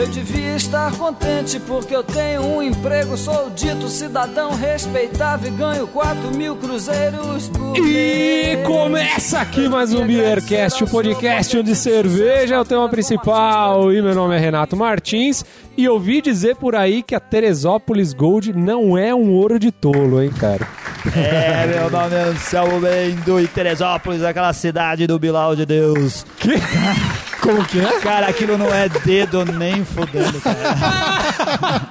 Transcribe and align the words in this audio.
Eu 0.00 0.06
devia 0.06 0.56
estar 0.56 0.90
contente 0.92 1.60
porque 1.60 1.94
eu 1.94 2.02
tenho 2.02 2.40
um 2.40 2.62
emprego, 2.62 3.18
sou 3.18 3.50
dito 3.50 3.86
cidadão 3.86 4.54
respeitável 4.54 5.52
e 5.52 5.54
ganho 5.54 5.86
4 5.86 6.34
mil 6.34 6.56
cruzeiros 6.56 7.50
por 7.50 7.76
E 7.76 8.62
começa 8.64 9.40
aqui 9.40 9.68
mais 9.68 9.92
um 9.92 10.06
Beercast, 10.06 10.82
o 10.82 10.88
podcast 10.88 11.58
onde 11.58 11.76
cerveja 11.76 12.54
é 12.54 12.58
o 12.58 12.64
tema 12.64 12.88
principal. 12.88 13.92
E 13.92 14.00
meu 14.00 14.14
nome 14.14 14.34
é 14.34 14.38
Renato 14.38 14.74
Martins. 14.74 15.44
E 15.76 15.86
ouvi 15.86 16.22
dizer 16.22 16.56
por 16.56 16.74
aí 16.74 17.02
que 17.02 17.14
a 17.14 17.20
Teresópolis 17.20 18.14
Gold 18.14 18.54
não 18.54 18.96
é 18.96 19.14
um 19.14 19.32
ouro 19.32 19.58
de 19.58 19.70
tolo, 19.70 20.22
hein, 20.22 20.30
cara? 20.30 20.66
É, 21.14 21.66
meu 21.66 21.90
nome 21.90 22.16
é 22.16 22.22
Anselmo 22.22 22.80
Mendo 22.80 23.38
e 23.38 23.46
Teresópolis, 23.46 24.22
aquela 24.22 24.54
cidade 24.54 25.06
do 25.06 25.18
Bilal 25.18 25.54
de 25.54 25.66
Deus. 25.66 26.24
Que? 26.38 26.54
Como 27.40 27.64
que 27.64 27.80
é? 27.80 28.00
Cara, 28.00 28.28
aquilo 28.28 28.56
não 28.58 28.72
é 28.72 28.88
dedo 28.88 29.44
nem 29.44 29.84
fudendo, 29.84 30.40
cara. 30.40 31.88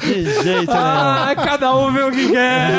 De 0.00 0.24
jeito 0.24 0.44
nenhum. 0.44 0.66
Ah, 0.70 1.34
cada 1.36 1.76
um 1.76 1.92
vê 1.92 2.02
o 2.02 2.10
que 2.10 2.30
quer. 2.30 2.70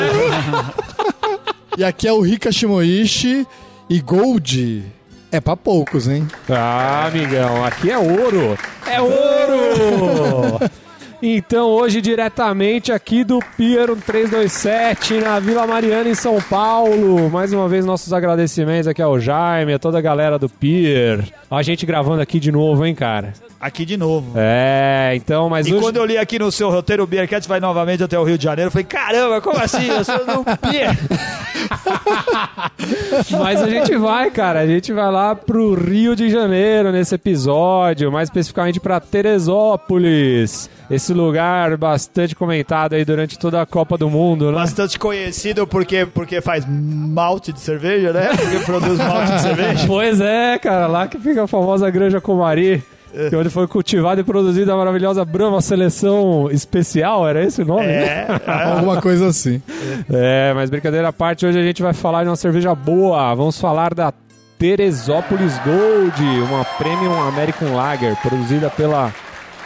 E 1.78 1.84
aqui 1.84 2.08
é 2.08 2.12
o 2.12 2.20
Rika 2.20 2.50
Shimoishi 2.52 3.46
e 3.88 4.00
Gold 4.00 4.84
é 5.32 5.40
pra 5.40 5.56
poucos, 5.56 6.08
hein? 6.08 6.26
Ah, 6.48 7.06
amigão, 7.06 7.64
aqui 7.64 7.90
é 7.90 7.96
ouro. 7.98 8.58
É 8.86 9.00
ouro! 9.00 10.60
Então, 11.22 11.68
hoje, 11.68 12.00
diretamente 12.00 12.90
aqui 12.90 13.22
do 13.24 13.40
Pier 13.54 13.88
1327, 13.88 15.20
na 15.20 15.38
Vila 15.38 15.66
Mariana, 15.66 16.08
em 16.08 16.14
São 16.14 16.40
Paulo. 16.40 17.28
Mais 17.28 17.52
uma 17.52 17.68
vez, 17.68 17.84
nossos 17.84 18.10
agradecimentos 18.14 18.88
aqui 18.88 19.02
ao 19.02 19.20
Jaime, 19.20 19.74
a 19.74 19.78
toda 19.78 19.98
a 19.98 20.00
galera 20.00 20.38
do 20.38 20.48
Pier. 20.48 21.22
A 21.50 21.62
gente 21.62 21.84
gravando 21.84 22.22
aqui 22.22 22.40
de 22.40 22.50
novo, 22.50 22.86
hein, 22.86 22.94
cara? 22.94 23.34
Aqui 23.60 23.84
de 23.84 23.98
novo. 23.98 24.32
É, 24.36 25.12
então, 25.14 25.50
mas 25.50 25.66
E 25.66 25.74
hoje... 25.74 25.82
quando 25.82 25.98
eu 25.98 26.06
li 26.06 26.16
aqui 26.16 26.38
no 26.38 26.50
seu 26.50 26.70
roteiro, 26.70 27.02
o 27.02 27.06
Beercats 27.06 27.46
vai 27.46 27.60
novamente 27.60 28.02
até 28.02 28.18
o 28.18 28.24
Rio 28.24 28.38
de 28.38 28.44
Janeiro, 28.44 28.68
eu 28.68 28.72
falei, 28.72 28.86
caramba, 28.86 29.38
como 29.42 29.62
assim? 29.62 29.86
Eu 29.86 30.02
sou 30.02 30.18
do. 30.18 30.44
Mas 33.38 33.62
a 33.62 33.68
gente 33.68 33.96
vai, 33.96 34.30
cara. 34.30 34.60
A 34.60 34.66
gente 34.66 34.92
vai 34.92 35.10
lá 35.10 35.34
pro 35.34 35.74
Rio 35.74 36.16
de 36.16 36.30
Janeiro 36.30 36.90
nesse 36.90 37.14
episódio, 37.14 38.10
mais 38.10 38.28
especificamente 38.28 38.80
pra 38.80 38.98
Teresópolis. 38.98 40.70
Esse 40.90 41.12
lugar 41.12 41.76
bastante 41.76 42.34
comentado 42.34 42.94
aí 42.94 43.04
durante 43.04 43.38
toda 43.38 43.60
a 43.60 43.66
Copa 43.66 43.98
do 43.98 44.08
Mundo, 44.08 44.50
né? 44.50 44.52
Bastante 44.52 44.98
conhecido 44.98 45.66
porque, 45.66 46.06
porque 46.06 46.40
faz 46.40 46.64
malte 46.66 47.52
de 47.52 47.60
cerveja, 47.60 48.12
né? 48.12 48.28
Porque 48.28 48.58
produz 48.60 48.98
malte 48.98 49.32
de 49.32 49.42
cerveja. 49.42 49.86
Pois 49.86 50.20
é, 50.20 50.58
cara, 50.58 50.86
lá 50.86 51.06
que 51.06 51.18
fica 51.18 51.44
a 51.44 51.46
famosa 51.46 51.90
Granja 51.90 52.20
Comari. 52.20 52.82
Que 53.28 53.34
é 53.34 53.38
onde 53.38 53.50
foi 53.50 53.66
cultivada 53.66 54.20
e 54.20 54.24
produzida 54.24 54.72
a 54.72 54.76
maravilhosa 54.76 55.24
Brahma 55.24 55.60
Seleção 55.60 56.48
Especial, 56.50 57.28
era 57.28 57.44
esse 57.44 57.62
o 57.62 57.64
nome? 57.64 57.86
É, 57.90 58.26
Alguma 58.46 59.00
coisa 59.00 59.28
assim. 59.28 59.60
É, 60.12 60.52
mas 60.54 60.70
brincadeira 60.70 61.08
à 61.08 61.12
parte, 61.12 61.44
hoje 61.44 61.58
a 61.58 61.62
gente 61.62 61.82
vai 61.82 61.92
falar 61.92 62.22
de 62.24 62.30
uma 62.30 62.36
cerveja 62.36 62.74
boa. 62.74 63.34
Vamos 63.34 63.60
falar 63.60 63.94
da 63.94 64.12
Teresópolis 64.58 65.58
Gold, 65.64 66.22
uma 66.42 66.64
Premium 66.64 67.20
American 67.28 67.74
Lager, 67.74 68.14
produzida 68.22 68.68
pela 68.70 69.12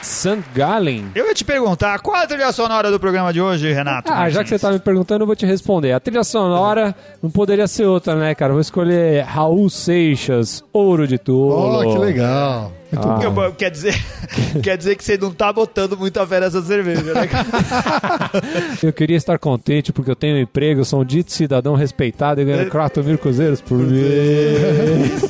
St. 0.05 0.39
Gallen. 0.55 1.07
Eu 1.15 1.27
ia 1.27 1.35
te 1.35 1.45
perguntar, 1.45 1.99
qual 2.01 2.17
a 2.17 2.27
trilha 2.27 2.53
sonora 2.53 2.91
do 2.91 3.01
programa 3.01 3.33
de 3.33 3.41
hoje, 3.41 3.73
Renato? 3.73 4.13
Ah, 4.13 4.29
já 4.29 4.43
que 4.45 4.51
você 4.51 4.59
tá 4.59 4.71
me 4.71 4.79
perguntando, 4.79 5.23
eu 5.23 5.27
vou 5.27 5.35
te 5.35 5.47
responder. 5.47 5.93
A 5.93 6.01
trilha 6.01 6.23
sonora 6.23 6.95
não 7.23 7.31
poderia 7.31 7.67
ser 7.67 7.87
outra, 7.87 8.15
né, 8.15 8.35
cara? 8.35 8.51
Eu 8.51 8.55
vou 8.55 8.61
escolher 8.61 9.25
Raul 9.25 9.69
Seixas, 9.71 10.63
Ouro 10.73 11.07
de 11.09 11.17
Tolo. 11.19 11.81
Oh, 11.89 11.93
que 11.93 11.99
legal. 11.99 12.73
Muito 12.93 13.09
Ah. 13.09 13.19
Eu- 13.25 13.53
Quer 13.55 13.71
dizer, 13.71 13.95
quer 14.63 14.77
dizer 14.77 14.95
que 14.95 15.03
você 15.03 15.17
não 15.17 15.33
tá 15.33 15.53
botando 15.53 15.97
muita 15.97 16.25
fé 16.27 16.39
nessa 16.39 16.63
cerveja, 16.63 17.03
né? 17.15 17.27
cara? 17.27 17.47
Eu 18.83 18.93
queria 18.93 19.17
estar 19.17 19.37
contente 19.39 19.93
porque 19.93 20.11
eu 20.11 20.17
tenho 20.17 20.37
um 20.37 20.41
emprego, 20.41 20.85
sou 20.85 21.01
um 21.01 21.05
dito 21.05 21.33
cidadão 21.33 21.75
respeitado 21.75 22.41
e 22.41 22.45
ganho 22.45 22.69
4 22.71 23.03
mil 23.03 23.17
cruzeiros 23.19 23.61
por 23.61 23.79
mês. 23.79 25.23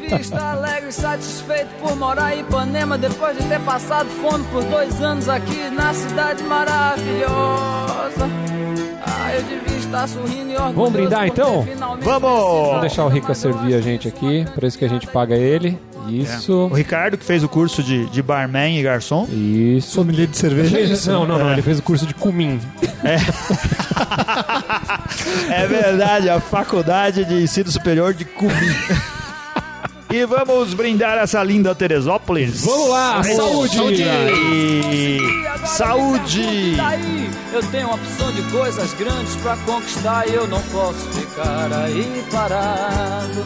Devia 0.00 0.20
estar 0.20 0.52
alegre 0.52 0.90
e 0.90 0.92
satisfeito 0.92 1.68
por 1.80 1.96
morar 1.96 2.36
em 2.36 2.40
Ipanema 2.40 2.96
depois 2.98 3.36
de 3.38 3.44
ter 3.44 3.60
passado 3.60 3.93
fome 4.02 4.44
por 4.50 4.64
dois 4.64 5.00
anos 5.00 5.28
aqui 5.28 5.70
na 5.70 5.92
cidade 5.92 6.42
maravilhosa. 6.42 8.28
Ah, 9.06 9.34
eu 9.34 9.42
devia 9.42 9.76
estar 9.78 10.08
sorrindo 10.08 10.50
e 10.50 10.56
orgulhoso. 10.56 10.74
Vamos 10.74 10.92
brindar, 10.92 11.26
então? 11.26 11.66
Vamos! 12.00 12.30
Vamos 12.30 12.80
deixar 12.80 13.04
o 13.04 13.08
Rica 13.08 13.34
servir 13.34 13.74
a 13.74 13.80
gente 13.80 14.08
aqui, 14.08 14.46
por 14.54 14.64
isso 14.64 14.78
que 14.78 14.84
a 14.84 14.88
gente 14.88 15.06
paga 15.06 15.36
ele. 15.36 15.78
Isso. 16.08 16.68
O 16.70 16.74
Ricardo, 16.74 17.16
que 17.16 17.24
fez 17.24 17.42
o 17.42 17.48
curso 17.48 17.82
de, 17.82 18.06
de 18.06 18.22
barman 18.22 18.78
e 18.78 18.82
garçom. 18.82 19.26
Isso. 19.30 19.92
Sommelier 19.92 20.26
de 20.26 20.36
cerveja. 20.36 21.12
Não, 21.12 21.26
não, 21.26 21.38
não, 21.38 21.52
ele 21.52 21.62
fez 21.62 21.78
o 21.78 21.82
curso 21.82 22.06
de 22.06 22.14
cumim. 22.14 22.60
É 25.50 25.66
verdade, 25.66 26.28
a 26.28 26.40
Faculdade 26.40 27.24
de 27.24 27.34
Ensino 27.42 27.70
Superior 27.70 28.12
de 28.12 28.24
Cumim. 28.24 28.52
E 30.14 30.24
vamos 30.26 30.74
brindar 30.74 31.18
essa 31.18 31.42
linda 31.42 31.74
Teresópolis. 31.74 32.64
Vamos 32.64 32.88
lá, 32.88 33.20
saúde! 33.24 33.74
Saúde! 33.76 35.18
Saúde! 35.66 36.76
aí, 36.80 37.30
Eu 37.52 37.60
tenho 37.64 37.86
uma 37.88 37.96
opção 37.96 38.30
de 38.30 38.42
coisas 38.42 38.94
grandes 38.94 39.34
pra 39.42 39.56
conquistar 39.66 40.28
e 40.28 40.34
eu 40.34 40.46
não 40.46 40.60
posso 40.62 41.00
ficar 41.08 41.68
aí 41.72 42.24
parado. 42.30 43.44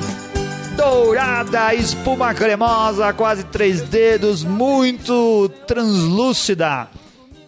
Dourada, 0.76 1.72
espuma 1.74 2.34
cremosa, 2.34 3.14
quase 3.14 3.44
três 3.44 3.80
dedos, 3.80 4.44
muito 4.44 5.50
translúcida. 5.66 6.88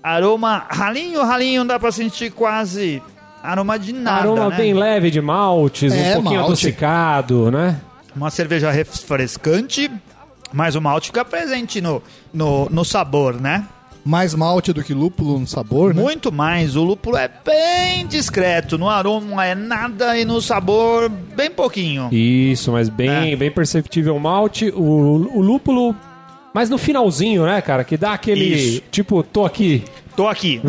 Aroma 0.03 0.65
ralinho, 0.71 1.23
ralinho, 1.23 1.63
dá 1.67 1.79
pra 1.79 1.93
sentir 1.93 2.31
quase 2.31 3.03
aroma 3.43 3.79
de 3.79 3.93
nada, 3.93 4.21
Aroma 4.23 4.49
né? 4.49 4.57
bem 4.57 4.73
leve 4.73 5.11
de 5.11 5.21
maltes, 5.21 5.93
É, 5.93 6.13
um 6.13 6.23
pouquinho 6.23 6.41
malte. 6.41 6.47
adocicado, 6.53 7.51
né? 7.51 7.79
Uma 8.15 8.31
cerveja 8.31 8.71
refrescante, 8.71 9.91
mas 10.53 10.75
o 10.75 10.81
malte 10.81 11.07
fica 11.09 11.25
presente 11.25 11.81
no, 11.81 12.03
no, 12.33 12.69
no 12.71 12.85
sabor, 12.85 13.41
né? 13.41 13.67
Mais 14.05 14.35
malte 14.35 14.73
do 14.73 14.83
que 14.83 14.95
lúpulo 14.95 15.39
no 15.39 15.47
sabor, 15.47 15.93
né? 15.95 16.03
Muito 16.03 16.33
mais. 16.33 16.75
O 16.75 16.83
lúpulo 16.83 17.17
é 17.19 17.29
bem 17.45 18.07
discreto. 18.07 18.79
No 18.79 18.89
aroma 18.89 19.45
é 19.45 19.55
nada 19.55 20.17
e 20.19 20.25
no 20.25 20.41
sabor, 20.41 21.09
bem 21.09 21.51
pouquinho. 21.51 22.09
Isso, 22.11 22.73
mas 22.73 22.89
bem, 22.89 23.33
É. 23.33 23.37
bem 23.37 23.51
perceptível 23.51 24.17
o 24.17 24.21
malte. 24.21 24.71
O, 24.75 24.81
o 25.37 25.41
lúpulo, 25.43 25.95
mas 26.55 26.71
no 26.71 26.79
finalzinho, 26.79 27.45
né, 27.45 27.61
cara? 27.61 27.85
Que 27.85 27.97
dá 27.99 28.13
aquele, 28.15 28.45
Isso. 28.55 28.83
tipo, 28.91 29.23
tô 29.23 29.45
aqui. 29.45 29.85
Tô 30.21 30.29
aqui. 30.29 30.61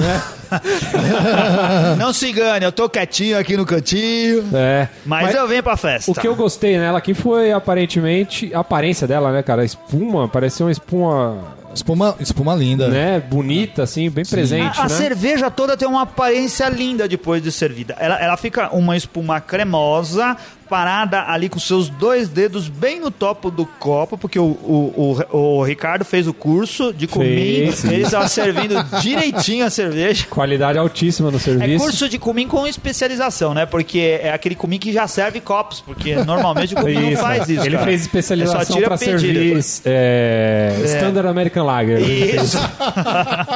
Não 1.99 2.13
se 2.13 2.29
engane, 2.29 2.63
eu 2.63 2.71
tô 2.71 2.87
quietinho 2.87 3.37
aqui 3.37 3.57
no 3.57 3.65
cantinho. 3.65 4.47
É. 4.53 4.87
Mas, 5.05 5.35
eu 5.35 5.45
venho 5.45 5.61
pra 5.61 5.75
festa. 5.75 6.09
O 6.09 6.15
que 6.15 6.25
eu 6.25 6.33
gostei 6.37 6.77
nela 6.77 6.99
aqui 6.99 7.13
foi 7.13 7.51
aparentemente 7.51 8.49
a 8.53 8.59
aparência 8.59 9.05
dela, 9.05 9.29
né, 9.33 9.43
cara? 9.43 9.63
A 9.63 9.65
espuma, 9.65 10.29
parecia 10.29 10.65
uma 10.65 10.71
espuma, 10.71 11.37
Espuma, 11.73 12.15
espuma 12.21 12.55
linda. 12.55 12.87
né, 12.87 13.19
bonita, 13.19 13.83
assim, 13.83 14.09
bem 14.09 14.25
presente, 14.25 14.79
a, 14.79 14.83
a 14.83 14.87
né? 14.87 14.95
cerveja 14.95 15.49
toda 15.51 15.75
tem 15.75 15.87
uma 15.87 16.03
aparência 16.03 16.69
linda 16.69 17.05
depois 17.05 17.43
de 17.43 17.51
servida. 17.51 17.95
Ela, 17.99 18.15
ela 18.21 18.37
fica 18.37 18.73
uma 18.73 18.95
espuma 18.95 19.41
cremosa, 19.41 20.37
parada 20.71 21.25
ali 21.27 21.49
com 21.49 21.59
seus 21.59 21.89
dois 21.89 22.29
dedos 22.29 22.69
bem 22.69 22.97
no 22.97 23.11
topo 23.11 23.51
do 23.51 23.65
copo, 23.65 24.17
porque 24.17 24.39
o, 24.39 24.45
o, 24.45 25.19
o, 25.29 25.37
o 25.37 25.63
Ricardo 25.65 26.05
fez 26.05 26.29
o 26.29 26.33
curso 26.33 26.93
de 26.93 27.07
comim, 27.07 27.69
Fez, 27.73 27.83
ele 27.83 28.03
estava 28.03 28.25
servindo 28.29 28.81
direitinho 29.01 29.65
a 29.65 29.69
cerveja. 29.69 30.27
Qualidade 30.29 30.77
altíssima 30.77 31.29
no 31.29 31.35
É 31.35 31.39
serviço. 31.41 31.83
curso 31.83 32.07
de 32.07 32.17
comim 32.17 32.47
com 32.47 32.65
especialização, 32.65 33.53
né? 33.53 33.65
Porque 33.65 34.17
é 34.23 34.31
aquele 34.31 34.55
comim 34.55 34.79
que 34.79 34.93
já 34.93 35.09
serve 35.09 35.41
copos, 35.41 35.81
porque 35.81 36.15
normalmente 36.23 36.73
o 36.73 36.77
comim 36.77 37.11
não 37.11 37.17
faz 37.17 37.49
isso. 37.49 37.65
Ele 37.65 37.75
cara. 37.75 37.87
fez 37.87 38.01
especialização 38.03 38.77
pedido. 38.77 38.97
servir 38.97 39.61
é, 39.83 40.73
Standard 40.85 41.27
American 41.27 41.65
Lager. 41.65 41.99
Isso. 41.99 42.57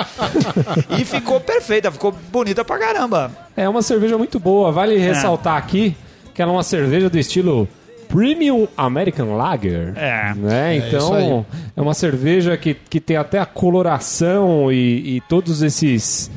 e 0.99 1.05
ficou 1.05 1.39
perfeita, 1.39 1.89
ficou 1.93 2.13
bonita 2.29 2.65
pra 2.65 2.77
caramba. 2.77 3.31
É 3.55 3.69
uma 3.69 3.81
cerveja 3.81 4.17
muito 4.17 4.37
boa. 4.37 4.69
Vale 4.69 4.97
ressaltar 4.97 5.55
aqui 5.55 5.95
que 6.35 6.41
ela 6.41 6.51
é 6.51 6.55
uma 6.55 6.61
cerveja 6.63 7.09
do 7.09 7.17
estilo 7.17 7.67
Premium 8.07 8.67
American 8.77 9.35
Lager. 9.35 9.93
É. 9.95 10.33
Né? 10.35 10.77
isso 10.77 10.87
Então, 10.95 11.13
aí. 11.15 11.45
é 11.75 11.81
uma 11.81 11.93
cerveja 11.95 12.55
que, 12.55 12.75
que 12.75 12.99
tem 12.99 13.17
até 13.17 13.39
a 13.39 13.45
coloração 13.47 14.71
e, 14.71 15.15
e 15.17 15.21
todos 15.27 15.63
esses 15.63 16.29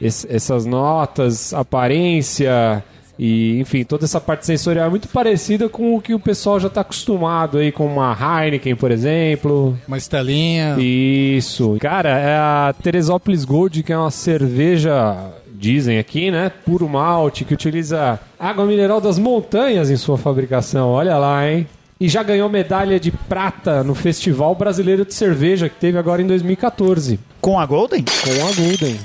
es- 0.00 0.26
essas 0.28 0.66
notas, 0.66 1.54
aparência 1.54 2.82
e, 3.18 3.58
enfim, 3.60 3.84
toda 3.84 4.04
essa 4.04 4.20
parte 4.20 4.44
sensorial 4.44 4.86
é 4.88 4.90
muito 4.90 5.06
parecida 5.08 5.68
com 5.68 5.94
o 5.94 6.00
que 6.00 6.12
o 6.12 6.18
pessoal 6.18 6.58
já 6.58 6.66
está 6.66 6.80
acostumado 6.80 7.58
aí 7.58 7.70
com 7.70 7.86
uma 7.86 8.12
Heineken, 8.12 8.74
por 8.74 8.90
exemplo. 8.90 9.78
Uma 9.86 9.96
estelinha. 9.96 10.76
Isso. 10.78 11.76
Cara, 11.80 12.10
é 12.18 12.34
a 12.36 12.74
Teresópolis 12.82 13.44
Gold, 13.44 13.82
que 13.84 13.92
é 13.92 13.96
uma 13.96 14.10
cerveja, 14.10 15.16
dizem 15.64 15.98
aqui, 15.98 16.30
né? 16.30 16.50
Puro 16.64 16.86
malte, 16.86 17.42
que 17.44 17.54
utiliza 17.54 18.20
água 18.38 18.66
mineral 18.66 19.00
das 19.00 19.18
montanhas 19.18 19.90
em 19.90 19.96
sua 19.96 20.18
fabricação. 20.18 20.90
Olha 20.90 21.16
lá, 21.16 21.48
hein? 21.50 21.66
e 21.98 22.08
já 22.08 22.22
ganhou 22.22 22.50
medalha 22.50 22.98
de 23.00 23.10
prata 23.10 23.82
no 23.82 23.94
Festival 23.94 24.54
Brasileiro 24.56 25.06
de 25.06 25.14
Cerveja 25.14 25.68
que 25.70 25.76
teve 25.76 25.96
agora 25.96 26.20
em 26.20 26.26
2014 26.26 27.18
Com 27.40 27.58
a 27.58 27.64
Golden? 27.64 28.04
com 28.04 28.30
a 28.30 28.52
Golden. 28.52 28.98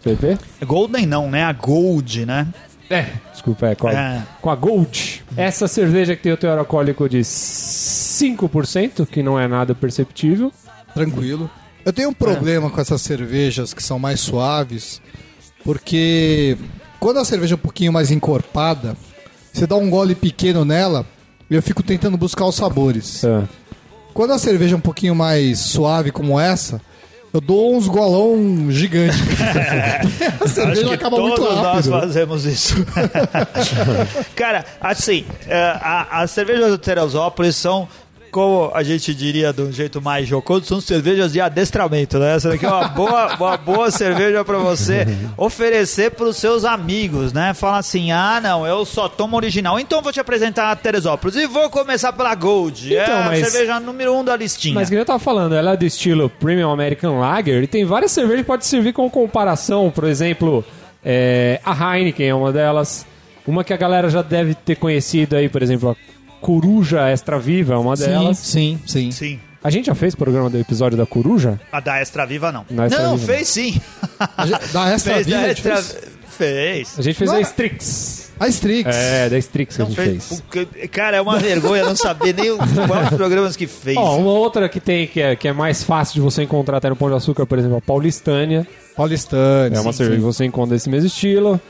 Você 0.00 0.14
vê? 0.14 0.38
Golden 0.64 1.04
não, 1.04 1.30
né? 1.30 1.42
A 1.44 1.52
Gold, 1.52 2.24
né? 2.24 2.46
É, 2.88 3.06
desculpa, 3.32 3.66
é 3.66 3.74
com 3.74 3.88
a, 3.88 3.92
É. 3.92 4.22
com 4.40 4.48
a 4.50 4.54
Gold. 4.54 5.22
Essa 5.36 5.66
cerveja 5.68 6.14
que 6.16 6.22
tem 6.22 6.32
o 6.32 6.36
teor 6.36 6.58
alcoólico 6.58 7.08
de 7.08 7.18
5%, 7.22 9.04
que 9.06 9.22
não 9.22 9.38
é 9.38 9.46
nada 9.48 9.74
perceptível. 9.74 10.50
Tranquilo. 10.94 11.50
Eu 11.84 11.92
tenho 11.92 12.10
um 12.10 12.14
problema 12.14 12.70
com 12.70 12.80
essas 12.80 13.02
cervejas 13.02 13.74
que 13.74 13.82
são 13.82 13.98
mais 13.98 14.20
suaves, 14.20 15.02
porque 15.64 16.56
quando 17.00 17.18
a 17.18 17.24
cerveja 17.24 17.54
é 17.54 17.56
um 17.56 17.58
pouquinho 17.58 17.92
mais 17.92 18.10
encorpada, 18.10 18.96
você 19.52 19.66
dá 19.66 19.76
um 19.76 19.88
gole 19.90 20.14
pequeno 20.14 20.64
nela 20.64 21.04
e 21.50 21.54
eu 21.54 21.62
fico 21.62 21.82
tentando 21.82 22.16
buscar 22.16 22.46
os 22.46 22.54
sabores. 22.54 23.24
Ah. 23.24 23.44
Quando 24.14 24.32
a 24.32 24.38
cerveja 24.38 24.74
é 24.74 24.78
um 24.78 24.80
pouquinho 24.80 25.14
mais 25.14 25.58
suave 25.58 26.10
como 26.10 26.38
essa, 26.38 26.80
eu 27.32 27.40
dou 27.40 27.74
uns 27.74 27.88
golão 27.88 28.70
gigante. 28.70 29.16
a 30.40 30.44
Acho 30.44 30.54
cerveja 30.54 30.84
que 30.88 30.94
acaba 30.94 31.16
todos 31.16 31.38
muito 31.38 31.54
nós 31.54 31.64
rápido. 31.86 31.90
fazemos 31.90 32.44
isso. 32.44 32.74
Cara, 34.36 34.64
assim, 34.80 35.24
é, 35.46 35.56
a- 35.80 36.08
as 36.22 36.30
cervejas 36.30 36.70
do 36.70 36.78
Teresópolis 36.78 37.56
são, 37.56 37.88
como 38.32 38.70
a 38.74 38.82
gente 38.82 39.14
diria 39.14 39.52
de 39.52 39.60
um 39.62 39.70
jeito 39.70 40.00
mais 40.02 40.26
jocoso, 40.26 40.64
são 40.64 40.80
cervejas 40.80 41.32
de 41.32 41.40
adestramento, 41.40 42.18
né? 42.18 42.34
Essa 42.34 42.48
daqui 42.48 42.64
é 42.66 42.68
uma 42.68 42.88
boa, 42.88 43.34
uma 43.36 43.56
boa 43.58 43.90
cerveja 43.90 44.42
pra 44.44 44.56
você 44.58 45.06
oferecer 45.36 46.10
pros 46.12 46.38
seus 46.38 46.64
amigos, 46.64 47.32
né? 47.32 47.52
Fala 47.54 47.78
assim, 47.78 48.10
ah, 48.10 48.40
não, 48.42 48.66
eu 48.66 48.84
só 48.84 49.08
tomo 49.08 49.36
original, 49.36 49.78
então 49.78 50.00
vou 50.02 50.10
te 50.12 50.18
apresentar 50.18 50.70
a 50.72 50.76
Teresópolis 50.76 51.36
e 51.36 51.46
vou 51.46 51.68
começar 51.68 52.12
pela 52.14 52.34
Gold. 52.34 52.96
é 52.96 53.02
Então, 53.04 53.18
a 53.18 53.24
mas- 53.26 53.46
cerveja 53.46 53.78
número 53.78 54.14
um 54.16 54.24
da 54.24 54.34
listinha. 54.34 54.74
Mas 54.74 54.88
que 54.88 54.94
eu 54.96 55.04
tava 55.04 55.18
falando, 55.18 55.54
ela 55.54 55.72
é 55.72 55.76
do 55.76 55.84
estilo 55.84 56.30
Premium 56.30 56.70
American 56.70 57.20
Lager 57.20 57.62
e 57.62 57.66
tem 57.66 57.84
várias 57.84 58.10
cervejas 58.12 58.40
que 58.40 58.46
pode 58.46 58.64
servir 58.64 58.92
como 58.94 59.10
comparação. 59.10 59.90
Por 59.94 60.04
exemplo, 60.04 60.64
é, 61.04 61.60
a 61.64 61.96
Heineken 61.96 62.28
é 62.30 62.34
uma 62.34 62.50
delas. 62.50 63.04
Uma 63.46 63.64
que 63.64 63.72
a 63.72 63.76
galera 63.76 64.08
já 64.08 64.22
deve 64.22 64.54
ter 64.54 64.76
conhecido 64.76 65.34
aí, 65.34 65.48
por 65.48 65.62
exemplo, 65.62 65.90
a 65.90 66.11
Coruja 66.42 67.08
Extra 67.08 67.38
Viva 67.38 67.74
é 67.74 67.76
uma 67.78 67.96
Sim, 67.96 68.04
delas. 68.06 68.38
sim, 68.38 68.78
sim. 68.86 69.10
Sim. 69.12 69.40
A 69.64 69.70
gente 69.70 69.86
já 69.86 69.94
fez 69.94 70.12
programa 70.14 70.50
do 70.50 70.58
episódio 70.58 70.98
da 70.98 71.06
Coruja? 71.06 71.58
A 71.70 71.78
da 71.78 72.00
Extra 72.00 72.26
Viva, 72.26 72.50
não. 72.50 72.66
Da 72.68 72.86
Extra 72.86 73.04
não, 73.04 73.16
Viva, 73.16 73.32
fez 73.32 73.48
sim. 73.48 73.80
A 74.36 74.44
gente- 74.46 74.72
Da 74.72 74.90
Extra 74.92 75.14
fez 75.14 75.26
Viva, 75.26 75.38
da 75.38 75.44
a 75.44 75.48
gente 75.54 75.68
Extra... 75.68 76.00
fez? 76.28 76.98
A 76.98 77.02
gente 77.02 77.14
fez 77.16 77.30
Não, 77.30 77.36
a 77.36 77.40
é- 77.40 77.42
Strix. 77.42 78.32
a 78.40 78.48
Strix. 78.48 78.96
É, 78.96 79.28
da 79.30 79.38
Strix 79.38 79.76
que 79.76 79.82
a 79.82 79.84
Não 79.84 79.92
gente 79.92 80.04
fez. 80.04 80.24
fez. 80.28 80.40
porque- 80.40 80.88
Cara, 80.88 81.16
é 81.18 81.20
uma 81.20 81.38
vergonha 81.38 81.84
não 81.84 81.94
saber 81.94 82.34
nem 82.34 82.50
os 82.50 82.58
quais 82.88 83.10
programas 83.10 83.54
que 83.54 83.68
fez. 83.68 83.96
Ó, 83.96 84.16
uma 84.18 84.32
outra 84.32 84.68
que 84.68 84.80
tem, 84.80 85.06
que 85.06 85.20
é, 85.20 85.36
que 85.36 85.46
é 85.46 85.52
mais 85.52 85.84
fácil 85.84 86.14
de 86.14 86.20
você 86.20 86.42
encontrar 86.42 86.78
até 86.78 86.88
no 86.90 86.96
Pão 86.96 87.08
de 87.08 87.14
Açúcar, 87.14 87.46
por 87.46 87.56
exemplo, 87.56 87.76
a 87.76 87.80
Paulistânia. 87.80 88.66
Paulistane. 88.96 89.76
É 89.76 89.80
uma 89.80 89.92
sim, 89.92 89.98
cerveja 89.98 90.16
que 90.18 90.22
sim. 90.22 90.32
você 90.32 90.44
encontra 90.44 90.74
desse 90.74 90.90
mesmo 90.90 91.06
estilo. 91.06 91.60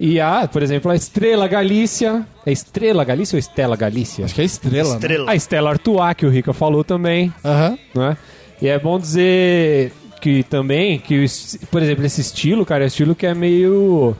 E 0.00 0.18
a, 0.18 0.48
por 0.48 0.62
exemplo, 0.62 0.90
a 0.90 0.96
Estrela 0.96 1.46
Galícia. 1.46 2.26
É 2.46 2.50
Estrela 2.50 3.04
Galícia 3.04 3.36
ou 3.36 3.38
Estela 3.38 3.76
Galícia? 3.76 4.24
Acho 4.24 4.34
que 4.34 4.40
é 4.40 4.44
estrela. 4.44 4.88
né? 4.88 4.94
Estrela. 4.94 5.30
A 5.30 5.36
Estela 5.36 5.70
Artois, 5.70 6.14
que 6.16 6.24
o 6.24 6.30
Rica 6.30 6.54
falou 6.54 6.82
também, 6.82 7.30
Aham. 7.44 7.78
né? 7.94 8.16
E 8.62 8.68
é 8.68 8.78
bom 8.78 8.98
dizer 8.98 9.92
que 10.22 10.42
também, 10.44 10.98
que, 10.98 11.26
por 11.70 11.82
exemplo, 11.82 12.04
esse 12.06 12.22
estilo, 12.22 12.64
cara, 12.64 12.84
é 12.84 12.86
um 12.86 12.88
estilo 12.88 13.14
que 13.14 13.26
é 13.26 13.34
meio 13.34 14.16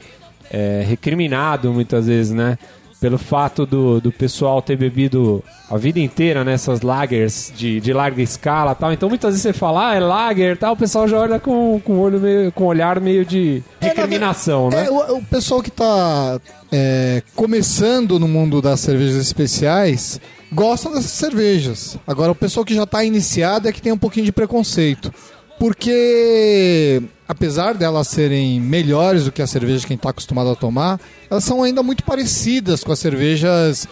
é, 0.51 0.83
recriminado 0.87 1.73
muitas 1.73 2.05
vezes, 2.05 2.31
né? 2.31 2.59
Pelo 3.01 3.17
fato 3.17 3.65
do, 3.65 3.99
do 3.99 4.11
pessoal 4.11 4.61
ter 4.61 4.77
bebido 4.77 5.43
a 5.69 5.75
vida 5.75 5.99
inteira 5.99 6.43
nessas 6.43 6.81
lagers 6.81 7.51
de, 7.55 7.81
de 7.81 7.91
larga 7.91 8.21
escala 8.21 8.75
tal. 8.75 8.93
Então 8.93 9.09
muitas 9.09 9.31
vezes 9.31 9.41
você 9.41 9.53
fala, 9.53 9.89
ah, 9.89 9.95
é 9.95 9.99
lager 9.99 10.55
tal, 10.55 10.73
o 10.73 10.77
pessoal 10.77 11.07
já 11.07 11.17
olha 11.17 11.39
com, 11.39 11.81
com, 11.83 11.97
olho 11.97 12.19
meio, 12.19 12.51
com 12.51 12.65
olhar 12.65 12.99
meio 12.99 13.25
de 13.25 13.63
recriminação, 13.79 14.69
né? 14.69 14.85
É, 14.85 14.91
o, 14.91 15.17
o 15.17 15.23
pessoal 15.25 15.63
que 15.63 15.71
tá 15.71 16.39
é, 16.71 17.23
começando 17.35 18.19
no 18.19 18.27
mundo 18.27 18.61
das 18.61 18.79
cervejas 18.79 19.15
especiais 19.15 20.21
gosta 20.51 20.89
dessas 20.89 21.11
cervejas. 21.11 21.97
Agora, 22.05 22.31
o 22.31 22.35
pessoal 22.35 22.65
que 22.65 22.75
já 22.75 22.85
tá 22.85 23.03
iniciado 23.03 23.67
é 23.67 23.71
que 23.71 23.81
tem 23.81 23.91
um 23.91 23.97
pouquinho 23.97 24.25
de 24.25 24.31
preconceito. 24.31 25.11
Porque, 25.61 26.99
apesar 27.27 27.75
delas 27.75 28.07
serem 28.07 28.59
melhores 28.59 29.25
do 29.25 29.31
que 29.31 29.43
as 29.43 29.49
cervejas 29.51 29.85
que 29.85 29.93
a 29.93 29.95
gente 29.95 30.01
tá 30.01 30.09
acostumado 30.09 30.49
a 30.49 30.55
tomar, 30.55 30.99
elas 31.29 31.43
são 31.43 31.61
ainda 31.61 31.83
muito 31.83 32.03
parecidas 32.03 32.83
com 32.83 32.91
as 32.91 32.97
cervejas 32.97 33.87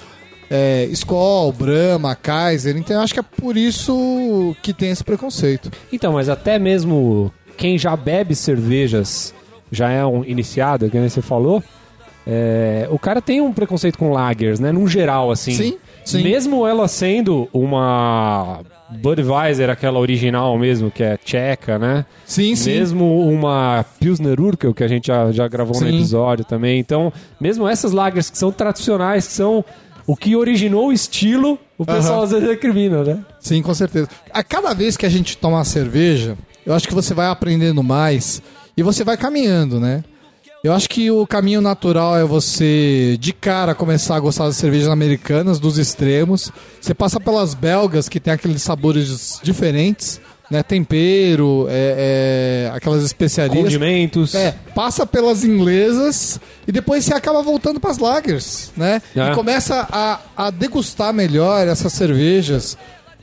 é, 0.50 0.86
Skol, 0.86 1.54
Brahma, 1.54 2.16
Kaiser. 2.16 2.76
Então, 2.76 2.96
eu 2.96 3.04
acho 3.04 3.14
que 3.14 3.20
é 3.20 3.24
por 3.24 3.56
isso 3.56 4.56
que 4.64 4.74
tem 4.74 4.90
esse 4.90 5.04
preconceito. 5.04 5.70
Então, 5.94 6.14
mas 6.14 6.28
até 6.28 6.58
mesmo 6.58 7.32
quem 7.56 7.78
já 7.78 7.96
bebe 7.96 8.34
cervejas, 8.34 9.32
já 9.72 9.92
é 9.92 10.04
um 10.04 10.26
iniciado, 10.26 10.90
que 10.90 11.00
você 11.00 11.22
falou, 11.22 11.64
é, 12.26 12.88
o 12.90 12.98
cara 12.98 13.22
tem 13.22 13.42
um 13.42 13.54
preconceito 13.54 14.00
com 14.00 14.12
lagers, 14.12 14.60
né? 14.60 14.72
Num 14.72 14.88
geral, 14.88 15.30
assim. 15.30 15.52
Sim, 15.52 15.78
sim. 16.10 16.24
Mesmo 16.24 16.66
ela 16.66 16.88
sendo 16.88 17.48
uma 17.54 18.62
Budweiser, 18.90 19.70
aquela 19.70 20.00
original 20.00 20.58
mesmo, 20.58 20.90
que 20.90 21.04
é 21.04 21.18
tcheca, 21.18 21.78
né? 21.78 22.06
Sim, 22.26 22.56
sim. 22.56 22.72
Mesmo 22.72 23.30
uma 23.30 23.86
Pilsner 24.00 24.40
Urquell, 24.40 24.74
que 24.74 24.84
a 24.84 24.88
gente 24.88 25.08
já, 25.08 25.32
já 25.32 25.48
gravou 25.48 25.80
no 25.80 25.88
Sim. 25.88 25.96
episódio 25.96 26.44
também. 26.44 26.80
Então, 26.80 27.14
mesmo 27.40 27.68
essas 27.68 27.92
lagers 27.92 28.30
que 28.30 28.38
são 28.38 28.52
tradicionais, 28.52 29.28
que 29.28 29.34
são 29.34 29.64
o 30.08 30.16
que 30.16 30.36
originou 30.36 30.88
o 30.88 30.94
estilo, 30.94 31.60
o 31.78 31.86
pessoal 31.86 32.24
às 32.24 32.32
vezes 32.32 32.48
recrimina, 32.50 33.04
né? 33.04 33.24
Sim, 33.40 33.62
com 33.62 33.74
certeza. 33.76 34.10
A 34.34 34.44
cada 34.44 34.74
vez 34.74 34.98
que 34.98 35.06
a 35.06 35.10
gente 35.10 35.38
toma 35.38 35.64
cerveja, 35.64 36.36
eu 36.66 36.74
acho 36.74 36.88
que 36.88 36.96
você 36.96 37.14
vai 37.14 37.28
aprendendo 37.28 37.84
mais 37.84 38.42
e 38.76 38.82
você 38.82 39.04
vai 39.04 39.18
caminhando, 39.18 39.80
né? 39.80 40.04
Eu 40.62 40.74
acho 40.74 40.90
que 40.90 41.10
o 41.10 41.26
caminho 41.26 41.62
natural 41.62 42.18
é 42.18 42.24
você, 42.26 43.16
de 43.18 43.32
cara, 43.32 43.74
começar 43.74 44.18
a 44.18 44.20
gostar 44.20 44.46
das 44.46 44.58
cervejas 44.58 44.90
americanas, 44.90 45.58
dos 45.58 45.78
extremos. 45.78 46.52
Você 46.82 46.94
passa 46.94 47.18
pelas 47.18 47.54
belgas, 47.54 48.10
que 48.10 48.20
tem 48.20 48.34
aqueles 48.34 48.62
sabores 48.62 49.40
diferentes, 49.42 50.20
né? 50.52 50.62
Tempero, 50.62 51.68
é, 51.70 52.68
é, 52.68 52.76
aquelas 52.76 53.06
especiarias. 53.06 53.64
Condimentos. 53.64 54.36
É, 54.36 54.54
passa 54.76 55.06
pelas 55.06 55.46
inglesas 55.46 56.42
e 56.68 56.74
depois 56.74 57.06
você 57.06 57.14
acaba 57.14 57.42
voltando 57.42 57.80
para 57.80 57.92
as 57.92 57.98
lagers, 57.98 58.74
né? 58.76 59.02
É. 59.16 59.32
E 59.32 59.36
começa 59.36 59.88
a, 59.90 60.20
a 60.36 60.52
degustar 60.52 61.14
melhor 61.14 61.70
essas 61.70 61.94
cervejas, 61.94 62.78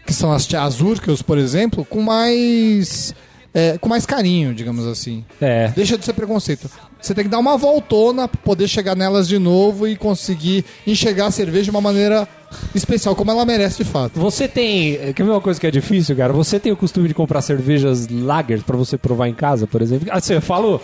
que 0.06 0.14
são 0.14 0.32
as, 0.32 0.52
as 0.54 0.80
Urquels, 0.80 1.20
por 1.20 1.36
exemplo, 1.36 1.84
com 1.84 2.00
mais 2.00 3.14
é, 3.56 3.78
com 3.78 3.88
mais 3.88 4.04
carinho, 4.04 4.54
digamos 4.54 4.86
assim. 4.86 5.24
É. 5.40 5.68
Deixa 5.68 5.96
de 5.96 6.04
ser 6.04 6.12
preconceito. 6.12 6.70
Você 7.00 7.14
tem 7.14 7.24
que 7.24 7.30
dar 7.30 7.38
uma 7.38 7.56
voltona 7.56 8.26
para 8.26 8.40
poder 8.40 8.66
chegar 8.66 8.96
nelas 8.96 9.28
de 9.28 9.38
novo 9.38 9.86
e 9.86 9.96
conseguir 9.96 10.64
enxergar 10.86 11.26
a 11.26 11.30
cerveja 11.30 11.64
de 11.64 11.70
uma 11.70 11.80
maneira 11.80 12.28
especial, 12.74 13.14
como 13.14 13.30
ela 13.30 13.44
merece 13.44 13.78
de 13.78 13.84
fato. 13.84 14.18
Você 14.20 14.46
tem. 14.48 15.12
Quer 15.14 15.22
ver 15.24 15.30
uma 15.30 15.40
coisa 15.40 15.58
que 15.60 15.66
é 15.66 15.70
difícil, 15.70 16.16
cara? 16.16 16.32
Você 16.32 16.58
tem 16.60 16.72
o 16.72 16.76
costume 16.76 17.08
de 17.08 17.14
comprar 17.14 17.40
cervejas 17.42 18.08
lager 18.08 18.62
pra 18.62 18.76
você 18.76 18.96
provar 18.98 19.28
em 19.28 19.34
casa, 19.34 19.66
por 19.66 19.82
exemplo? 19.82 20.08
Ah, 20.10 20.20
você 20.20 20.40
falou, 20.40 20.80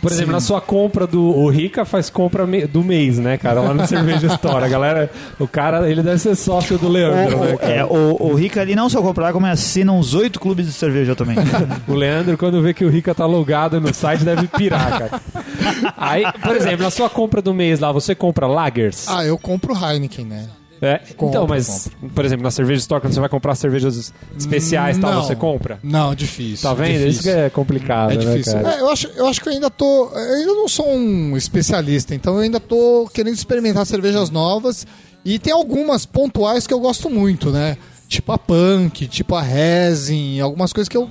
por 0.00 0.10
exemplo, 0.12 0.32
na 0.32 0.40
sua 0.40 0.60
compra 0.60 1.06
do. 1.06 1.22
O 1.22 1.48
Rica 1.50 1.84
faz 1.84 2.08
compra 2.10 2.46
me- 2.46 2.66
do 2.66 2.82
mês, 2.82 3.18
né, 3.18 3.36
cara? 3.36 3.60
Lá 3.60 3.74
no 3.74 3.86
Cerveja 3.88 4.26
Store. 4.28 4.64
A 4.64 4.68
galera. 4.68 5.10
O 5.38 5.46
cara, 5.48 5.90
ele 5.90 6.02
deve 6.02 6.18
ser 6.18 6.34
sócio 6.36 6.78
do 6.78 6.88
Leandro, 6.88 7.38
né, 7.38 7.54
O, 7.54 7.58
cara? 7.58 7.72
é, 7.72 7.84
o, 7.84 8.16
o 8.20 8.34
Rica 8.34 8.60
ali 8.60 8.74
não 8.74 8.88
só 8.88 9.02
comprar, 9.02 9.32
como 9.32 9.46
assina 9.46 9.92
uns 9.92 10.14
oito 10.14 10.38
clubes 10.40 10.66
de 10.66 10.72
cerveja 10.72 11.14
também. 11.14 11.36
O 11.88 11.94
Leandro, 11.94 12.36
quando 12.38 12.62
vê 12.62 12.72
que 12.72 12.84
o 12.84 12.88
Rica 12.88 13.14
tá 13.14 13.26
logado 13.26 13.80
no 13.80 13.92
site, 13.92 14.24
deve 14.24 14.46
pirar, 14.48 14.98
cara. 14.98 15.20
Aí, 15.96 16.24
por 16.42 16.56
exemplo, 16.56 16.82
na 16.84 16.90
sua 16.90 17.10
compra 17.10 17.42
do 17.42 17.52
mês 17.52 17.78
lá, 17.80 17.92
você 17.92 18.14
compra 18.14 18.46
lagers? 18.46 19.06
Ah, 19.08 19.24
eu 19.24 19.36
compro 19.38 19.74
Heineken, 19.74 20.24
né? 20.24 20.46
É, 20.82 20.98
compro, 21.16 21.28
então, 21.28 21.46
mas, 21.46 21.88
por 22.14 22.24
exemplo, 22.24 22.42
na 22.42 22.50
cerveja 22.50 22.80
store, 22.80 23.00
quando 23.00 23.14
você 23.14 23.20
vai 23.20 23.28
comprar 23.28 23.54
cervejas 23.54 24.12
especiais 24.36 24.98
e 24.98 25.00
tal, 25.00 25.14
Não. 25.14 25.22
você 25.24 25.34
compra? 25.36 25.78
Não, 25.82 26.14
difícil. 26.14 26.68
Tá 26.68 26.74
vendo? 26.74 26.88
difícil. 26.98 27.08
Isso 27.08 27.22
que 27.22 27.30
é 27.30 27.48
complicado, 27.50 28.12
É 28.12 28.16
né, 28.16 28.20
difícil. 28.24 28.52
cara? 28.54 28.74
É, 28.76 28.80
eu, 28.80 28.90
acho, 28.90 29.06
eu 29.16 29.26
acho 29.26 29.40
que 29.40 29.48
eu 29.48 29.52
ainda 29.52 29.70
tô. 29.70 30.10
Eu 30.12 30.34
ainda 30.34 30.52
não 30.52 30.68
sou 30.68 30.88
um 30.94 31.36
especialista, 31.36 32.14
então 32.14 32.34
eu 32.34 32.40
ainda 32.40 32.60
tô 32.60 33.08
querendo 33.14 33.34
experimentar 33.34 33.86
cervejas 33.86 34.30
novas. 34.30 34.86
E 35.24 35.38
tem 35.38 35.52
algumas 35.52 36.04
pontuais 36.04 36.66
que 36.66 36.74
eu 36.74 36.80
gosto 36.80 37.08
muito, 37.08 37.50
né? 37.50 37.78
Tipo 38.08 38.32
a 38.32 38.38
Punk, 38.38 39.06
tipo 39.08 39.34
a 39.34 39.40
Resin, 39.40 40.38
algumas 40.40 40.70
coisas 40.72 40.88
que 40.88 40.96
eu, 40.96 41.08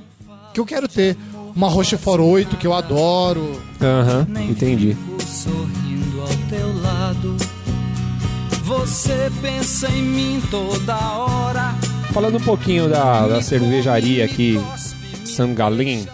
que 0.53 0.59
eu 0.59 0.65
quero 0.65 0.87
ter. 0.87 1.17
Uma 1.55 1.67
Rochefort 1.67 2.19
8 2.21 2.57
que 2.57 2.65
eu 2.67 2.73
adoro. 2.73 3.59
Aham, 3.81 4.27
entendi. 4.49 4.95
Fico 4.95 5.21
sorrindo 5.23 6.21
ao 6.21 6.27
teu 6.49 6.81
lado. 6.81 7.37
Você 8.63 9.29
pensa 9.41 9.87
em 9.91 10.01
mim 10.01 10.41
toda 10.49 10.95
hora. 11.17 11.75
Falando 12.13 12.37
um 12.37 12.41
pouquinho 12.41 12.87
da, 12.87 13.27
da 13.27 13.41
cervejaria 13.41 14.23
aqui, 14.23 14.59
San 15.25 15.53
Galin, 15.53 16.07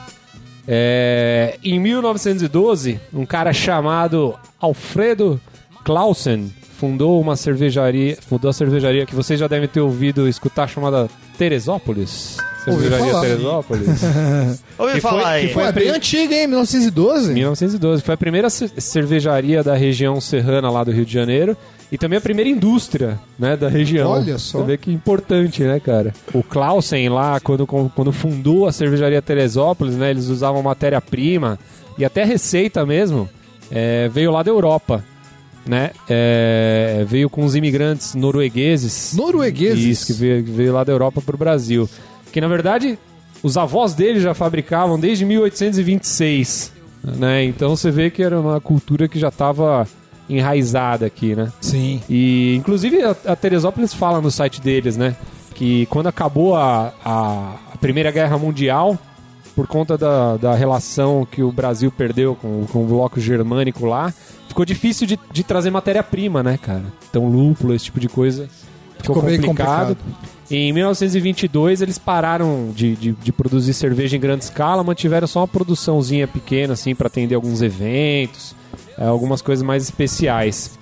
é, 0.68 1.58
em 1.64 1.80
1912, 1.80 3.00
um 3.14 3.26
cara 3.26 3.52
chamado 3.54 4.36
Alfredo 4.60 5.40
Clausen 5.84 6.52
fundou 6.78 7.20
uma 7.20 7.36
cervejaria, 7.36 8.18
fundou 8.28 8.50
a 8.50 8.54
cervejaria 8.54 9.06
que 9.06 9.14
vocês 9.14 9.40
já 9.40 9.48
devem 9.48 9.68
ter 9.68 9.82
ouvido 9.82 10.28
escutar 10.28 10.68
chamada 10.68 11.10
Teresópolis. 11.38 12.38
Cervejaria 12.64 13.12
falar. 13.12 13.22
Teresópolis. 13.22 13.88
Ouvi 14.78 14.94
Que 14.94 15.02
foi- 15.02 15.12
falar 15.12 15.30
aí. 15.30 15.48
que 15.48 15.54
Pô, 15.54 15.62
é 15.62 15.72
bem 15.72 15.90
antiga, 15.90 16.36
hein? 16.36 16.48
1912. 16.48 17.34
1912. 17.34 18.02
Foi 18.02 18.14
a 18.14 18.18
primeira 18.18 18.50
ce- 18.50 18.72
cervejaria 18.78 19.64
da 19.64 19.76
região 19.76 20.20
serrana 20.22 20.70
lá 20.70 20.84
do 20.84 20.92
Rio 20.92 21.06
de 21.06 21.14
Janeiro. 21.14 21.56
E 21.92 21.98
também 21.98 22.18
a 22.18 22.22
primeira 22.22 22.50
indústria, 22.50 23.20
né, 23.38 23.58
da 23.58 23.68
região. 23.68 24.12
Olha 24.12 24.38
só. 24.38 24.60
Você 24.60 24.66
vê 24.66 24.78
que 24.78 24.92
importante, 24.92 25.64
né, 25.64 25.80
cara? 25.80 26.14
O 26.34 26.44
Clausen 26.44 27.10
lá, 27.10 27.40
quando, 27.40 27.66
quando 27.66 28.12
fundou 28.12 28.68
a 28.68 28.72
cervejaria 28.72 29.22
Teresópolis, 29.22 29.96
né, 29.96 30.12
eles 30.12 30.28
usavam 30.28 30.62
matéria-prima 30.62 31.58
e 31.98 32.06
até 32.06 32.24
receita 32.24 32.86
mesmo, 32.86 33.28
é, 33.72 34.08
veio 34.08 34.32
lá 34.32 34.44
da 34.44 34.52
Europa, 34.52 35.04
né? 35.66 35.92
É, 36.08 37.06
veio 37.08 37.30
com 37.30 37.44
os 37.44 37.56
imigrantes 37.56 38.14
noruegueses. 38.14 39.14
Noruegueses? 39.16 39.84
Isso, 39.84 40.06
que 40.08 40.14
veio, 40.14 40.44
veio 40.46 40.74
lá 40.74 40.84
da 40.84 40.92
Europa 40.92 41.22
pro 41.22 41.38
Brasil. 41.38 41.90
Que, 42.32 42.40
na 42.40 42.48
verdade, 42.48 42.98
os 43.42 43.58
avós 43.58 43.94
deles 43.94 44.22
já 44.22 44.34
fabricavam 44.34 45.00
desde 45.00 45.26
1826, 45.26 46.72
né? 47.04 47.44
Então 47.44 47.76
você 47.76 47.90
vê 47.90 48.10
que 48.10 48.22
era 48.22 48.40
uma 48.40 48.62
cultura 48.62 49.08
que 49.08 49.20
já 49.20 49.30
estava 49.30 49.88
enraizada 50.30 51.06
aqui, 51.06 51.36
né? 51.36 51.52
Sim. 51.60 52.02
E, 52.10 52.56
inclusive, 52.56 53.02
a, 53.02 53.16
a 53.26 53.36
Teresópolis 53.36 53.94
fala 53.94 54.22
no 54.22 54.30
site 54.30 54.62
deles, 54.62 54.96
né? 54.96 55.16
Que 55.56 55.86
quando 55.88 56.08
acabou 56.08 56.56
a, 56.56 56.94
a, 57.04 57.56
a 57.74 57.78
Primeira 57.78 58.12
Guerra 58.12 58.38
Mundial, 58.38 58.98
por 59.56 59.68
conta 59.68 59.98
da, 59.98 60.38
da 60.38 60.56
relação 60.56 61.28
que 61.30 61.44
o 61.44 61.52
Brasil 61.52 61.92
perdeu 61.92 62.36
com, 62.36 62.66
com 62.72 62.84
o 62.84 62.88
bloco 62.88 63.20
germânico 63.20 63.86
lá, 63.86 64.14
ficou 64.48 64.64
difícil 64.64 65.06
de, 65.06 65.20
de 65.32 65.44
trazer 65.44 65.70
matéria-prima, 65.70 66.42
né, 66.42 66.58
cara? 66.58 66.86
Então, 67.10 67.28
lúpulo, 67.28 67.74
esse 67.74 67.86
tipo 67.86 68.00
de 68.00 68.08
coisa. 68.08 68.48
Ficou, 69.00 69.16
Ficou 69.16 69.22
complicado. 69.22 69.96
complicado. 69.96 69.98
Em 70.52 70.74
1922 70.74 71.82
eles 71.82 71.98
pararam 72.00 72.72
de, 72.76 72.96
de, 72.96 73.12
de 73.12 73.32
produzir 73.32 73.74
cerveja 73.74 74.18
em 74.18 74.20
grande 74.20 74.46
escala, 74.46 74.84
mantiveram 74.84 75.28
só 75.28 75.42
uma 75.42 75.48
produçãozinha 75.48 76.28
pequena, 76.28 76.74
assim, 76.74 76.96
para 76.96 77.08
atender 77.08 77.36
alguns 77.36 77.62
eventos, 77.62 78.56
eh, 79.00 79.06
algumas 79.06 79.42
coisas 79.42 79.64
mais 79.64 79.84
especiais. 79.84 80.78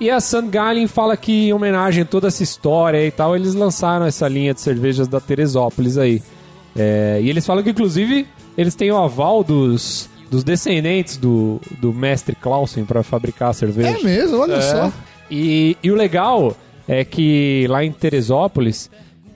E 0.00 0.10
a 0.10 0.20
St. 0.20 0.42
Gallen 0.48 0.86
fala 0.86 1.16
que, 1.16 1.48
em 1.48 1.52
homenagem 1.52 2.02
a 2.02 2.06
toda 2.06 2.28
essa 2.28 2.42
história 2.42 3.04
e 3.06 3.10
tal, 3.10 3.34
eles 3.36 3.54
lançaram 3.54 4.06
essa 4.06 4.26
linha 4.28 4.52
de 4.54 4.60
cervejas 4.60 5.08
da 5.08 5.20
Teresópolis 5.20 5.96
aí. 5.98 6.22
É, 6.76 7.18
e 7.22 7.28
eles 7.30 7.44
falam 7.46 7.62
que, 7.64 7.70
inclusive, 7.70 8.26
eles 8.56 8.74
têm 8.74 8.92
o 8.92 8.96
aval 8.96 9.42
dos, 9.42 10.08
dos 10.30 10.44
descendentes 10.44 11.16
do, 11.16 11.60
do 11.80 11.92
mestre 11.92 12.36
Clausen 12.36 12.84
para 12.84 13.02
fabricar 13.02 13.50
a 13.50 13.52
cerveja. 13.52 13.98
É 13.98 14.02
mesmo, 14.02 14.38
olha 14.38 14.54
É. 14.54 14.60
só. 14.60 14.92
E, 15.30 15.76
e 15.82 15.90
o 15.90 15.94
legal 15.94 16.54
é 16.86 17.04
que 17.04 17.66
lá 17.68 17.84
em 17.84 17.90
Teresópolis 17.90 18.90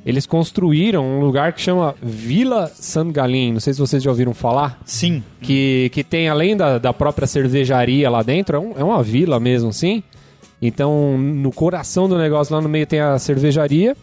eles 0.05 0.27
construíram 0.27 1.05
um 1.05 1.21
lugar 1.21 1.53
que 1.53 1.61
chama 1.61 1.95
Vila 2.03 2.71
San 2.75 3.11
Galim. 3.13 3.53
Não 3.53 3.61
sei 3.61 3.73
se 3.73 3.79
vocês 3.81 4.03
já 4.03 4.11
ouviram 4.11 4.35
falar. 4.35 4.81
Sim. 4.85 5.23
Que, 5.41 5.91
que 5.93 6.03
tem, 6.03 6.29
além 6.29 6.57
da, 6.57 6.79
da 6.79 6.93
própria 6.93 7.27
cervejaria 7.27 8.11
lá 8.11 8.23
dentro, 8.23 8.57
é, 8.57 8.61
um- 8.61 8.73
é 8.79 8.83
uma 8.85 9.03
vila 9.03 9.39
mesmo, 9.39 9.69
assim. 9.71 10.03
Então, 10.61 11.17
no 11.19 11.53
coração 11.53 12.09
do 12.09 12.17
negócio, 12.19 12.55
lá 12.55 12.61
no 12.61 12.69
meio 12.69 12.87
tem 12.87 13.01
a 13.01 13.19
cervejaria. 13.19 13.97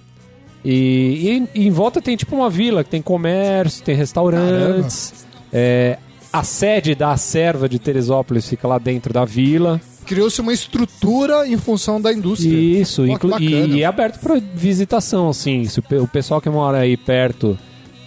E, 0.64 1.48
e- 1.54 1.62
e 1.62 1.68
em 1.68 1.72
volta 1.72 2.02
tem 2.02 2.16
tipo 2.18 2.36
uma 2.36 2.50
vila 2.50 2.84
que 2.84 2.90
tem 2.90 3.02
comércio, 3.02 3.84
tem 3.84 3.96
restaurantes. 3.96 5.26
É, 5.54 5.98
a 6.32 6.44
sede 6.44 6.96
da 6.96 7.16
serva 7.18 7.68
de 7.68 7.80
Teresópolis 7.80 8.48
fica 8.48 8.68
lá 8.68 8.78
dentro 8.78 9.14
da 9.14 9.26
vila. 9.26 9.80
Criou-se 10.10 10.42
uma 10.42 10.52
estrutura 10.52 11.48
em 11.48 11.56
função 11.56 12.02
da 12.02 12.12
indústria. 12.12 12.52
Isso, 12.52 13.04
Pô, 13.20 13.38
e, 13.40 13.76
e 13.76 13.84
é 13.84 13.86
aberto 13.86 14.20
para 14.20 14.42
visitação, 14.56 15.30
assim. 15.30 15.66
Se 15.66 15.78
o, 15.78 15.84
pe- 15.84 15.98
o 16.00 16.08
pessoal 16.08 16.42
que 16.42 16.50
mora 16.50 16.80
aí 16.80 16.98
perto 16.98 17.56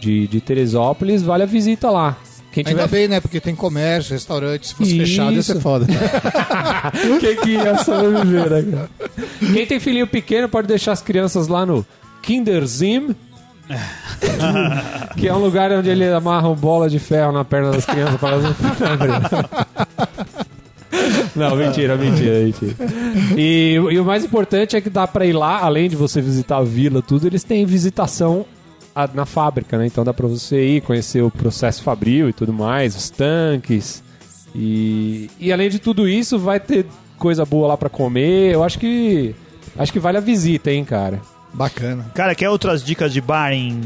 de, 0.01 0.27
de 0.27 0.41
Teresópolis, 0.41 1.23
vale 1.23 1.45
a 1.45 1.47
visita 1.47 1.89
lá. 1.91 2.17
Quem 2.51 2.65
Ainda 2.67 2.83
tiver 2.83 2.99
bem, 2.99 3.07
né? 3.09 3.21
Porque 3.21 3.39
tem 3.39 3.55
comércio, 3.55 4.15
restaurante. 4.15 4.67
Se 4.67 4.75
fosse 4.75 4.99
fechado, 4.99 5.33
ia 5.33 5.43
ser 5.45 5.61
foda. 5.61 5.87
Quem 7.21 7.37
que 7.37 7.51
ia 7.51 7.79
sobreviver, 7.79 8.51
né, 8.51 8.63
cara? 8.63 8.91
Quem 9.55 9.65
tem 9.65 9.79
filhinho 9.79 10.07
pequeno 10.09 10.49
pode 10.49 10.67
deixar 10.67 10.91
as 10.91 11.01
crianças 11.01 11.47
lá 11.47 11.65
no 11.65 11.87
Kinderzim. 12.21 13.15
que 15.17 15.29
é 15.29 15.33
um 15.33 15.39
lugar 15.39 15.71
onde 15.71 15.89
ele 15.89 16.07
amarra 16.13 16.53
bola 16.55 16.91
de 16.91 16.99
ferro 16.99 17.31
na 17.33 17.45
perna 17.45 17.71
das 17.71 17.87
crianças 17.87 18.19
para 18.21 18.31
elas 18.31 18.43
não. 18.43 18.53
Não, 21.35 21.57
mentira, 21.57 21.97
mentira, 21.97 22.41
mentira. 22.45 22.75
E, 23.37 23.75
e 23.75 23.99
o 23.99 24.05
mais 24.05 24.25
importante 24.25 24.77
é 24.77 24.81
que 24.81 24.91
dá 24.91 25.07
pra 25.07 25.25
ir 25.25 25.33
lá, 25.33 25.61
além 25.61 25.89
de 25.89 25.97
você 25.97 26.21
visitar 26.21 26.59
a 26.59 26.63
vila, 26.63 27.01
tudo, 27.03 27.27
eles 27.27 27.43
têm 27.45 27.65
visitação 27.65 28.45
a- 28.95 29.09
na 29.13 29.25
fábrica, 29.25 29.79
né? 29.79 29.87
Então 29.87 30.05
dá 30.05 30.13
pra 30.13 30.27
você 30.29 30.77
ir 30.77 30.81
conhecer 30.83 31.23
o 31.23 31.31
processo 31.31 31.83
fabril 31.83 32.29
e 32.29 32.33
tudo 32.33 32.53
mais, 32.53 32.95
os 32.95 33.09
tanques. 33.11 34.03
E, 34.55 35.31
e 35.41 35.53
além 35.53 35.71
de 35.71 35.79
tudo 35.79 36.07
isso, 36.09 36.39
vai 36.39 36.61
ter 36.61 36.85
coisa 37.19 37.45
boa 37.45 37.69
lá 37.69 37.77
pra 37.77 37.89
comer. 37.89 38.53
Eu 38.53 38.63
acho 38.63 38.79
que 38.79 39.35
acho 39.79 39.93
que 39.93 39.99
vale 39.99 40.19
a 40.19 40.21
visita, 40.21 40.71
hein, 40.71 40.85
cara. 40.85 41.21
Bacana. 41.55 42.11
Cara, 42.15 42.35
quer 42.35 42.51
outras 42.51 42.83
dicas 42.85 43.13
de 43.13 43.21
bar 43.21 43.53
em, 43.53 43.81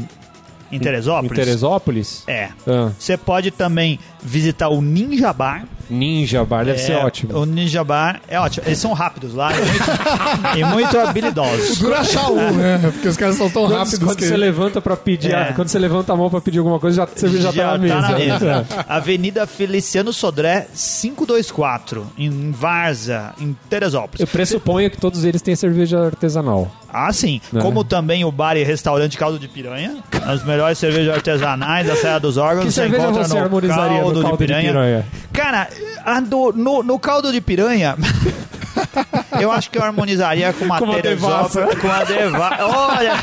em 0.71 0.79
Teresópolis? 0.79 1.31
Em 1.31 1.35
Teresópolis? 1.35 2.23
É. 2.27 2.49
Ah, 2.67 2.91
Você 2.97 3.15
pode 3.15 3.51
também 3.51 3.99
visitar 4.21 4.67
o 4.69 4.81
Ninja 4.81 5.31
Bar. 5.31 5.65
Ninja 5.89 6.43
Bar 6.43 6.65
deve 6.65 6.79
ser 6.79 6.93
É, 6.93 6.97
ótimo. 7.05 7.37
O 7.37 7.45
Ninja 7.45 7.83
Bar 7.83 8.21
é 8.27 8.39
ótimo. 8.39 8.65
Eles 8.67 8.79
são 8.79 8.93
rápidos 8.93 9.33
lá 9.33 9.51
e 9.53 9.59
muito, 9.61 10.57
e 10.59 10.63
muito 10.65 10.99
habilidosos. 10.99 11.77
Dura 11.79 11.99
achar 11.99 12.29
um, 12.31 12.51
né? 12.51 12.79
Porque 12.93 13.07
os 13.07 13.17
caras 13.17 13.35
são 13.35 13.49
tão 13.49 13.63
Quando, 13.63 13.77
rápidos 13.77 13.99
quando 13.99 14.17
que... 14.17 14.25
você 14.25 14.37
levanta 14.37 14.81
pra 14.81 14.95
pedir, 14.97 15.33
É. 15.33 15.53
quando 15.53 15.67
você 15.69 15.79
levanta 15.79 16.13
a 16.13 16.15
mão 16.15 16.29
pra 16.29 16.41
pedir 16.41 16.59
alguma 16.59 16.79
coisa, 16.79 16.97
já, 16.97 17.05
você 17.05 17.27
já, 17.41 17.53
tá 17.53 17.71
na 17.73 17.77
mesa. 17.77 17.95
tá 17.95 18.01
na 18.01 18.17
mesa. 18.17 18.65
É. 18.69 18.85
Avenida 18.87 19.47
Feliciano 19.47 20.11
Sodré, 20.13 20.67
524, 20.73 22.07
em 22.17 22.51
Varza, 22.51 23.33
em 23.39 23.55
Teresópolis. 23.69 24.19
Eu 24.21 24.27
pressuponho 24.27 24.89
que 24.89 24.97
todos 24.97 25.23
eles 25.23 25.41
têm 25.41 25.55
cerveja 25.55 25.99
artesanal. 26.05 26.71
Ah, 26.91 27.11
sim. 27.11 27.41
É. 27.53 27.59
Como 27.59 27.83
também 27.83 28.23
o 28.23 28.31
bar 28.31 28.55
e 28.55 28.63
restaurante 28.63 29.17
Caldo 29.17 29.37
de 29.37 29.47
Piranha, 29.47 29.97
as 30.25 30.43
melhores 30.45 30.77
cervejas 30.77 31.13
artesanais 31.15 31.85
da 31.85 31.95
Serra 31.95 32.19
dos 32.19 32.37
Órgãos. 32.37 32.65
Que 32.65 32.71
você 32.71 32.81
cerveja 32.81 33.03
encontra 33.03 33.23
você 33.27 33.33
no 33.35 33.39
harmonizaria 33.43 34.01
no 34.01 34.21
caldo 34.21 34.31
de 34.31 34.37
piranha? 34.37 35.05
Cara, 35.33 35.67
a 36.05 36.19
do- 36.19 36.53
no, 36.53 36.83
no 36.83 36.99
caldo 36.99 37.31
de 37.31 37.41
piranha, 37.41 37.95
eu 39.41 39.51
acho 39.51 39.69
que 39.69 39.77
eu 39.77 39.83
harmonizaria 39.83 40.51
com 40.53 40.65
uma 40.65 40.79
Com 40.79 40.85
uma 40.85 41.01
devassa. 41.01 41.67
Com 41.79 41.89
a 41.91 42.03
devassa. 42.03 42.65
Olha! 42.65 43.13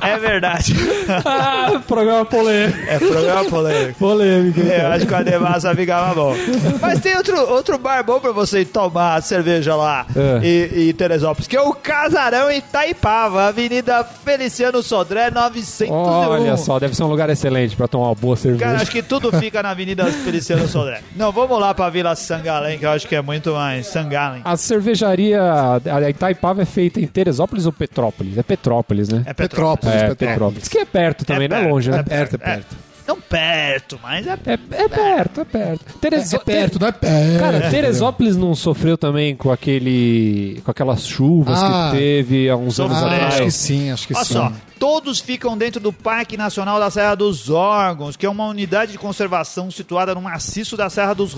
É 0.00 0.18
verdade. 0.18 0.74
Ah, 1.24 1.80
programa 1.86 2.24
polêmico. 2.24 2.78
É 2.88 2.98
programa 2.98 3.44
polêmico. 3.44 3.98
Polêmico, 3.98 4.60
É, 4.60 4.86
acho 4.86 5.06
que 5.06 5.14
a 5.14 5.22
devassa 5.22 5.74
ficava 5.74 6.14
bom. 6.14 6.34
Mas 6.80 7.00
tem 7.00 7.16
outro, 7.16 7.36
outro 7.50 7.78
bar 7.78 8.02
bom 8.04 8.18
pra 8.20 8.32
você 8.32 8.64
tomar 8.64 9.22
cerveja 9.22 9.74
lá 9.76 10.06
É. 10.16 10.46
em, 10.46 10.88
em 10.88 10.92
Teresópolis, 10.94 11.46
que 11.46 11.56
é 11.56 11.60
o 11.60 11.72
Casarão 11.74 12.50
Itaipava, 12.50 13.46
Avenida 13.48 14.02
Feliciano 14.04 14.82
Sodré, 14.82 15.30
901. 15.30 15.92
Olha 15.94 16.56
só, 16.56 16.78
deve 16.78 16.94
ser 16.96 17.02
um 17.04 17.08
lugar 17.08 17.28
excelente 17.30 17.76
pra 17.76 17.86
tomar 17.88 18.06
uma 18.08 18.14
boa 18.14 18.36
cerveja. 18.36 18.64
Cara, 18.64 18.80
acho 18.82 18.90
que 18.90 19.02
tudo 19.02 19.30
fica 19.32 19.62
na 19.62 19.70
Avenida 19.70 20.04
Feliciano 20.06 20.66
Sodré. 20.66 21.00
Não, 21.14 21.30
vamos 21.32 21.58
lá 21.60 21.74
pra 21.74 21.88
Vila 21.90 22.14
Sangalém, 22.16 22.78
que 22.78 22.86
eu 22.86 22.90
acho 22.90 23.06
que 23.06 23.14
é 23.14 23.22
muito 23.22 23.52
mais 23.52 23.86
Sangalém. 23.86 24.40
A 24.44 24.56
cervejaria 24.70 25.40
a 25.42 26.10
Itaipava 26.10 26.62
é 26.62 26.64
feita 26.64 27.00
em 27.00 27.06
Teresópolis 27.06 27.66
ou 27.66 27.72
Petrópolis? 27.72 28.38
É 28.38 28.42
Petrópolis, 28.42 29.08
né? 29.08 29.22
É 29.26 29.34
Petrópolis. 29.34 29.94
Petrópolis. 29.94 30.02
É, 30.02 30.08
Petrópolis. 30.14 30.18
Petrópolis. 30.32 30.58
Diz 30.60 30.68
que 30.68 30.78
é 30.78 30.84
perto 30.84 31.24
também, 31.24 31.48
não 31.48 31.56
é 31.56 31.66
longe, 31.68 31.90
né? 31.90 32.02
Perto, 32.02 32.34
é 32.34 32.38
perto. 32.38 32.76
Não 33.08 33.20
perto, 33.20 33.98
mas 34.00 34.24
é 34.26 34.30
É, 34.30 34.52
é 34.52 34.88
perto, 34.88 35.40
é 35.40 35.44
perto. 35.44 35.98
Tereso- 35.98 36.36
É 36.36 36.38
perto, 36.38 36.78
não 36.80 36.86
é 36.86 36.92
perto. 36.92 37.40
Cara, 37.40 37.68
Teresópolis 37.70 38.36
não 38.36 38.54
sofreu 38.54 38.96
também 38.96 39.34
com 39.34 39.50
aquele. 39.50 40.60
com 40.64 40.70
aquelas 40.70 41.06
chuvas 41.08 41.58
Ah. 41.60 41.88
que 41.90 41.96
teve 41.98 42.48
há 42.48 42.56
uns 42.56 42.78
anos. 42.78 42.96
Ah, 42.96 43.06
acho 43.06 43.18
que 43.18 43.24
atrás. 43.34 43.54
sim, 43.54 43.90
acho 43.90 44.06
que 44.06 44.14
Olha 44.14 44.24
sim. 44.24 44.34
só, 44.34 44.52
todos 44.80 45.20
ficam 45.20 45.56
dentro 45.58 45.78
do 45.78 45.92
Parque 45.92 46.38
Nacional 46.38 46.80
da 46.80 46.90
Serra 46.90 47.14
dos 47.14 47.50
Órgãos, 47.50 48.16
que 48.16 48.24
é 48.24 48.28
uma 48.30 48.46
unidade 48.48 48.92
de 48.92 48.98
conservação 48.98 49.70
situada 49.70 50.14
no 50.14 50.22
maciço 50.22 50.74
da 50.76 50.88
Serra 50.88 51.14
dos 51.14 51.34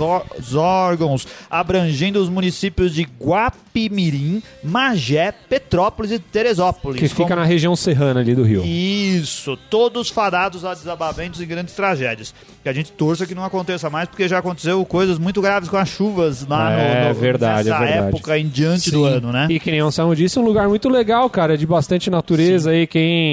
Órgãos, 0.54 1.26
abrangendo 1.50 2.22
os 2.22 2.28
municípios 2.28 2.94
de 2.94 3.02
Guapimirim, 3.20 4.42
Magé, 4.62 5.32
Petrópolis 5.32 6.12
e 6.12 6.18
Teresópolis. 6.20 7.00
Que 7.00 7.08
fica 7.08 7.34
na 7.34 7.44
região 7.44 7.74
serrana 7.74 8.20
ali 8.20 8.34
do 8.34 8.44
Rio. 8.44 8.62
Isso, 8.64 9.58
todos 9.68 10.08
fadados 10.08 10.64
a 10.64 10.72
desabamentos 10.72 11.40
e 11.40 11.46
grandes 11.46 11.74
tragédias. 11.74 12.32
Que 12.62 12.68
a 12.68 12.72
gente 12.72 12.92
torça 12.92 13.26
que 13.26 13.34
não 13.34 13.44
aconteça 13.44 13.90
mais, 13.90 14.08
porque 14.08 14.28
já 14.28 14.38
aconteceu 14.38 14.84
coisas 14.84 15.18
muito 15.18 15.42
graves 15.42 15.68
com 15.68 15.76
as 15.76 15.88
chuvas 15.88 16.46
lá 16.46 16.70
no, 16.70 16.78
É, 16.78 17.08
no- 17.08 17.14
verdade, 17.14 17.68
nessa 17.68 17.82
é 17.82 17.86
verdade. 17.88 18.08
época 18.16 18.38
em 18.38 18.46
diante 18.46 18.88
do 18.92 19.04
Sim. 19.04 19.14
ano, 19.14 19.32
né? 19.32 19.48
E 19.50 19.58
que 19.58 19.68
nem 19.70 19.82
o 19.82 19.86
Anselmo 19.86 20.14
disse, 20.14 20.38
é 20.38 20.40
um 20.40 20.44
lugar 20.44 20.68
muito 20.68 20.88
legal, 20.88 21.28
cara, 21.28 21.58
de 21.58 21.66
bastante 21.66 22.08
natureza 22.08 22.70
aí. 22.70 22.86
Quem, 22.86 23.31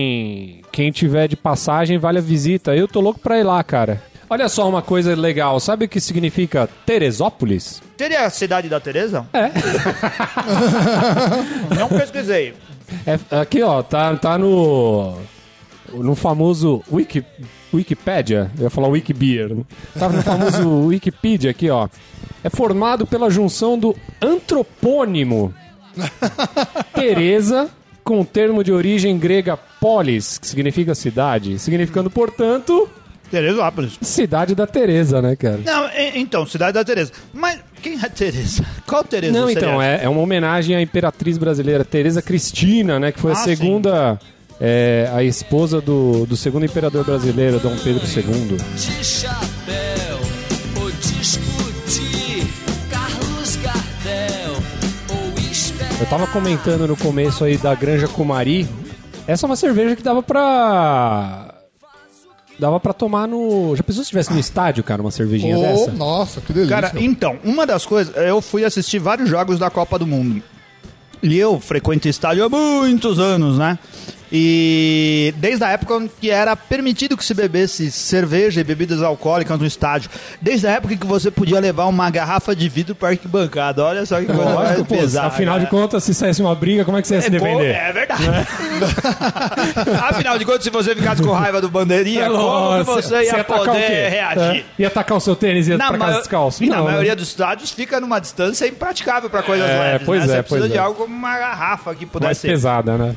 quem 0.72 0.92
tiver 0.92 1.28
de 1.28 1.36
passagem, 1.36 1.98
vale 1.98 2.20
a 2.20 2.22
visita. 2.22 2.76
Eu 2.76 2.88
tô 2.88 3.00
louco 3.00 3.20
pra 3.20 3.40
ir 3.40 3.44
lá, 3.44 3.64
cara. 3.64 4.02
Olha 4.30 4.48
só 4.48 4.70
uma 4.70 4.82
coisa 4.82 5.16
legal. 5.16 5.60
Sabe 5.60 5.86
o 5.86 5.90
que 5.90 6.00
significa 6.00 6.70
Teresópolis? 6.86 7.82
Teria 7.98 8.26
a 8.26 8.30
cidade 8.30 8.70
da 8.70 8.80
Tereza? 8.80 9.26
É. 9.34 9.50
Não 11.76 11.88
pesquisei. 11.88 12.54
É, 13.06 13.20
aqui, 13.42 13.62
ó, 13.64 13.82
tá, 13.82 14.16
tá 14.16 14.38
no. 14.38 15.16
No 15.92 16.14
famoso 16.14 16.84
Wiki, 16.92 17.26
Wikipedia. 17.74 18.52
Eu 18.58 18.66
ia 18.66 18.70
falar 18.70 18.90
Wikibeer. 18.90 19.56
né? 19.56 19.64
Tá 19.98 20.08
no 20.08 20.22
famoso 20.22 20.70
Wikipedia 20.88 21.50
aqui, 21.50 21.68
ó. 21.70 21.88
É 22.44 22.50
formado 22.50 23.08
pela 23.08 23.30
junção 23.32 23.78
do 23.78 23.96
antropônimo 24.22 25.52
Teresa 26.94 27.70
com 28.04 28.22
o 28.22 28.26
termo 28.26 28.64
de 28.64 28.72
origem 28.72 29.18
grega 29.18 29.58
polis, 29.80 30.38
que 30.38 30.48
significa 30.48 30.94
cidade, 30.96 31.58
significando, 31.60 32.10
portanto, 32.10 32.90
Teresópolis. 33.32 33.94
cidade 34.02 34.56
da 34.56 34.66
Teresa, 34.66 35.22
né, 35.22 35.36
cara? 35.36 35.60
Não, 35.64 35.86
e- 35.90 36.20
então, 36.20 36.46
cidade 36.46 36.74
da 36.74 36.84
Tereza. 36.84 37.12
Mas 37.34 37.60
quem 37.82 37.94
é 38.04 38.10
Tereza? 38.10 38.66
Qual 38.88 39.04
Tereza? 39.04 39.34
Não, 39.34 39.50
então, 39.50 39.82
é, 39.82 40.04
é 40.04 40.10
uma 40.10 40.22
homenagem 40.22 40.76
à 40.76 40.82
imperatriz 40.82 41.38
brasileira 41.38 41.86
Teresa 41.86 42.22
Cristina, 42.22 43.00
né? 43.00 43.12
Que 43.12 43.20
foi 43.20 43.32
a 43.32 43.36
Ah, 43.36 43.38
segunda, 43.38 44.20
é, 44.60 45.10
a 45.14 45.24
esposa 45.24 45.80
do, 45.80 46.26
do 46.26 46.36
segundo 46.36 46.66
imperador 46.66 47.06
brasileiro, 47.06 47.60
Dom 47.60 47.76
Pedro 47.78 48.04
II. 48.06 48.58
de 48.76 49.04
chapéu 49.06 50.20
ou 50.82 50.90
discutir 50.92 52.48
Carlos 52.90 53.56
Gardel 53.58 54.56
ou 55.12 56.00
Eu 56.02 56.06
tava 56.08 56.26
comentando 56.28 56.88
no 56.88 56.98
começo 56.98 57.44
aí 57.44 57.58
da 57.58 57.76
Granja 57.76 58.08
Cumari. 58.08 58.68
Essa 59.30 59.46
é 59.46 59.48
uma 59.48 59.56
cerveja 59.56 59.96
que 59.96 60.02
dava 60.02 60.24
pra... 60.24 61.54
Dava 62.58 62.80
pra 62.80 62.94
tomar 62.94 63.28
no... 63.28 63.76
Já 63.76 63.84
pensou 63.84 64.04
se 64.04 64.10
tivesse 64.10 64.34
no 64.34 64.40
estádio, 64.40 64.84
cara, 64.84 65.04
uma 65.04 65.12
cervejinha 65.12 65.56
Oh, 65.56 65.62
dessa? 65.62 65.92
nossa, 65.92 66.42
que 66.42 66.52
delícia. 66.52 66.76
Cara, 66.82 66.92
então, 67.00 67.38
uma 67.44 67.64
das 67.68 67.86
coisas, 67.86 68.12
eu 68.18 68.42
fui 68.42 68.66
assistir 68.66 68.98
vários 68.98 69.30
jogos 69.30 69.60
da 69.60 69.70
Copa 69.70 70.00
do 70.00 70.08
Mundo. 70.08 70.42
E 71.22 71.38
eu 71.38 71.60
frequento 71.60 72.08
estádio 72.08 72.44
há 72.44 72.50
muitos 72.50 73.20
anos, 73.20 73.60
né? 73.60 73.78
E 74.32 75.34
desde 75.38 75.64
a 75.64 75.70
época 75.72 76.08
que 76.22 76.30
era 76.30 76.56
permitido 76.56 77.18
que 77.18 77.26
se 77.26 77.34
bebesse 77.34 77.90
cerveja 77.92 78.62
e 78.62 78.64
bebidas 78.64 79.02
alcoólicas 79.02 79.58
no 79.60 79.66
estádio. 79.66 80.10
Desde 80.42 80.68
a 80.68 80.72
época 80.72 80.96
que 80.96 81.06
você 81.06 81.32
podia 81.32 81.60
levar 81.60 81.86
uma 81.86 82.10
garrafa 82.10 82.56
de 82.56 82.70
vidro 82.70 82.94
para 82.96 83.10
arquibancada. 83.10 83.84
Olha 83.84 84.06
só 84.06 84.20
que 84.20 84.28
coisa 84.28 84.54
mais 84.56 84.82
pesada. 84.88 85.28
afinal 85.28 85.58
de 85.58 85.66
né? 85.66 85.70
contas, 85.72 86.04
se 86.04 86.14
saísse 86.14 86.42
uma 86.42 86.54
briga, 86.56 86.86
como 86.86 86.98
é 86.98 87.02
que 87.02 87.08
você 87.08 87.16
ia 87.16 87.22
se 87.22 87.28
É, 87.28 87.40
pô, 87.40 87.46
defender? 87.46 87.76
é 87.76 87.92
verdade. 87.92 88.24
Afinal 90.10 90.38
de 90.38 90.46
contas, 90.46 90.64
se 90.64 90.70
você 90.70 90.96
ficasse 90.96 91.22
com 91.22 91.32
raiva 91.32 91.62
do 91.62 91.70
bandeirinha, 91.70 92.26
como 92.30 92.38
que 92.38 92.44
Nossa, 92.46 93.02
você 93.02 93.24
ia 93.26 93.42
o 93.42 93.46
poder 93.46 94.10
reagir? 94.10 94.66
É. 94.78 94.82
Ia 94.82 94.88
atacar 94.88 95.18
o 95.18 95.20
seu 95.20 95.36
tênis 95.36 95.68
e 95.68 95.72
ia 95.72 95.78
pra 95.78 95.98
casa 95.98 96.18
descalço? 96.20 96.64
E 96.64 96.70
na 96.70 96.78
Não, 96.78 96.86
né? 96.86 96.92
maioria 96.92 97.16
dos 97.16 97.28
estádios 97.30 97.72
fica 97.72 98.00
numa 98.00 98.20
distância 98.20 98.68
impraticável 98.68 99.30
para 99.30 99.44
coisas 99.44 99.70
É, 99.70 99.80
leves. 99.94 100.06
pois 100.06 100.26
né? 100.26 100.34
é, 100.34 100.38
Você 100.38 100.44
precisa 100.44 100.60
pois 100.62 100.72
de 100.72 100.78
é. 100.78 100.82
algo 100.82 100.96
como 101.04 101.16
uma 101.16 101.38
garrafa 101.38 101.94
que 101.96 102.06
Mais 102.06 102.12
pudesse 102.12 102.42
ser. 102.42 102.48
pesada, 102.50 102.98
né? 102.98 103.16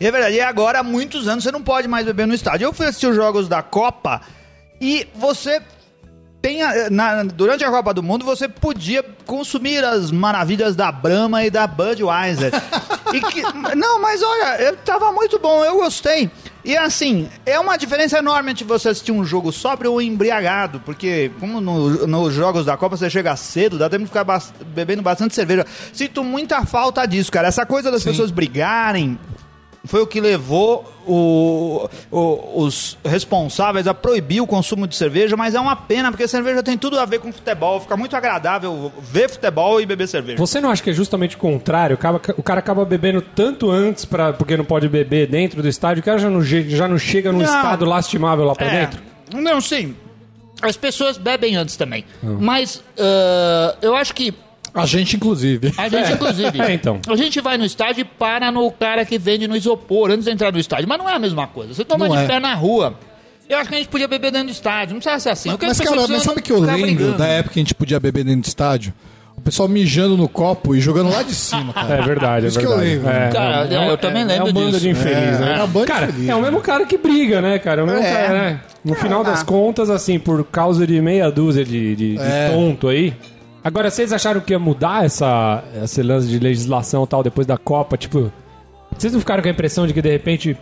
E 0.00 0.06
é 0.06 0.10
verdade, 0.10 0.36
e 0.36 0.40
agora 0.40 0.80
há 0.80 0.82
muitos 0.82 1.28
anos 1.28 1.44
você 1.44 1.52
não 1.52 1.62
pode 1.62 1.86
mais 1.88 2.04
beber 2.06 2.26
no 2.26 2.34
estádio. 2.34 2.64
Eu 2.66 2.72
fui 2.72 2.86
assistir 2.86 3.06
os 3.06 3.16
jogos 3.16 3.48
da 3.48 3.62
Copa 3.62 4.20
e 4.80 5.06
você 5.14 5.60
tem 6.42 6.62
a- 6.62 6.90
na- 6.90 7.22
durante 7.22 7.64
a 7.64 7.70
Copa 7.70 7.94
do 7.94 8.02
Mundo 8.02 8.22
você 8.24 8.46
podia 8.46 9.02
consumir 9.24 9.82
as 9.82 10.10
maravilhas 10.10 10.76
da 10.76 10.92
Brahma 10.92 11.42
e 11.44 11.50
da 11.50 11.66
Budweiser. 11.66 12.52
E 13.14 13.20
que- 13.22 13.42
não, 13.74 13.98
mas 14.02 14.22
olha, 14.22 14.60
eu, 14.60 14.76
tava 14.76 15.10
muito 15.10 15.38
bom, 15.38 15.64
eu 15.64 15.76
gostei. 15.76 16.30
E 16.62 16.76
assim, 16.76 17.30
é 17.46 17.58
uma 17.58 17.76
diferença 17.78 18.18
enorme 18.18 18.50
entre 18.50 18.64
você 18.64 18.90
assistir 18.90 19.12
um 19.12 19.24
jogo 19.24 19.52
sóbrio 19.52 19.92
ou 19.92 20.02
embriagado, 20.02 20.80
porque 20.80 21.30
como 21.40 21.60
no- 21.62 22.06
nos 22.06 22.34
jogos 22.34 22.66
da 22.66 22.76
Copa 22.76 22.96
você 22.96 23.08
chega 23.08 23.34
cedo, 23.36 23.78
dá 23.78 23.88
tempo 23.88 24.02
de 24.04 24.08
ficar 24.08 24.26
bebendo 24.66 25.00
bastante 25.02 25.34
cerveja. 25.34 25.64
Sinto 25.94 26.22
muita 26.22 26.64
falta 26.66 27.06
disso, 27.06 27.30
cara. 27.32 27.48
Essa 27.48 27.64
coisa 27.64 27.90
das 27.90 28.02
pessoas 28.04 28.30
brigarem, 28.30 29.18
foi 29.84 30.00
o 30.00 30.06
que 30.06 30.20
levou 30.20 30.84
o- 31.06 31.88
o- 32.10 32.62
os 32.62 32.96
responsáveis 33.04 33.86
a 33.86 33.92
proibir 33.94 34.40
o 34.40 34.46
consumo 34.46 34.86
de 34.86 34.96
cerveja, 34.96 35.36
mas 35.36 35.54
é 35.54 35.60
uma 35.60 35.76
pena, 35.76 36.10
porque 36.10 36.26
cerveja 36.26 36.62
tem 36.62 36.78
tudo 36.78 36.98
a 36.98 37.04
ver 37.04 37.18
com 37.20 37.32
futebol. 37.32 37.80
Fica 37.80 37.96
muito 37.96 38.16
agradável 38.16 38.90
ver 39.00 39.28
futebol 39.28 39.80
e 39.80 39.86
beber 39.86 40.08
cerveja. 40.08 40.38
Você 40.38 40.60
não 40.60 40.70
acha 40.70 40.82
que 40.82 40.90
é 40.90 40.92
justamente 40.94 41.36
o 41.36 41.38
contrário? 41.38 41.98
O 42.36 42.42
cara 42.42 42.58
acaba 42.60 42.84
bebendo 42.84 43.20
tanto 43.20 43.70
antes 43.70 44.04
pra, 44.04 44.32
porque 44.32 44.56
não 44.56 44.64
pode 44.64 44.88
beber 44.88 45.26
dentro 45.28 45.60
do 45.62 45.68
estádio, 45.68 46.00
o 46.00 46.04
cara 46.04 46.18
já 46.18 46.30
não, 46.30 46.42
já 46.42 46.88
não 46.88 46.98
chega 46.98 47.30
num 47.30 47.38
Não. 47.38 47.44
estado 47.44 47.84
lastimável 47.84 48.44
lá 48.44 48.54
pra 48.54 48.66
É. 48.66 48.80
dentro? 48.80 49.02
Não, 49.34 49.60
sim. 49.60 49.94
As 50.62 50.76
pessoas 50.76 51.18
bebem 51.18 51.56
antes 51.56 51.76
também. 51.76 52.04
Ah. 52.22 52.26
Mas 52.40 52.82
ah, 52.98 53.76
eu 53.82 53.94
acho 53.94 54.14
que 54.14 54.32
A 54.74 54.86
gente, 54.86 55.16
inclusive. 55.16 55.72
a 55.78 55.88
gente, 55.88 56.12
inclusive, 56.12 56.60
É, 56.60 56.72
então. 56.72 57.00
a 57.08 57.14
gente 57.16 57.40
vai 57.40 57.56
no 57.56 57.64
estádio 57.64 58.00
e 58.02 58.04
para 58.04 58.50
no 58.50 58.70
cara 58.72 59.04
que 59.04 59.16
vende 59.18 59.46
no 59.46 59.56
isopor 59.56 60.10
antes 60.10 60.24
de 60.24 60.30
entrar 60.32 60.50
no 60.52 60.58
estádio. 60.58 60.88
Mas 60.88 60.98
não 60.98 61.08
é 61.08 61.14
a 61.14 61.18
mesma 61.18 61.46
coisa. 61.46 61.72
Você 61.72 61.84
toma 61.84 62.08
Não 62.08 62.16
de 62.16 62.22
é. 62.22 62.26
pé 62.26 62.40
na 62.40 62.54
rua. 62.54 62.94
Eu 63.48 63.58
acho 63.58 63.68
que 63.68 63.74
a 63.74 63.78
gente 63.78 63.88
podia 63.88 64.08
beber 64.08 64.32
dentro 64.32 64.48
do 64.48 64.52
estádio. 64.52 64.94
Não 64.94 65.00
precisa 65.00 65.20
ser 65.20 65.30
assim. 65.30 65.48
Eu 65.50 65.58
Mas, 65.60 65.78
que 65.78 65.82
as 65.84 65.90
cara, 65.90 66.08
mas 66.08 66.22
sabe 66.22 66.42
que 66.42 66.50
eu 66.50 66.58
lembro 66.58 66.82
brigando. 66.82 67.18
da 67.18 67.26
época 67.26 67.52
que 67.54 67.60
a 67.60 67.62
gente 67.62 67.74
podia 67.74 68.00
beber 68.00 68.24
dentro 68.24 68.40
do 68.40 68.46
estádio? 68.48 68.92
O 69.36 69.40
pessoal 69.40 69.68
mijando 69.68 70.16
no 70.16 70.28
copo 70.28 70.74
e 70.74 70.80
jogando 70.80 71.10
lá 71.10 71.22
de 71.22 71.34
cima, 71.34 71.72
cara. 71.72 71.96
É 71.96 72.02
verdade, 72.02 72.46
é 72.46 72.48
Isso 72.48 72.58
que 72.58 72.64
eu 72.64 72.70
verdade. 72.70 72.90
lembro. 72.90 73.10
É, 73.10 73.30
Cara, 73.30 73.66
é, 73.74 73.90
eu 73.90 73.98
também 73.98 74.22
é, 74.22 74.26
lembro 74.26 74.46
É 74.46 74.50
um 74.50 74.52
bando 74.54 74.68
disso. 74.70 74.80
de 74.80 74.88
infeliz, 74.90 75.16
É, 75.16 75.38
né? 75.40 75.56
é 75.58 75.62
um 75.62 75.66
bando 75.68 75.86
de 75.86 75.92
cara, 75.92 76.06
infeliz. 76.06 76.28
é 76.30 76.34
o 76.36 76.40
mesmo 76.40 76.60
cara 76.60 76.86
que 76.86 76.96
briga, 76.96 77.42
né, 77.42 77.58
cara? 77.58 77.80
É 77.80 77.84
o 77.84 77.86
mesmo 77.86 78.02
É. 78.02 78.12
cara, 78.12 78.32
né? 78.32 78.60
No 78.84 78.94
final 78.94 79.22
das 79.24 79.42
contas, 79.42 79.90
assim, 79.90 80.18
por 80.18 80.42
causa 80.44 80.86
de 80.86 81.00
meia 81.02 81.30
dúzia 81.30 81.64
de, 81.64 81.94
de- 81.96 82.14
de 82.16 82.22
É. 82.22 82.50
tonto 82.50 82.88
aí. 82.88 83.12
Agora, 83.64 83.90
vocês 83.90 84.12
acharam 84.12 84.42
que 84.42 84.52
ia 84.52 84.58
mudar 84.58 85.06
essa, 85.06 85.64
esse 85.82 86.02
lance 86.02 86.28
de 86.28 86.38
legislação 86.38 87.04
e 87.04 87.06
tal 87.06 87.22
depois 87.22 87.46
da 87.46 87.56
Copa? 87.56 87.96
Tipo, 87.96 88.30
vocês 88.94 89.10
não 89.10 89.20
ficaram 89.20 89.42
com 89.42 89.48
a 89.48 89.52
impressão 89.52 89.86
de 89.86 89.94
que 89.94 90.02
de 90.02 90.10
repente 90.10 90.54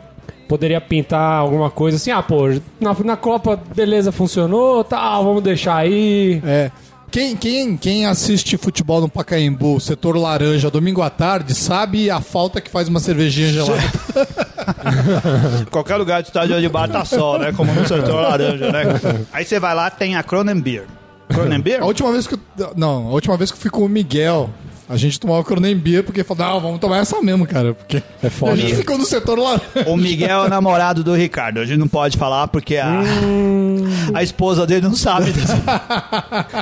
poderia 0.48 0.80
pintar 0.80 1.40
alguma 1.40 1.68
coisa 1.68 1.96
assim? 1.96 2.12
Ah, 2.12 2.22
pô, 2.22 2.48
na, 2.80 2.94
na 3.04 3.16
Copa, 3.16 3.60
beleza, 3.74 4.12
funcionou, 4.12 4.84
tal, 4.84 5.24
vamos 5.24 5.42
deixar 5.42 5.78
aí. 5.78 6.40
É. 6.46 6.70
Quem, 7.10 7.36
quem, 7.36 7.76
quem 7.76 8.06
assiste 8.06 8.56
futebol 8.56 9.00
no 9.00 9.08
Pacaembu, 9.08 9.80
setor 9.80 10.16
laranja, 10.16 10.70
domingo 10.70 11.02
à 11.02 11.10
tarde, 11.10 11.54
sabe 11.56 12.08
a 12.08 12.20
falta 12.20 12.60
que 12.60 12.70
faz 12.70 12.88
uma 12.88 13.00
cervejinha 13.00 13.48
gelada. 13.48 13.82
Qualquer 15.72 15.96
lugar 15.96 16.22
do 16.22 16.26
estádio 16.26 16.60
de 16.60 16.68
bar 16.68 16.88
tá 16.88 17.04
só, 17.04 17.36
né? 17.36 17.52
Como 17.52 17.70
no 17.74 17.86
setor 17.86 18.14
laranja, 18.14 18.70
né? 18.70 18.84
Aí 19.32 19.44
você 19.44 19.58
vai 19.58 19.74
lá, 19.74 19.90
tem 19.90 20.14
a 20.14 20.22
Cronenbeer. 20.22 20.86
Cronenbeer? 21.32 21.82
A 21.82 21.86
última 21.86 22.12
vez 22.12 22.26
que 22.26 22.34
eu, 22.34 22.40
Não, 22.76 23.08
a 23.08 23.10
última 23.12 23.36
vez 23.36 23.50
que 23.50 23.56
eu 23.56 23.60
fui 23.60 23.70
com 23.70 23.84
o 23.84 23.88
Miguel, 23.88 24.50
a 24.88 24.96
gente 24.96 25.18
tomava 25.18 25.42
Cronenbeer 25.44 26.02
porque 26.04 26.22
falou, 26.24 26.46
não, 26.46 26.60
vamos 26.60 26.80
tomar 26.80 26.98
essa 26.98 27.20
mesmo, 27.22 27.46
cara. 27.46 27.72
Porque 27.74 28.02
É 28.22 28.28
foda, 28.30 28.52
a 28.52 28.56
gente 28.56 28.72
né? 28.72 28.78
ficou 28.78 28.98
no 28.98 29.04
setor 29.04 29.38
laranja. 29.38 29.64
O 29.88 29.96
Miguel 29.96 30.42
é 30.42 30.46
o 30.46 30.48
namorado 30.48 31.02
do 31.02 31.14
Ricardo. 31.14 31.60
A 31.60 31.64
gente 31.64 31.78
não 31.78 31.88
pode 31.88 32.16
falar 32.18 32.48
porque 32.48 32.76
a, 32.76 33.00
a 34.14 34.22
esposa 34.22 34.66
dele 34.66 34.82
não 34.82 34.94
sabe 34.94 35.30
disso. 35.32 35.52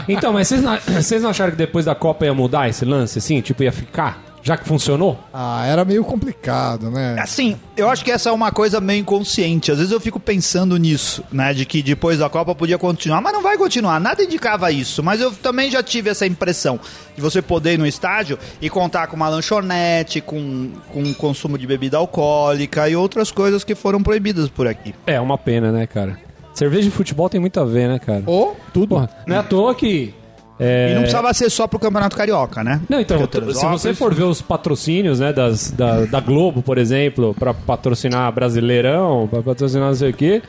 Então, 0.08 0.32
mas 0.32 0.48
vocês 0.48 0.62
não, 0.62 0.78
vocês 0.78 1.22
não 1.22 1.30
acharam 1.30 1.50
que 1.52 1.56
depois 1.58 1.84
da 1.84 1.94
Copa 1.94 2.24
ia 2.24 2.34
mudar 2.34 2.68
esse 2.68 2.84
lance, 2.84 3.18
assim? 3.18 3.40
Tipo, 3.40 3.62
ia 3.62 3.72
ficar? 3.72 4.29
Já 4.42 4.56
que 4.56 4.66
funcionou? 4.66 5.18
Ah, 5.32 5.66
era 5.66 5.84
meio 5.84 6.02
complicado, 6.04 6.90
né? 6.90 7.16
Assim, 7.20 7.56
eu 7.76 7.88
acho 7.90 8.04
que 8.04 8.10
essa 8.10 8.30
é 8.30 8.32
uma 8.32 8.50
coisa 8.50 8.80
meio 8.80 9.00
inconsciente. 9.00 9.70
Às 9.70 9.78
vezes 9.78 9.92
eu 9.92 10.00
fico 10.00 10.18
pensando 10.18 10.76
nisso, 10.76 11.22
né? 11.30 11.52
De 11.52 11.66
que 11.66 11.82
depois 11.82 12.18
da 12.18 12.28
Copa 12.28 12.54
podia 12.54 12.78
continuar, 12.78 13.20
mas 13.20 13.32
não 13.32 13.42
vai 13.42 13.58
continuar. 13.58 14.00
Nada 14.00 14.22
indicava 14.22 14.72
isso. 14.72 15.02
Mas 15.02 15.20
eu 15.20 15.30
também 15.32 15.70
já 15.70 15.82
tive 15.82 16.10
essa 16.10 16.26
impressão 16.26 16.80
de 17.14 17.20
você 17.20 17.42
poder 17.42 17.74
ir 17.74 17.78
no 17.78 17.86
estádio 17.86 18.38
e 18.60 18.70
contar 18.70 19.06
com 19.08 19.16
uma 19.16 19.28
lanchonete, 19.28 20.20
com, 20.20 20.70
com 20.92 21.12
consumo 21.14 21.58
de 21.58 21.66
bebida 21.66 21.98
alcoólica 21.98 22.88
e 22.88 22.96
outras 22.96 23.30
coisas 23.30 23.62
que 23.62 23.74
foram 23.74 24.02
proibidas 24.02 24.48
por 24.48 24.66
aqui. 24.66 24.94
É, 25.06 25.20
uma 25.20 25.36
pena, 25.36 25.70
né, 25.70 25.86
cara? 25.86 26.18
Cerveja 26.54 26.88
e 26.88 26.90
futebol 26.90 27.28
tem 27.28 27.40
muito 27.40 27.60
a 27.60 27.64
ver, 27.64 27.88
né, 27.88 27.98
cara? 27.98 28.22
Ou 28.26 28.56
tudo. 28.72 28.88
Porra, 28.88 29.08
não 29.26 29.36
é 29.36 29.38
à 29.38 29.42
toa 29.42 29.74
que... 29.74 30.14
é, 30.60 30.90
E 30.90 30.94
não 30.94 31.00
precisava 31.00 31.32
ser 31.32 31.48
só 31.48 31.66
pro 31.66 31.78
Campeonato 31.78 32.14
Carioca, 32.14 32.62
né? 32.62 32.82
Não, 32.86 33.00
então, 33.00 33.18
se 33.54 33.64
você 33.64 33.94
for 33.94 34.14
ver 34.14 34.24
os 34.24 34.42
patrocínios, 34.42 35.18
né, 35.18 35.32
das, 35.32 35.70
da, 35.70 36.04
da 36.04 36.20
Globo, 36.20 36.62
por 36.62 36.76
exemplo, 36.76 37.34
pra 37.34 37.54
patrocinar 37.54 38.30
Brasileirão, 38.30 39.26
pra 39.26 39.42
patrocinar 39.42 39.88
não 39.88 39.94
sei 39.94 40.10
o 40.10 40.14
quê, 40.14 40.42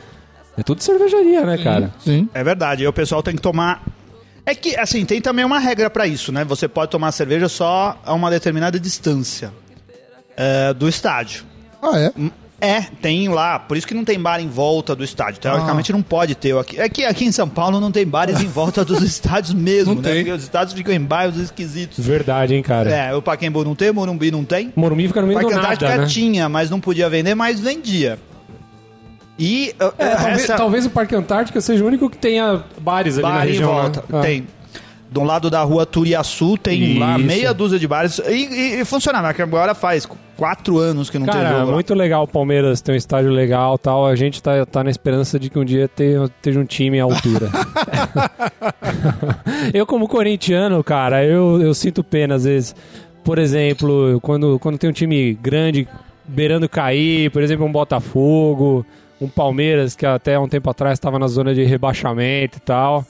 é 0.56 0.62
tudo 0.62 0.82
cervejaria, 0.82 1.46
né, 1.46 1.56
cara? 1.56 1.90
Sim. 2.04 2.28
É 2.34 2.44
verdade, 2.44 2.82
e 2.84 2.86
o 2.86 2.92
pessoal 2.92 3.22
tem 3.22 3.34
que 3.34 3.40
tomar. 3.40 3.82
É 4.44 4.54
que, 4.54 4.76
assim, 4.76 5.04
tem 5.06 5.20
também 5.20 5.44
uma 5.44 5.58
regra 5.58 5.88
pra 5.88 6.06
isso, 6.06 6.30
né? 6.30 6.44
Você 6.44 6.68
pode 6.68 6.90
tomar 6.90 7.10
cerveja 7.12 7.48
só 7.48 7.98
a 8.04 8.12
uma 8.12 8.28
determinada 8.28 8.78
distância 8.78 9.50
é, 10.36 10.74
do 10.74 10.88
estádio. 10.88 11.44
Ah, 11.80 11.98
é? 11.98 12.12
É, 12.64 12.82
tem 13.00 13.28
lá, 13.28 13.58
por 13.58 13.76
isso 13.76 13.84
que 13.84 13.92
não 13.92 14.04
tem 14.04 14.20
bar 14.20 14.38
em 14.40 14.46
volta 14.46 14.94
do 14.94 15.02
estádio. 15.02 15.40
Teoricamente 15.40 15.90
Ah. 15.90 15.96
não 15.96 16.02
pode 16.02 16.36
ter. 16.36 16.56
Aqui, 16.56 16.78
é 16.78 16.88
que 16.88 17.04
aqui 17.04 17.24
em 17.24 17.32
São 17.32 17.48
Paulo 17.48 17.80
não 17.80 17.90
tem 17.90 18.06
bares 18.06 18.40
em 18.40 18.46
volta 18.46 18.84
dos 18.84 19.02
estádios 19.02 19.52
mesmo, 19.52 19.96
Não 19.96 20.00
né? 20.02 20.08
tem. 20.10 20.18
Porque 20.20 20.30
os 20.32 20.44
estádios 20.44 20.72
ficam 20.72 20.94
em 20.94 21.00
bairros 21.00 21.36
esquisitos. 21.38 22.06
Verdade, 22.06 22.54
hein, 22.54 22.62
cara? 22.62 22.88
É, 22.88 23.12
o 23.14 23.20
Pacaembu 23.20 23.64
não 23.64 23.74
tem, 23.74 23.90
o 23.90 23.94
Morumbi 23.94 24.30
não 24.30 24.44
tem. 24.44 24.72
Morumbi 24.76 25.08
fica 25.08 25.20
no 25.20 25.26
meio 25.26 25.40
Parque 25.40 25.52
do 25.54 25.58
Antártica 25.58 25.88
nada, 25.90 26.02
né? 26.02 26.08
tinha, 26.08 26.48
mas 26.48 26.70
não 26.70 26.78
podia 26.78 27.08
vender, 27.10 27.34
mas 27.34 27.58
vendia. 27.58 28.16
E 29.38 29.74
É, 29.98 30.14
talvez, 30.14 30.40
essa- 30.44 30.56
talvez 30.56 30.86
o 30.86 30.90
Parque 30.90 31.14
Antártica 31.16 31.60
seja 31.60 31.82
o 31.82 31.86
único 31.88 32.08
que 32.08 32.16
tenha 32.16 32.62
bares 32.80 33.14
ali 33.14 33.22
na 33.24 33.28
bar 33.32 33.44
em 33.44 33.48
região. 33.48 33.72
volta. 33.72 34.04
né? 34.08 34.18
Ah. 34.18 34.61
Tem. 35.12 35.22
Do 35.22 35.22
lado 35.22 35.50
da 35.50 35.62
rua 35.62 35.84
Turiaçu 35.84 36.56
tem 36.56 36.98
lá 36.98 37.16
Isso. 37.16 37.26
meia 37.26 37.52
dúzia 37.52 37.78
de 37.78 37.86
bares. 37.86 38.18
E, 38.18 38.32
e, 38.32 38.80
e 38.80 38.84
funcionava, 38.84 39.32
que 39.34 39.42
agora 39.42 39.74
faz 39.74 40.06
quatro 40.36 40.78
anos 40.78 41.10
que 41.10 41.18
não 41.18 41.26
tem 41.26 41.34
Cara, 41.34 41.58
jogo. 41.58 41.66
lá. 41.66 41.72
muito 41.74 41.94
legal 41.94 42.24
o 42.24 42.28
Palmeiras 42.28 42.80
ter 42.80 42.92
um 42.92 42.96
estádio 42.96 43.30
legal 43.30 43.74
e 43.74 43.78
tal. 43.78 44.06
A 44.06 44.16
gente 44.16 44.42
tá, 44.42 44.64
tá 44.66 44.82
na 44.82 44.90
esperança 44.90 45.38
de 45.38 45.50
que 45.50 45.58
um 45.58 45.64
dia 45.64 45.88
tenha, 45.88 46.24
esteja 46.24 46.58
um 46.58 46.64
time 46.64 46.98
à 47.00 47.04
altura. 47.04 47.50
eu, 49.72 49.86
como 49.86 50.08
corintiano, 50.08 50.82
cara, 50.82 51.24
eu, 51.24 51.60
eu 51.60 51.74
sinto 51.74 52.02
pena 52.02 52.34
às 52.34 52.44
vezes. 52.44 52.74
Por 53.22 53.38
exemplo, 53.38 54.18
quando, 54.20 54.58
quando 54.58 54.78
tem 54.78 54.90
um 54.90 54.92
time 54.92 55.34
grande 55.34 55.86
beirando 56.26 56.68
cair, 56.68 57.30
por 57.30 57.42
exemplo, 57.42 57.64
um 57.64 57.70
Botafogo, 57.70 58.84
um 59.20 59.28
Palmeiras, 59.28 59.94
que 59.94 60.04
até 60.04 60.38
um 60.38 60.48
tempo 60.48 60.68
atrás 60.68 60.94
estava 60.94 61.18
na 61.18 61.28
zona 61.28 61.54
de 61.54 61.62
rebaixamento 61.62 62.58
e 62.58 62.60
tal. 62.60 63.06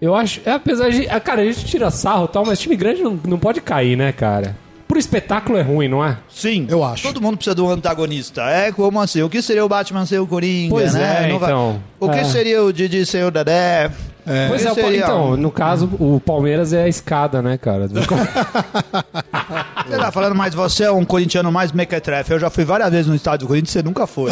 Eu 0.00 0.14
acho, 0.14 0.40
é, 0.46 0.52
apesar 0.52 0.90
de. 0.90 1.08
ah, 1.08 1.20
Cara, 1.20 1.42
a 1.42 1.44
gente 1.44 1.64
tira 1.66 1.90
sarro 1.90 2.24
e 2.24 2.28
tal, 2.28 2.44
mas 2.46 2.58
time 2.58 2.74
grande 2.76 3.02
não, 3.02 3.18
não 3.26 3.38
pode 3.38 3.60
cair, 3.60 3.96
né, 3.96 4.12
cara? 4.12 4.56
Por 4.88 4.96
espetáculo 4.96 5.56
é 5.56 5.62
ruim, 5.62 5.86
não 5.88 6.04
é? 6.04 6.16
Sim, 6.28 6.66
Eu 6.68 6.82
acho. 6.82 7.02
Todo 7.04 7.20
mundo 7.20 7.36
precisa 7.36 7.54
de 7.54 7.60
um 7.62 7.70
antagonista. 7.70 8.42
É 8.42 8.72
como 8.72 8.98
assim? 9.00 9.22
O 9.22 9.28
que 9.30 9.40
seria 9.40 9.64
o 9.64 9.68
Batman 9.68 10.04
sem 10.04 10.18
o 10.18 10.26
Coringa, 10.26 10.70
Pois 10.74 10.94
né? 10.94 11.26
é, 11.26 11.28
Não 11.32 11.38
vai- 11.38 11.50
então. 11.50 11.80
O 12.00 12.08
que 12.08 12.18
É. 12.18 12.24
seria 12.24 12.62
o 12.64 12.72
Didi 12.72 13.06
sem 13.06 13.22
o 13.22 13.30
Dedé? 13.30 13.88
É. 14.26 14.48
Pois 14.48 14.62
que 14.62 14.68
é, 14.68 14.74
seria 14.74 14.98
então, 15.04 15.36
no 15.36 15.50
caso, 15.50 15.88
o 15.98 16.18
Palmeiras 16.20 16.72
é 16.72 16.82
a 16.84 16.88
escada, 16.88 17.40
né, 17.40 17.56
cara? 17.56 17.86
Você 19.86 19.96
tá 19.96 20.10
falando, 20.12 20.34
mas 20.34 20.54
você 20.54 20.84
é 20.84 20.90
um 20.92 21.04
corintiano 21.04 21.50
mais 21.50 21.72
mequetrefe. 21.72 22.32
Eu 22.32 22.38
já 22.38 22.50
fui 22.50 22.64
várias 22.64 22.90
vezes 22.90 23.06
no 23.06 23.14
estádio 23.14 23.46
do 23.46 23.48
Corinthians, 23.48 23.70
você 23.72 23.82
nunca 23.82 24.06
foi. 24.06 24.30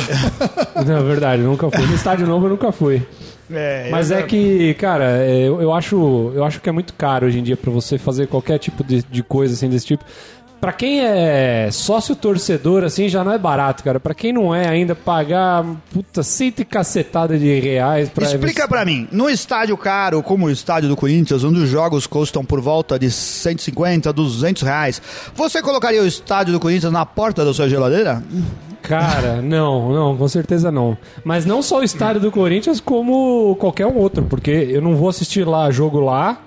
Não, 0.86 0.96
é 0.98 1.02
verdade, 1.02 1.42
nunca 1.42 1.70
fui. 1.70 1.86
No 1.86 1.94
estádio 1.96 2.26
novo 2.26 2.46
eu 2.46 2.50
nunca 2.50 2.70
fui. 2.72 3.06
É, 3.50 3.88
Mas 3.90 4.10
é 4.10 4.22
que, 4.22 4.74
cara, 4.74 5.24
é, 5.24 5.48
eu, 5.48 5.60
eu 5.62 5.72
acho, 5.72 6.32
eu 6.34 6.44
acho 6.44 6.60
que 6.60 6.68
é 6.68 6.72
muito 6.72 6.92
caro 6.94 7.26
hoje 7.26 7.38
em 7.38 7.42
dia 7.42 7.56
pra 7.56 7.70
você 7.70 7.96
fazer 7.98 8.26
qualquer 8.26 8.58
tipo 8.58 8.84
de, 8.84 9.02
de 9.02 9.22
coisa 9.22 9.54
assim 9.54 9.68
desse 9.68 9.86
tipo. 9.86 10.04
Pra 10.60 10.72
quem 10.72 11.00
é 11.00 11.68
sócio 11.70 12.16
torcedor, 12.16 12.82
assim, 12.82 13.08
já 13.08 13.22
não 13.22 13.32
é 13.32 13.38
barato, 13.38 13.84
cara. 13.84 14.00
Pra 14.00 14.12
quem 14.12 14.32
não 14.32 14.52
é 14.52 14.66
ainda, 14.66 14.92
pagar, 14.92 15.64
puta, 15.92 16.20
cento 16.24 16.60
e 16.60 16.64
cacetada 16.64 17.38
de 17.38 17.60
reais 17.60 18.08
pra... 18.08 18.24
Explica 18.24 18.66
pra 18.66 18.84
mim, 18.84 19.06
no 19.12 19.30
estádio 19.30 19.76
caro, 19.76 20.20
como 20.20 20.46
o 20.46 20.50
estádio 20.50 20.88
do 20.88 20.96
Corinthians, 20.96 21.44
onde 21.44 21.60
os 21.60 21.68
jogos 21.68 22.08
custam 22.08 22.44
por 22.44 22.60
volta 22.60 22.98
de 22.98 23.08
150, 23.08 24.12
200 24.12 24.62
reais, 24.62 25.00
você 25.32 25.62
colocaria 25.62 26.02
o 26.02 26.06
estádio 26.06 26.52
do 26.52 26.58
Corinthians 26.58 26.92
na 26.92 27.06
porta 27.06 27.44
da 27.44 27.54
sua 27.54 27.68
geladeira? 27.68 28.20
Cara, 28.88 29.42
não, 29.42 29.92
não, 29.92 30.16
com 30.16 30.26
certeza 30.26 30.72
não. 30.72 30.96
Mas 31.22 31.44
não 31.44 31.62
só 31.62 31.80
o 31.80 31.82
estádio 31.82 32.20
do 32.22 32.32
Corinthians, 32.32 32.80
como 32.80 33.54
qualquer 33.56 33.86
um 33.86 33.96
outro, 33.96 34.24
porque 34.24 34.50
eu 34.50 34.80
não 34.80 34.96
vou 34.96 35.08
assistir 35.08 35.46
lá 35.46 35.70
jogo 35.70 36.00
lá 36.00 36.40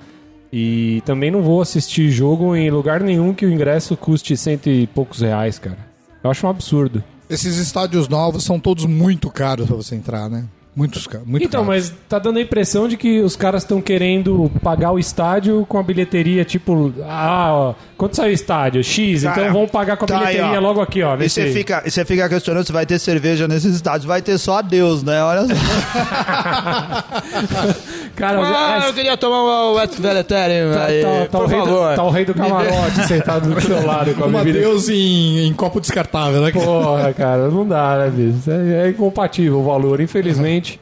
e 0.51 1.01
também 1.06 1.30
não 1.30 1.41
vou 1.41 1.62
assistir 1.62 2.10
jogo 2.10 2.56
em 2.56 2.69
lugar 2.69 3.01
nenhum 3.01 3.34
que 3.34 3.45
o 3.45 3.51
ingresso 3.51 3.95
custe 3.95 4.36
cento 4.36 4.67
e 4.69 4.88
poucos 4.88 5.21
reais, 5.21 5.60
cara. 5.60 5.77
Eu 6.23 6.30
acho 6.32 6.45
um 6.45 6.49
absurdo. 6.49 7.04
Esses 7.30 7.58
estádios 7.58 8.08
novos 8.08 8.43
são 8.43 8.60
todos 8.60 8.86
muito 8.86 9.30
caros 9.30 9.67
pra 9.67 9.75
você 9.75 9.95
entrar, 9.95 10.30
né? 10.30 10.43
Muitos 10.73 11.05
caros. 11.05 11.27
Muito 11.27 11.45
então, 11.45 11.65
caros. 11.65 11.89
mas 11.89 11.93
tá 12.07 12.17
dando 12.17 12.38
a 12.38 12.41
impressão 12.41 12.88
de 12.88 12.95
que 12.95 13.19
os 13.19 13.36
caras 13.36 13.63
estão 13.63 13.81
querendo 13.81 14.49
pagar 14.63 14.91
o 14.91 14.99
estádio 14.99 15.65
com 15.67 15.77
a 15.77 15.84
bilheteria, 15.84 16.45
tipo, 16.45 16.93
ah, 17.03 17.53
ó, 17.53 17.73
quanto 17.97 18.15
sai 18.15 18.29
o 18.29 18.34
estádio? 18.34 18.81
X, 18.81 19.23
Cara, 19.23 19.41
então 19.41 19.53
vamos 19.53 19.69
pagar 19.69 19.97
com 19.97 20.05
a 20.05 20.07
tá 20.07 20.19
aí, 20.19 20.27
bilheteria 20.27 20.60
ó. 20.60 20.62
logo 20.62 20.79
aqui, 20.79 21.03
ó. 21.03 21.17
E 21.19 21.29
você 21.29 21.41
aí. 21.41 21.53
fica, 21.53 21.84
e 21.86 21.91
você 21.91 22.05
fica 22.05 22.29
questionando 22.29 22.65
se 22.65 22.71
vai 22.71 22.86
ter 22.86 22.99
cerveja 22.99 23.49
nesses 23.49 23.75
estádios. 23.75 24.05
Vai 24.05 24.21
ter 24.21 24.38
só 24.38 24.62
Deus, 24.62 25.03
né? 25.03 25.21
Olha 25.21 25.45
só. 25.47 25.53
Cara, 28.21 28.39
Ah, 28.43 28.86
é- 28.86 28.89
eu 28.89 28.93
queria 28.93 29.17
tomar 29.17 29.43
um 29.43 29.73
Wet 29.73 29.99
Vegetarian 30.01 30.71
tá, 30.73 30.86
aí, 30.86 31.01
tá- 31.01 31.25
tá 31.31 31.38
o 31.39 31.41
por 31.41 31.49
rei 31.49 31.60
do, 31.60 31.65
favor. 31.65 31.95
tá 31.95 32.03
o 32.03 32.10
rei 32.12 32.25
do 32.25 32.34
camarote 32.36 33.03
sentado 33.07 33.49
do 33.53 33.60
seu 33.62 33.86
lado 33.86 34.13
com 34.13 34.23
a 34.23 34.27
Uma 34.27 34.39
bebida 34.43 34.60
Deus 34.60 34.88
em, 34.89 35.47
em 35.47 35.53
copo 35.53 35.81
descartável, 35.81 36.39
né? 36.41 36.51
Porra, 36.51 37.12
cara, 37.17 37.49
não 37.49 37.67
dá, 37.67 37.97
né, 37.97 38.10
bicho? 38.10 38.49
É, 38.51 38.86
é 38.86 38.89
incompatível 38.89 39.60
o 39.60 39.63
valor, 39.63 39.99
infelizmente. 39.99 40.79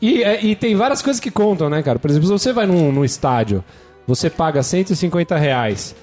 E, 0.00 0.22
é- 0.22 0.44
e 0.44 0.54
tem 0.54 0.76
várias 0.76 1.02
coisas 1.02 1.18
que 1.18 1.30
contam, 1.30 1.68
né, 1.68 1.82
cara? 1.82 1.98
Por 1.98 2.08
exemplo, 2.10 2.26
se 2.28 2.32
você 2.32 2.52
vai 2.52 2.66
num, 2.66 2.92
num 2.92 3.04
estádio, 3.04 3.64
você 4.06 4.30
paga 4.30 4.62
150 4.62 5.36
reais. 5.36 5.94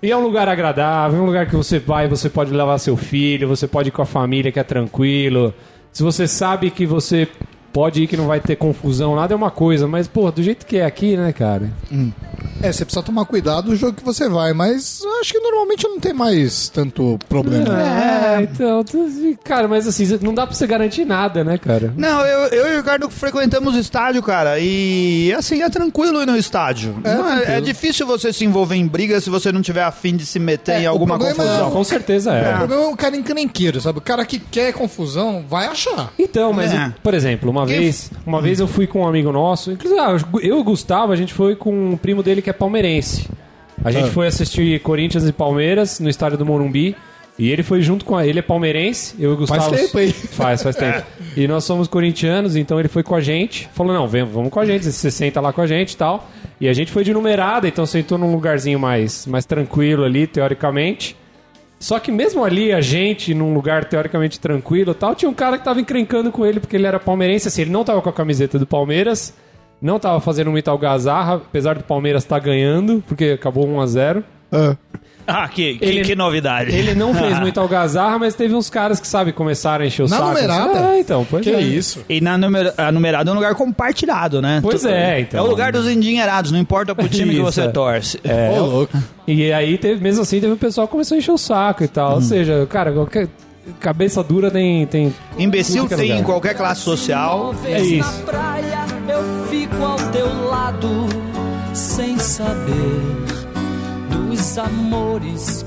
E 0.00 0.10
é 0.12 0.16
um 0.16 0.22
lugar 0.22 0.48
agradável, 0.48 1.18
é 1.18 1.22
um 1.22 1.26
lugar 1.26 1.46
que 1.46 1.56
você 1.56 1.80
vai, 1.80 2.06
você 2.06 2.28
pode 2.30 2.52
levar 2.52 2.78
seu 2.78 2.96
filho, 2.96 3.48
você 3.48 3.66
pode 3.66 3.88
ir 3.88 3.92
com 3.92 4.02
a 4.02 4.06
família 4.06 4.52
que 4.52 4.60
é 4.60 4.62
tranquilo. 4.62 5.52
Se 5.90 6.04
você 6.04 6.28
sabe 6.28 6.70
que 6.70 6.86
você 6.86 7.26
pode 7.72 8.02
ir 8.02 8.06
que 8.06 8.16
não 8.16 8.26
vai 8.26 8.40
ter 8.40 8.56
confusão, 8.56 9.14
nada 9.16 9.32
é 9.34 9.36
uma 9.36 9.50
coisa, 9.50 9.86
mas, 9.86 10.06
pô, 10.08 10.30
do 10.30 10.42
jeito 10.42 10.66
que 10.66 10.76
é 10.78 10.84
aqui, 10.84 11.16
né, 11.16 11.32
cara? 11.32 11.70
É, 12.62 12.72
você 12.72 12.84
precisa 12.84 13.02
tomar 13.04 13.24
cuidado 13.24 13.66
do 13.66 13.76
jogo 13.76 13.92
que 13.94 14.04
você 14.04 14.28
vai, 14.28 14.52
mas 14.52 15.00
eu 15.04 15.20
acho 15.20 15.32
que 15.32 15.38
normalmente 15.38 15.86
não 15.86 16.00
tem 16.00 16.12
mais 16.12 16.68
tanto 16.68 17.18
problema. 17.28 17.66
É, 17.80 18.42
então, 18.42 18.82
tu- 18.84 19.08
cara, 19.44 19.68
mas 19.68 19.86
assim, 19.86 20.18
não 20.22 20.34
dá 20.34 20.46
pra 20.46 20.54
você 20.54 20.66
garantir 20.66 21.04
nada, 21.04 21.44
né, 21.44 21.56
cara? 21.58 21.92
Não, 21.96 22.20
eu, 22.26 22.48
eu 22.48 22.68
e 22.68 22.74
o 22.74 22.76
Ricardo 22.78 23.08
frequentamos 23.10 23.74
o 23.74 23.78
estádio, 23.78 24.22
cara, 24.22 24.58
e 24.58 25.32
assim, 25.36 25.62
é 25.62 25.68
tranquilo 25.70 26.22
ir 26.22 26.26
no 26.26 26.36
estádio. 26.36 26.96
É, 27.04 27.14
Não 27.14 27.28
é, 27.28 27.58
é 27.58 27.60
difícil 27.60 28.06
você 28.06 28.32
se 28.32 28.44
envolver 28.44 28.74
em 28.76 28.86
briga 28.86 29.20
se 29.20 29.30
você 29.30 29.52
não 29.52 29.62
tiver 29.62 29.82
afim 29.84 30.16
de 30.16 30.26
se 30.26 30.38
meter 30.38 30.72
É, 30.76 30.82
em 30.82 30.86
o 30.86 30.90
alguma 30.90 31.18
confusão. 31.18 31.58
Não, 31.66 31.70
com 31.70 31.84
certeza 31.84 32.30
O 32.32 32.34
é. 32.34 32.56
problema 32.56 32.82
é 32.82 32.86
o 32.88 32.96
cara 32.96 33.16
encrenqueiro, 33.16 33.80
sabe? 33.80 33.98
O 33.98 34.02
cara 34.02 34.24
que 34.24 34.38
quer 34.38 34.72
confusão 34.72 35.44
vai 35.48 35.66
achar. 35.66 36.12
Então, 36.18 36.52
mas, 36.52 36.72
É. 36.72 36.92
por 37.02 37.14
exemplo, 37.14 37.52
uma 37.58 37.66
Quem- 37.66 37.78
vez, 37.80 38.10
uma 38.26 38.40
vez 38.40 38.60
eu 38.60 38.66
fui 38.66 38.86
com 38.86 39.02
um 39.02 39.06
amigo 39.06 39.30
nosso, 39.32 39.72
inclusive 39.72 40.00
ah, 40.00 40.16
eu 40.42 40.56
e 40.56 40.60
o 40.60 40.64
Gustavo, 40.64 41.12
a 41.12 41.16
gente 41.16 41.32
foi 41.34 41.54
com 41.56 41.92
um 41.92 41.96
primo 41.96 42.22
dele 42.22 42.40
que 42.42 42.50
é 42.50 42.52
palmeirense. 42.52 43.28
A 43.84 43.90
gente 43.92 44.08
Ah. 44.08 44.12
foi 44.12 44.26
assistir 44.26 44.80
Corinthians 44.80 45.26
e 45.28 45.32
Palmeiras 45.32 46.00
no 46.00 46.08
estádio 46.08 46.36
do 46.38 46.44
Morumbi. 46.46 46.96
E 47.40 47.52
ele 47.52 47.62
foi 47.62 47.80
junto 47.80 48.04
com 48.04 48.16
a, 48.16 48.26
ele 48.26 48.40
é 48.40 48.42
palmeirense, 48.42 49.14
eu 49.16 49.30
e 49.30 49.34
o 49.34 49.36
Gustavo. 49.36 49.70
Faz 49.70 49.80
tempo 49.82 49.98
aí. 49.98 50.10
Faz, 50.32 50.60
faz 50.60 50.74
tempo. 50.74 51.04
E 51.36 51.46
nós 51.46 51.62
somos 51.62 51.86
corintianos, 51.86 52.56
então 52.56 52.80
ele 52.80 52.88
foi 52.88 53.04
com 53.04 53.14
a 53.14 53.20
gente. 53.20 53.68
Falou: 53.74 53.92
"Não, 53.94 54.08
vem, 54.08 54.24
vamos 54.24 54.50
com 54.50 54.58
a 54.58 54.66
gente, 54.66 54.84
você 54.84 55.08
senta 55.08 55.40
lá 55.40 55.52
com 55.52 55.60
a 55.60 55.66
gente 55.68 55.92
e 55.92 55.96
tal". 55.96 56.28
E 56.60 56.68
a 56.68 56.72
gente 56.72 56.90
foi 56.90 57.04
de 57.04 57.12
numerada, 57.14 57.68
então 57.68 57.86
sentou 57.86 58.18
num 58.18 58.32
lugarzinho 58.32 58.80
mais 58.80 59.24
mais 59.24 59.44
tranquilo 59.44 60.02
ali, 60.02 60.26
teoricamente. 60.26 61.16
Só 61.78 61.98
que 62.00 62.10
mesmo 62.10 62.44
ali, 62.44 62.72
a 62.72 62.80
gente, 62.80 63.32
num 63.32 63.54
lugar 63.54 63.84
teoricamente 63.84 64.40
tranquilo 64.40 64.94
tal, 64.94 65.14
tinha 65.14 65.28
um 65.28 65.34
cara 65.34 65.56
que 65.56 65.64
tava 65.64 65.80
encrencando 65.80 66.32
com 66.32 66.44
ele 66.44 66.58
porque 66.58 66.76
ele 66.76 66.86
era 66.86 66.98
palmeirense, 66.98 67.48
assim, 67.48 67.62
ele 67.62 67.70
não 67.70 67.84
tava 67.84 68.02
com 68.02 68.08
a 68.08 68.12
camiseta 68.12 68.58
do 68.58 68.66
Palmeiras, 68.66 69.32
não 69.80 70.00
tava 70.00 70.20
fazendo 70.20 70.50
muita 70.50 70.72
algazarra, 70.72 71.36
apesar 71.36 71.76
do 71.76 71.84
Palmeiras 71.84 72.24
estar 72.24 72.40
ganhando, 72.40 73.02
porque 73.06 73.26
acabou 73.26 73.66
1 73.66 73.80
a 73.80 73.86
0 73.86 74.24
Ah, 75.40 75.46
que, 75.46 75.76
que, 75.78 75.84
Ele- 75.84 76.00
que 76.02 76.16
novidade. 76.16 76.74
Ele 76.74 76.94
não 76.94 77.12
fez 77.14 77.38
muita 77.40 77.60
algazarra, 77.60 78.18
mas 78.18 78.34
teve 78.34 78.54
uns 78.54 78.70
caras 78.70 78.98
que, 78.98 79.06
sabe, 79.06 79.30
começaram 79.32 79.84
a 79.84 79.86
encher 79.86 80.04
o 80.04 80.08
Na 80.08 80.16
saco. 80.16 80.28
numerada? 80.30 80.78
É, 80.94 81.00
então, 81.00 81.26
pois 81.28 81.44
Que 81.44 81.50
é. 81.50 81.60
isso? 81.60 82.02
E 82.08 82.20
na 82.20 82.38
numer 82.38 82.72
a 82.78 82.90
numerada 82.90 83.28
é 83.28 83.32
um 83.32 83.36
lugar 83.36 83.54
compartilhado, 83.54 84.40
né? 84.40 84.60
Pois 84.62 84.80
Tu- 84.80 84.88
é, 84.88 85.20
então. 85.20 85.40
É 85.40 85.42
o 85.42 85.46
lugar 85.50 85.70
dos 85.72 85.86
endinheirados, 85.86 86.50
não 86.50 86.58
importa 86.58 86.94
pro 86.94 87.08
time 87.08 87.30
que 87.30 87.36
Isso, 87.36 87.44
você 87.44 87.60
é. 87.62 87.68
torce. 87.68 88.18
É, 88.24 88.58
Ô, 88.58 88.64
louco. 88.64 88.96
E 89.26 89.52
aí, 89.52 89.76
teve, 89.76 90.02
mesmo 90.02 90.22
assim, 90.22 90.40
teve 90.40 90.52
o 90.52 90.56
pessoal 90.56 90.86
que 90.86 90.92
começou 90.92 91.14
a 91.14 91.18
encher 91.18 91.32
o 91.32 91.38
saco 91.38 91.84
e 91.84 91.88
tal. 91.88 92.14
Ou 92.14 92.22
seja, 92.22 92.66
cara, 92.70 92.90
qualquer 92.90 93.28
cabeça 93.78 94.22
dura 94.22 94.50
tem... 94.50 94.86
tem 94.86 95.14
Imbecil 95.38 95.86
que 95.86 95.92
é 95.92 95.96
tem 95.98 96.10
em 96.18 96.22
qualquer 96.22 96.54
classe 96.54 96.80
social. 96.80 97.54
É 97.66 97.80
isso. 97.82 98.18
na 98.24 98.32
praia 98.32 98.78
eu 99.08 99.46
fico 99.50 99.84
ao 99.84 99.96
teu 100.10 100.48
lado 100.48 100.88
sem 101.74 102.18
saber 102.18 103.02
que 103.26 103.27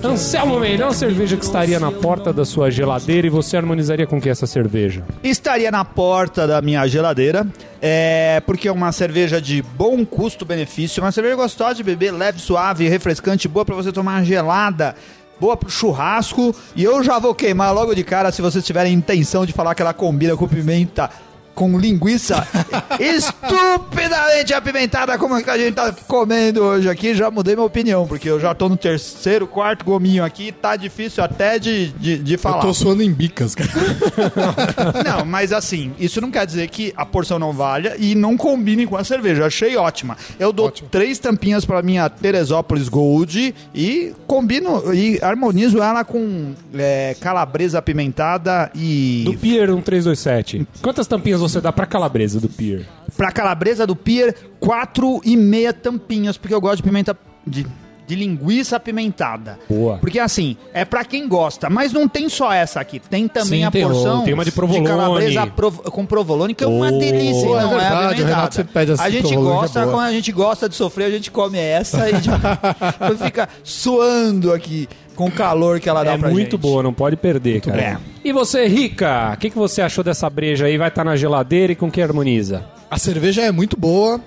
Anselmo, 0.03 0.59
melhor 0.59 0.91
cerveja 0.91 1.37
que 1.37 1.45
estaria 1.45 1.79
na 1.79 1.91
porta 1.91 2.33
da 2.33 2.43
sua 2.43 2.71
geladeira 2.71 3.27
e 3.27 3.29
você 3.29 3.55
harmonizaria 3.55 4.07
com 4.07 4.19
que 4.19 4.27
essa 4.27 4.47
cerveja? 4.47 5.03
Estaria 5.23 5.69
na 5.69 5.85
porta 5.85 6.47
da 6.47 6.59
minha 6.63 6.87
geladeira, 6.87 7.45
é, 7.79 8.41
porque 8.43 8.67
é 8.67 8.71
uma 8.71 8.91
cerveja 8.91 9.39
de 9.39 9.61
bom 9.61 10.03
custo-benefício, 10.03 11.03
uma 11.03 11.11
cerveja 11.11 11.35
gostosa 11.35 11.75
de 11.75 11.83
beber, 11.83 12.11
leve, 12.11 12.39
suave, 12.39 12.89
refrescante, 12.89 13.47
boa 13.47 13.63
pra 13.63 13.75
você 13.75 13.91
tomar 13.91 14.23
gelada. 14.23 14.95
Boa 15.39 15.57
pro 15.57 15.71
churrasco. 15.71 16.55
E 16.75 16.83
eu 16.83 17.03
já 17.03 17.17
vou 17.17 17.33
queimar 17.33 17.73
logo 17.73 17.95
de 17.95 18.03
cara 18.03 18.31
se 18.31 18.43
vocês 18.43 18.63
tiverem 18.63 18.93
intenção 18.93 19.43
de 19.43 19.51
falar 19.51 19.73
que 19.73 19.81
ela 19.81 19.93
combina 19.93 20.37
com 20.37 20.47
pimenta 20.47 21.09
com 21.53 21.77
linguiça 21.77 22.47
estupidamente 22.99 24.53
apimentada, 24.53 25.17
como 25.17 25.35
a 25.35 25.57
gente 25.57 25.73
tá 25.75 25.93
comendo 26.07 26.61
hoje 26.63 26.89
aqui, 26.89 27.13
já 27.13 27.29
mudei 27.29 27.55
minha 27.55 27.65
opinião, 27.65 28.07
porque 28.07 28.29
eu 28.29 28.39
já 28.39 28.53
tô 28.53 28.69
no 28.69 28.77
terceiro, 28.77 29.47
quarto 29.47 29.83
gominho 29.85 30.23
aqui, 30.23 30.51
tá 30.51 30.75
difícil 30.75 31.23
até 31.23 31.59
de, 31.59 31.87
de, 31.93 32.17
de 32.17 32.33
Eu 32.33 32.39
falar. 32.39 32.61
tô 32.61 32.73
suando 32.73 33.03
em 33.03 33.11
bicas, 33.11 33.55
cara. 33.55 33.69
Não, 35.05 35.25
mas 35.25 35.51
assim, 35.53 35.91
isso 35.99 36.21
não 36.21 36.31
quer 36.31 36.45
dizer 36.45 36.67
que 36.69 36.93
a 36.95 37.05
porção 37.05 37.37
não 37.39 37.51
valha 37.53 37.95
e 37.97 38.15
não 38.15 38.37
combine 38.37 38.85
com 38.85 38.95
a 38.95 39.03
cerveja. 39.03 39.41
Eu 39.41 39.45
achei 39.45 39.75
ótima. 39.75 40.17
Eu 40.39 40.51
dou 40.51 40.67
Ótimo. 40.67 40.89
três 40.89 41.19
tampinhas 41.19 41.65
pra 41.65 41.81
minha 41.81 42.09
Teresópolis 42.09 42.87
Gold 42.89 43.53
e 43.73 44.13
combino 44.27 44.93
e 44.93 45.19
harmonizo 45.21 45.81
ela 45.81 46.03
com 46.03 46.53
é, 46.73 47.15
calabresa 47.19 47.79
apimentada 47.79 48.71
e. 48.75 49.23
Do 49.25 49.33
Pier 49.33 49.67
1327. 49.67 50.67
Quantas 50.81 51.07
tampinhas 51.07 51.40
você 51.41 51.59
dá 51.59 51.71
pra 51.73 51.85
calabresa 51.85 52.39
do 52.39 52.47
Pier? 52.47 52.85
Pra 53.17 53.31
calabresa 53.31 53.85
do 53.85 53.95
Pier, 53.95 54.35
quatro 54.59 55.19
e 55.25 55.35
meia 55.35 55.73
tampinhas, 55.73 56.37
porque 56.37 56.53
eu 56.53 56.61
gosto 56.61 56.77
de 56.77 56.83
pimenta. 56.83 57.17
De, 57.45 57.65
de 58.07 58.15
linguiça 58.15 58.75
apimentada. 58.75 59.57
Boa. 59.69 59.97
Porque 59.97 60.19
assim, 60.19 60.57
é 60.73 60.83
pra 60.83 61.05
quem 61.05 61.29
gosta, 61.29 61.69
mas 61.69 61.93
não 61.93 62.09
tem 62.09 62.27
só 62.27 62.51
essa 62.51 62.81
aqui. 62.81 62.99
Tem 62.99 63.25
também 63.27 63.61
Sim, 63.61 63.63
a 63.65 63.71
tem 63.71 63.83
porção 63.87 64.23
tem 64.25 64.33
uma 64.33 64.43
de 64.43 64.51
provolone. 64.51 64.85
calabresa 64.85 65.47
prov- 65.47 65.79
com 65.89 66.05
provolone, 66.05 66.53
que 66.53 66.63
é 66.63 66.67
uma 66.67 66.87
Oh, 66.91 66.99
delícia. 66.99 67.45
é 67.45 67.61
não 67.61 67.69
verdade, 67.69 67.71
o 67.71 68.07
apimentada. 68.09 68.25
Renato 68.35 68.55
sempre 68.55 68.73
pede 68.73 68.91
essa 68.91 69.03
A 69.03 69.09
gente 69.09 69.33
é 69.33 69.37
gosta, 69.37 69.79
boa. 69.81 69.93
quando 69.93 70.05
a 70.07 70.11
gente 70.11 70.31
gosta 70.33 70.67
de 70.67 70.75
sofrer, 70.75 71.05
a 71.05 71.09
gente 71.09 71.31
come 71.31 71.57
essa 71.57 72.09
e 72.09 72.13
fica 73.23 73.47
suando 73.63 74.51
aqui 74.53 74.89
com 75.15 75.25
o 75.27 75.31
calor 75.31 75.79
que 75.79 75.87
ela 75.89 76.03
dá 76.03 76.13
É 76.13 76.17
pra 76.17 76.29
muito 76.29 76.51
gente. 76.51 76.61
boa, 76.61 76.81
não 76.83 76.93
pode 76.93 77.15
perder, 77.15 77.61
cara. 77.61 77.77
bem. 77.77 77.97
E 78.23 78.31
você, 78.31 78.67
Rica, 78.67 79.31
o 79.33 79.37
que, 79.37 79.49
que 79.49 79.57
você 79.57 79.81
achou 79.81 80.03
dessa 80.03 80.29
breja 80.29 80.65
aí? 80.65 80.77
Vai 80.77 80.87
estar 80.89 81.03
na 81.03 81.15
geladeira 81.15 81.73
e 81.73 81.75
com 81.75 81.89
que 81.91 82.01
harmoniza? 82.01 82.63
A 82.89 82.97
cerveja 82.97 83.41
é 83.41 83.51
muito 83.51 83.75
boa. 83.77 84.19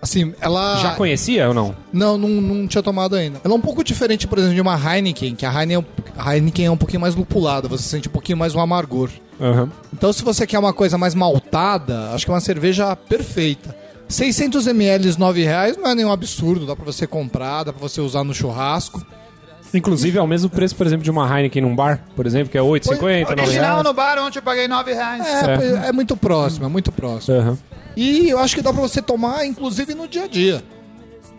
Assim, 0.00 0.32
ela. 0.40 0.76
Já 0.78 0.94
conhecia 0.94 1.48
ou 1.48 1.54
não? 1.54 1.74
Não, 1.92 2.16
não, 2.18 2.28
não 2.28 2.66
tinha 2.68 2.82
tomado 2.82 3.16
ainda. 3.16 3.40
Ela 3.42 3.54
é 3.54 3.56
um 3.56 3.60
pouco 3.60 3.82
diferente, 3.82 4.26
por 4.26 4.38
exemplo, 4.38 4.54
de 4.54 4.60
uma 4.60 4.76
Heineken, 4.76 5.34
que 5.34 5.44
a 5.46 5.50
Heineken, 5.50 5.74
é 5.74 5.78
um- 5.78 5.84
a 6.22 6.34
Heineken 6.36 6.66
é 6.66 6.70
um 6.70 6.76
pouquinho 6.76 7.00
mais 7.00 7.14
lupulada, 7.14 7.66
você 7.66 7.82
sente 7.82 8.08
um 8.08 8.12
pouquinho 8.12 8.38
mais 8.38 8.54
um 8.54 8.60
amargor. 8.60 9.10
Aham. 9.40 9.70
Então, 9.92 10.12
se 10.12 10.22
você 10.22 10.46
quer 10.46 10.58
uma 10.58 10.72
coisa 10.72 10.96
mais 10.96 11.14
maltada, 11.14 12.10
acho 12.12 12.24
que 12.24 12.30
é 12.30 12.34
uma 12.34 12.40
cerveja 12.40 12.94
perfeita. 12.94 13.74
600 14.08 14.66
ml, 14.68 15.18
9 15.18 15.42
reais 15.42 15.76
não 15.76 15.88
é 15.88 15.94
nenhum 15.94 16.12
absurdo, 16.12 16.64
dá 16.66 16.76
pra 16.76 16.84
você 16.84 17.06
comprar, 17.06 17.64
dá 17.64 17.72
pra 17.72 17.80
você 17.80 18.00
usar 18.00 18.22
no 18.22 18.32
churrasco. 18.34 19.04
Inclusive, 19.76 20.18
é 20.18 20.22
o 20.22 20.26
mesmo 20.26 20.48
preço, 20.50 20.74
por 20.74 20.86
exemplo, 20.86 21.04
de 21.04 21.10
uma 21.10 21.26
Heineken 21.28 21.62
num 21.62 21.74
bar, 21.74 22.00
por 22.14 22.26
exemplo, 22.26 22.50
que 22.50 22.58
é 22.58 22.60
8,50, 22.60 22.96
9 23.30 23.42
Original 23.42 23.70
reais. 23.70 23.84
no 23.84 23.92
bar, 23.92 24.18
ontem 24.18 24.38
eu 24.38 24.42
paguei 24.42 24.66
9 24.68 24.92
reais. 24.92 25.24
É, 25.26 25.88
é. 25.88 25.92
muito 25.92 26.16
próximo, 26.16 26.66
é 26.66 26.68
muito 26.68 26.90
próximo. 26.92 27.38
Aham. 27.38 27.58
E 27.96 28.28
eu 28.28 28.38
acho 28.38 28.54
que 28.54 28.62
dá 28.62 28.72
pra 28.72 28.82
você 28.82 29.00
tomar, 29.00 29.46
inclusive, 29.46 29.94
no 29.94 30.06
dia 30.06 30.24
a 30.24 30.26
dia. 30.28 30.62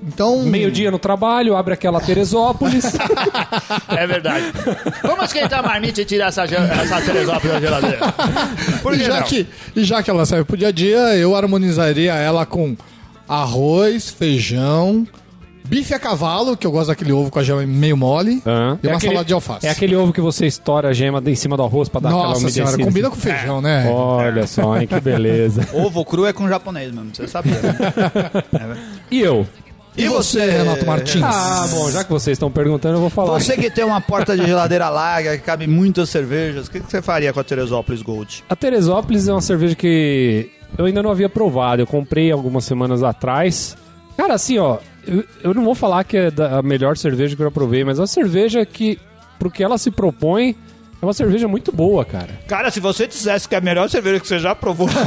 Então. 0.02 0.44
Meio-dia 0.44 0.92
no 0.92 1.00
trabalho, 1.00 1.56
abre 1.56 1.74
aquela 1.74 2.00
Teresópolis. 2.00 2.86
É 3.90 4.06
verdade. 4.06 4.46
Vamos 5.02 5.26
esquentar 5.26 5.60
a 5.60 5.64
marmita 5.64 6.02
e 6.02 6.06
tirar 6.06 6.28
essa, 6.28 6.44
essa 6.44 7.02
Teresópolis 7.02 7.54
da 7.54 7.60
geladeira. 7.60 7.98
Por 8.82 8.94
E 8.94 8.98
que 8.98 9.04
já, 9.06 9.20
não? 9.20 9.24
que, 9.24 9.48
e 9.76 9.84
já 9.84 10.04
que 10.04 10.10
ela 10.10 10.26
serve 10.26 10.44
pro 10.46 10.58
dia 10.58 10.68
a 10.68 10.72
dia, 10.72 11.16
eu 11.16 11.36
harmonizaria 11.36 12.14
ela 12.14 12.46
com 12.46 12.76
arroz, 13.28 14.10
feijão, 14.10 15.08
bife 15.68 15.94
a 15.94 16.00
cavalo, 16.00 16.56
que 16.58 16.66
eu 16.66 16.72
gosto 16.72 16.88
daquele 16.88 17.12
ovo 17.12 17.30
com 17.30 17.40
a 17.40 17.44
gema 17.44 17.66
meio 17.66 17.96
mole, 17.98 18.42
Aham. 18.46 18.80
e 18.82 18.88
uma 18.88 18.94
É 18.94 18.96
aquele- 18.96 19.12
salada 19.14 19.26
de 19.28 19.34
alface. 19.34 19.66
É 19.68 19.70
aquele 19.70 19.96
ovo 19.96 20.12
que 20.14 20.22
você 20.22 20.46
estoura 20.48 20.90
a 20.90 20.94
gema 20.94 21.22
em 21.26 21.36
cima 21.36 21.56
do 21.58 21.64
arroz 21.64 21.90
pra 21.90 22.00
dar 22.02 22.10
aquela 22.10 22.24
Nossa 22.30 22.40
umedecida. 22.42 22.68
senhora, 22.68 22.84
combina 22.86 23.10
com 23.10 23.16
feijão, 23.16 23.62
né? 23.62 23.90
Olha 23.92 24.48
só, 24.48 24.78
hein, 24.78 24.88
que 24.88 25.00
beleza. 25.00 25.68
Ovo 25.74 26.04
cru 26.06 26.26
é 26.26 26.34
com 26.34 26.48
japonês 26.48 26.92
mesmo, 26.94 27.10
você 27.14 27.28
sabia. 27.28 27.54
Né? 28.52 28.78
E 29.12 29.20
eu? 29.20 29.46
E 29.98 30.08
você, 30.08 30.46
Renato 30.52 30.86
Martins? 30.86 31.24
Ah, 31.24 31.66
bom, 31.72 31.90
já 31.90 32.04
que 32.04 32.12
vocês 32.12 32.36
estão 32.36 32.52
perguntando, 32.52 32.98
eu 32.98 33.02
vou 33.02 33.10
falar. 33.10 33.40
Você 33.40 33.58
que 33.58 33.70
tem 33.72 33.84
uma 33.84 34.00
porta 34.00 34.38
de 34.38 34.46
geladeira 34.46 34.90
larga, 34.90 35.36
que 35.38 35.44
cabe 35.44 35.66
muitas 35.66 36.10
cervejas, 36.10 36.68
o 36.68 36.72
que, 36.72 36.80
que 36.80 36.92
você 36.92 37.02
faria 37.02 37.34
com 37.34 37.40
a 37.40 37.44
Teresópolis 37.44 38.04
Gold? 38.04 38.44
A 38.48 38.56
Teresópolis 38.56 39.28
é 39.28 39.32
uma 39.32 39.42
cerveja 39.42 39.74
que 39.74 40.52
eu 40.78 40.86
ainda 40.86 41.02
não 41.02 41.10
havia 41.10 41.28
provado. 41.28 41.82
Eu 41.82 41.88
comprei 41.88 42.32
algumas 42.32 42.64
semanas 42.64 43.02
atrás. 43.02 43.76
Cara, 44.16 44.36
assim, 44.36 44.60
ó, 44.60 44.78
eu, 45.08 45.24
eu 45.44 45.54
não 45.54 45.64
vou 45.64 45.74
falar 45.76 46.04
que 46.04 46.18
é 46.18 46.30
da- 46.32 46.60
a 46.60 46.62
melhor 46.62 46.98
cerveja 46.98 47.36
que 47.36 47.42
eu 47.42 47.48
já 47.48 47.52
provei, 47.52 47.84
mas 47.84 47.98
é 47.98 48.02
uma 48.02 48.08
cerveja 48.08 48.66
que, 48.66 49.00
pro 49.40 49.50
que 49.50 49.64
ela 49.64 49.78
se 49.78 49.90
propõe, 49.92 50.56
é 51.02 51.06
uma 51.06 51.14
cerveja 51.14 51.48
muito 51.48 51.72
boa, 51.72 52.04
cara. 52.04 52.30
Cara, 52.48 52.72
se 52.72 52.80
você 52.80 53.06
dissesse 53.08 53.48
que 53.48 53.54
é 53.56 53.60
a 53.60 53.62
melhor 53.62 53.88
cerveja 53.90 54.20
que 54.20 54.28
você 54.28 54.40
já 54.40 54.54
provou, 54.56 54.88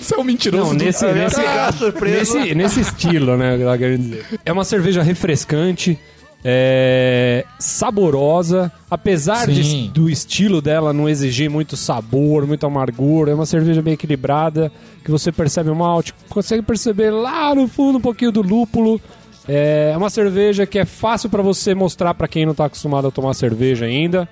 Você 0.00 0.14
é 0.14 0.18
um 0.18 0.24
mentiroso. 0.24 0.64
Não, 0.70 0.76
do- 0.76 0.84
nesse, 0.84 1.04
ia 1.04 1.12
nesse, 1.14 1.40
surpreso. 1.78 2.38
nesse, 2.38 2.54
nesse 2.54 2.80
estilo, 2.80 3.36
né? 3.36 3.58
É 4.44 4.52
uma 4.52 4.64
cerveja 4.64 5.02
refrescante, 5.02 5.98
é, 6.48 7.44
saborosa, 7.58 8.70
apesar 8.88 9.46
de- 9.48 9.88
do 9.88 10.08
estilo 10.08 10.62
dela 10.62 10.92
não 10.92 11.08
exigir 11.08 11.50
muito 11.50 11.76
sabor, 11.76 12.46
muito 12.46 12.64
amargor. 12.64 13.28
É 13.28 13.34
uma 13.34 13.44
cerveja 13.46 13.82
bem 13.82 13.94
equilibrada, 13.94 14.70
que 15.04 15.10
você 15.10 15.32
percebe 15.32 15.70
o 15.70 15.74
malte, 15.74 16.14
consegue 16.28 16.62
perceber 16.62 17.10
lá 17.10 17.52
no 17.52 17.66
fundo 17.66 17.98
um 17.98 18.00
pouquinho 18.00 18.30
do 18.30 18.42
lúpulo. 18.42 19.00
É 19.48 19.92
uma 19.96 20.08
cerveja 20.08 20.66
que 20.66 20.78
é 20.78 20.84
fácil 20.84 21.28
pra 21.30 21.42
você 21.42 21.74
mostrar 21.74 22.14
pra 22.14 22.28
quem 22.28 22.46
não 22.46 22.54
tá 22.54 22.66
acostumado 22.66 23.08
a 23.08 23.10
tomar 23.10 23.34
cerveja 23.34 23.84
ainda. 23.86 24.28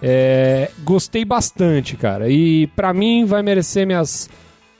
É, 0.00 0.70
gostei 0.84 1.24
bastante, 1.24 1.96
cara. 1.96 2.28
E 2.28 2.68
pra 2.68 2.92
mim 2.92 3.24
vai 3.24 3.42
merecer 3.42 3.84
minhas 3.86 4.28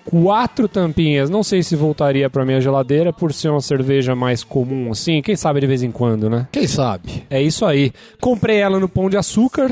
quatro 0.04 0.68
tampinhas. 0.68 1.30
Não 1.30 1.42
sei 1.42 1.62
se 1.62 1.76
voltaria 1.76 2.28
pra 2.28 2.44
minha 2.44 2.60
geladeira 2.60 3.12
por 3.12 3.32
ser 3.32 3.50
uma 3.50 3.60
cerveja 3.60 4.14
mais 4.14 4.44
comum 4.44 4.90
assim. 4.90 5.22
Quem 5.22 5.36
sabe 5.36 5.60
de 5.60 5.66
vez 5.66 5.82
em 5.82 5.90
quando, 5.90 6.28
né? 6.28 6.46
Quem 6.52 6.66
sabe? 6.66 7.24
É 7.30 7.40
isso 7.40 7.64
aí. 7.64 7.92
Comprei 8.20 8.58
ela 8.58 8.78
no 8.78 8.88
Pão 8.88 9.08
de 9.08 9.16
Açúcar. 9.16 9.70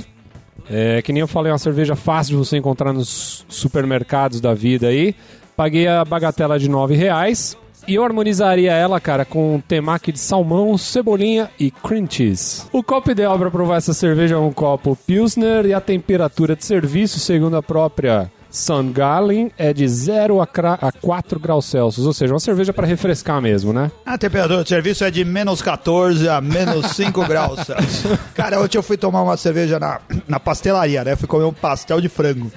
É, 0.69 1.03
que 1.03 1.13
nem 1.13 1.21
eu 1.21 1.27
falei, 1.27 1.51
é 1.51 1.53
uma 1.53 1.59
cerveja 1.59 1.97
fácil 1.97 2.33
de 2.33 2.47
você 2.47 2.57
encontrar 2.57 2.93
nos 2.93 3.45
supermercados 3.49 4.41
da 4.41 4.55
vida 4.55 4.87
aí. 4.87 5.17
Paguei 5.57 5.89
a 5.89 6.05
bagatela 6.05 6.59
de 6.59 6.69
9 6.69 6.95
reais. 6.95 7.57
E 7.89 7.95
eu 7.95 8.05
harmonizaria 8.05 8.73
ela, 8.73 9.01
cara, 9.01 9.25
com 9.25 9.61
temaki 9.67 10.13
de 10.13 10.19
salmão, 10.19 10.77
cebolinha 10.79 11.51
e 11.59 11.71
cream 11.71 12.07
cheese. 12.09 12.63
O 12.73 12.83
copo 12.83 13.11
ideal 13.11 13.39
para 13.39 13.51
provar 13.51 13.79
essa 13.79 13.93
cerveja 13.93 14.37
é 14.37 14.39
um 14.39 14.53
copo 14.53 14.97
Pilsner 15.07 15.67
e 15.67 15.75
a 15.75 15.81
temperatura 15.81 16.55
de 16.55 16.65
serviço, 16.65 17.19
segundo 17.19 17.57
a 17.57 17.63
própria 17.63 18.31
Sandgallen, 18.51 19.51
é 19.57 19.73
de 19.73 19.87
0 19.87 20.41
a, 20.41 20.47
cra- 20.47 20.79
a 20.81 20.93
4 20.93 21.39
graus 21.39 21.67
Celsius. 21.67 22.07
Ou 22.07 22.13
seja, 22.13 22.33
uma 22.33 22.41
cerveja 22.41 22.73
para 22.73 22.87
refrescar 22.87 23.41
mesmo, 23.41 23.73
né? 23.73 23.91
A 24.05 24.19
temperatura 24.19 24.63
de 24.63 24.69
serviço 24.69 25.05
é 25.05 25.11
de 25.11 25.25
menos 25.25 25.63
14 25.63 26.29
a 26.29 26.41
menos 26.41 26.87
5 26.97 27.27
graus 27.27 27.61
Celsius. 27.61 28.19
Cara, 28.35 28.61
ontem 28.61 28.77
eu 28.79 28.83
fui 28.83 28.97
tomar 28.97 29.23
uma 29.23 29.37
cerveja 29.37 29.79
na, 29.79 30.01
na 30.29 30.41
pastelaria, 30.41 31.05
né? 31.05 31.17
Fui 31.17 31.29
comer 31.29 31.45
um 31.45 31.53
pastel 31.53 32.01
de 32.01 32.09
frango. 32.09 32.51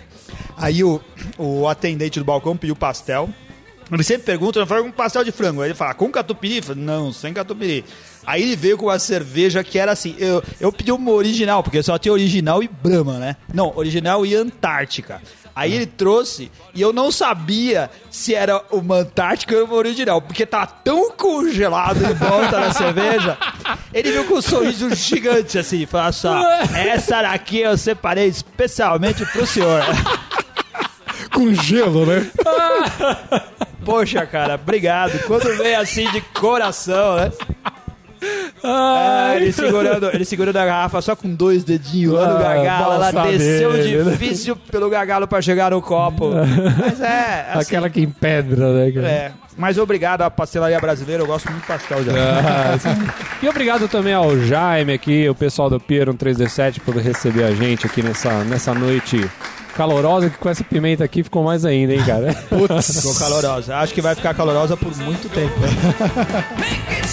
Aí 0.57 0.83
o, 0.83 0.99
o 1.37 1.67
atendente 1.67 2.19
do 2.19 2.25
balcão 2.25 2.55
pediu 2.57 2.75
pastel. 2.75 3.29
Ele 3.91 4.01
sempre 4.03 4.23
pergunta, 4.23 4.57
eu 4.59 4.65
falo, 4.65 4.85
um 4.85 4.91
pastel 4.91 5.23
de 5.23 5.31
frango. 5.31 5.61
Aí 5.61 5.67
ele 5.69 5.75
fala, 5.75 5.93
com 5.93 6.09
catupiry? 6.09 6.57
Eu 6.57 6.63
falo, 6.63 6.79
não, 6.79 7.11
sem 7.13 7.33
catupiry. 7.33 7.83
Aí 8.25 8.41
ele 8.41 8.55
veio 8.55 8.77
com 8.77 8.85
uma 8.87 8.97
cerveja 8.97 9.63
que 9.63 9.77
era 9.77 9.91
assim, 9.91 10.15
eu, 10.17 10.41
eu 10.59 10.71
pedi 10.71 10.91
uma 10.91 11.11
original, 11.11 11.61
porque 11.61 11.83
só 11.83 11.97
tinha 11.99 12.13
original 12.13 12.63
e 12.63 12.67
Brahma, 12.67 13.19
né? 13.19 13.35
Não, 13.53 13.71
original 13.75 14.25
e 14.25 14.33
Antártica. 14.33 15.21
Aí 15.55 15.73
ele 15.73 15.85
trouxe 15.85 16.51
e 16.73 16.81
eu 16.81 16.91
não 16.91 17.11
sabia 17.11 17.89
se 18.09 18.33
era 18.33 18.61
uma 18.71 18.97
Antártica 18.97 19.55
ou 19.55 19.65
uma 19.65 19.75
original, 19.75 20.21
porque 20.21 20.45
tá 20.45 20.65
tão 20.65 21.11
congelado 21.11 22.03
em 22.03 22.13
volta 22.13 22.59
da 22.59 22.73
cerveja. 22.73 23.37
Ele 23.93 24.11
veio 24.11 24.25
com 24.25 24.35
um 24.35 24.41
sorriso 24.41 24.93
gigante 24.95 25.59
assim, 25.59 25.85
falou 25.85 26.11
só, 26.11 26.41
essa 26.75 27.21
daqui 27.21 27.59
eu 27.59 27.77
separei 27.77 28.27
especialmente 28.27 29.25
pro 29.27 29.45
senhor. 29.45 29.81
Com 31.31 31.51
gelo, 31.51 32.05
né? 32.05 32.29
Poxa, 33.83 34.23
cara, 34.25 34.53
obrigado. 34.55 35.17
Quando 35.25 35.57
vem 35.57 35.73
assim 35.75 36.09
de 36.11 36.21
coração, 36.21 37.15
né? 37.15 37.31
Ah, 38.63 39.33
ele, 39.35 39.51
segurando, 39.51 40.09
ele 40.13 40.23
segurando 40.25 40.55
a 40.57 40.65
garrafa 40.65 41.01
só 41.01 41.15
com 41.15 41.33
dois 41.33 41.63
dedinhos 41.63 42.13
lá 42.13 42.27
no 42.27 42.37
Ah, 42.37 42.39
gargalo. 42.41 42.93
Ela 42.93 43.11
desceu 43.27 43.73
né? 43.73 44.11
difícil 44.11 44.55
pelo 44.55 44.89
gargalo 44.89 45.27
pra 45.27 45.41
chegar 45.41 45.71
no 45.71 45.81
copo. 45.81 46.31
Mas 46.79 47.01
é, 47.01 47.47
assim, 47.51 47.59
Aquela 47.61 47.89
que 47.89 48.01
empedra, 48.01 48.73
né, 48.73 48.91
cara? 48.91 49.07
é. 49.07 49.31
Mas 49.55 49.77
obrigado 49.77 50.23
à 50.23 50.31
pastelaria 50.31 50.79
brasileira, 50.79 51.21
eu 51.21 51.27
gosto 51.27 51.47
muito 51.51 51.61
de 51.61 51.67
pastel 51.67 52.03
já. 52.03 52.11
Ah, 52.11 52.77
e 53.41 53.47
obrigado 53.47 53.87
também 53.87 54.13
ao 54.13 54.35
Jaime 54.39 54.93
aqui, 54.93 55.29
o 55.29 55.35
pessoal 55.35 55.69
do 55.69 55.79
Pier 55.79 56.07
3D7 56.07 56.79
por 56.79 56.95
receber 56.97 57.43
a 57.43 57.51
gente 57.53 57.85
aqui 57.85 58.01
nessa, 58.01 58.43
nessa 58.45 58.73
noite 58.73 59.23
calorosa, 59.75 60.29
que 60.29 60.37
com 60.37 60.49
essa 60.49 60.63
pimenta 60.63 61.03
aqui 61.03 61.23
ficou 61.23 61.43
mais 61.43 61.65
ainda, 61.65 61.93
hein, 61.93 62.03
cara? 62.05 62.33
Ficou 62.33 63.13
calorosa. 63.15 63.75
Acho 63.77 63.93
que 63.93 64.01
vai 64.01 64.15
ficar 64.15 64.33
calorosa 64.33 64.75
por 64.77 64.95
muito 64.97 65.29
tempo. 65.29 65.53
Make 66.59 67.07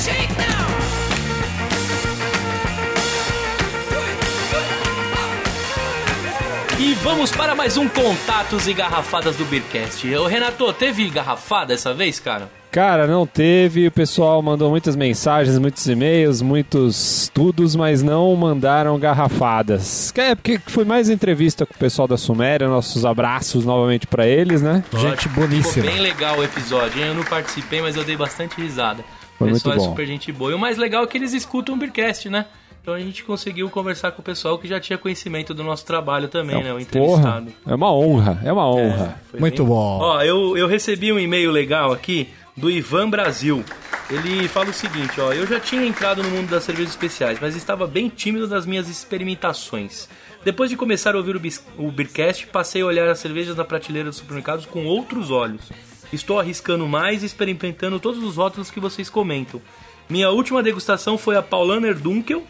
E 6.83 6.95
vamos 6.95 7.31
para 7.31 7.55
mais 7.55 7.77
um 7.77 7.87
Contatos 7.87 8.67
e 8.67 8.73
Garrafadas 8.73 9.37
do 9.37 9.45
Beercast. 9.45 10.15
Ô 10.15 10.27
Renato, 10.27 10.73
teve 10.73 11.11
garrafada 11.11 11.67
dessa 11.67 11.93
vez, 11.93 12.19
cara? 12.19 12.51
Cara, 12.73 13.07
não 13.07 13.27
teve. 13.27 13.87
O 13.87 13.93
pessoal 13.93 14.41
mandou 14.41 14.71
muitas 14.71 14.97
mensagens, 14.97 15.59
muitos 15.59 15.87
e-mails, 15.87 16.41
muitos 16.41 17.25
estudos, 17.25 17.77
mas 17.77 18.03
não 18.03 18.35
mandaram 18.35 18.99
garrafadas. 18.99 20.11
É 20.17 20.35
porque 20.35 20.59
foi 20.69 20.87
mais 20.87 21.11
entrevista 21.11 21.67
com 21.67 21.75
o 21.75 21.77
pessoal 21.77 22.09
da 22.09 22.17
Suméria. 22.17 22.67
Nossos 22.67 23.05
abraços 23.05 23.67
novamente 23.67 24.07
pra 24.07 24.27
eles, 24.27 24.63
né? 24.63 24.83
Gente 24.97 25.29
Ficou 25.29 25.47
boníssima. 25.47 25.85
bem 25.85 26.01
legal 26.01 26.39
o 26.39 26.43
episódio, 26.43 26.99
hein? 26.99 27.09
Eu 27.09 27.15
não 27.15 27.25
participei, 27.25 27.83
mas 27.83 27.95
eu 27.95 28.05
dei 28.05 28.17
bastante 28.17 28.59
risada. 28.59 29.05
Foi 29.39 29.51
o 29.51 29.53
pessoal 29.53 29.75
muito 29.75 29.85
é 29.85 29.87
bom. 29.87 29.93
super 29.93 30.07
gente 30.07 30.33
boa. 30.33 30.51
E 30.51 30.55
o 30.55 30.59
mais 30.59 30.79
legal 30.79 31.05
é 31.05 31.07
que 31.07 31.19
eles 31.19 31.35
escutam 31.35 31.75
o 31.75 31.79
Beercast, 31.79 32.31
né? 32.31 32.47
Então 32.83 32.95
a 32.95 32.99
gente 32.99 33.23
conseguiu 33.25 33.69
conversar 33.69 34.13
com 34.13 34.23
o 34.23 34.25
pessoal 34.25 34.59
que 34.59 34.67
já 34.67 34.81
tinha 34.81 34.97
conhecimento 34.99 35.53
do 35.53 35.63
nosso 35.63 35.85
trabalho 35.85 36.29
também, 36.29 36.57
né? 36.63 36.71
O 36.73 36.77
Porra, 36.77 36.81
entrevistado. 36.83 37.53
é 37.67 37.75
uma 37.75 37.93
honra, 37.93 38.41
é 38.43 38.53
uma 38.53 38.67
honra. 38.69 39.21
Foi 39.31 39.39
Muito 39.41 39.63
bem- 39.63 39.67
bom. 39.73 39.99
Ó, 40.01 40.23
eu, 40.23 40.57
eu 40.57 40.67
recebi 40.67 41.13
um 41.13 41.19
e-mail 41.19 41.51
legal 41.51 41.93
aqui 41.93 42.29
do 42.57 42.71
Ivan 42.71 43.11
Brasil. 43.11 43.63
Ele 44.09 44.49
fala 44.49 44.71
o 44.71 44.73
seguinte, 44.73 45.21
ó, 45.21 45.33
eu 45.33 45.47
já 45.47 45.61
tinha 45.61 45.85
entrado 45.87 46.23
no 46.23 46.31
mundo 46.31 46.49
das 46.51 46.65
cervejas 46.65 46.91
especiais, 46.93 47.39
mas 47.41 47.55
estava 47.55 47.87
bem 47.87 48.09
tímido 48.09 48.49
das 48.49 48.67
minhas 48.67 48.89
experimentações. 48.89 50.09
Depois 50.43 50.71
de 50.71 50.77
começar 50.77 51.15
a 51.15 51.19
ouvir 51.19 51.37
o, 51.37 51.41
bis- 51.41 51.65
o 51.79 51.91
Beercast, 51.93 52.47
passei 52.47 52.81
a 52.83 52.87
olhar 52.87 53.09
as 53.09 53.19
cervejas 53.19 53.55
na 53.57 53.65
prateleira 53.65 54.09
dos 54.09 54.17
supermercados 54.17 54.65
com 54.67 54.85
outros 54.87 55.31
olhos. 55.31 55.71
Estou 56.13 56.41
arriscando 56.41 56.89
mais 56.89 57.23
e 57.23 57.27
experimentando 57.27 58.01
todos 58.01 58.23
os 58.25 58.37
rótulos 58.37 58.71
que 58.71 58.81
vocês 58.81 59.09
comentam. 59.11 59.61
Minha 60.09 60.31
última 60.31 60.61
degustação 60.63 61.17
foi 61.17 61.37
a 61.37 61.43
Paulaner 61.43 61.95
Dunkel, 61.97 62.43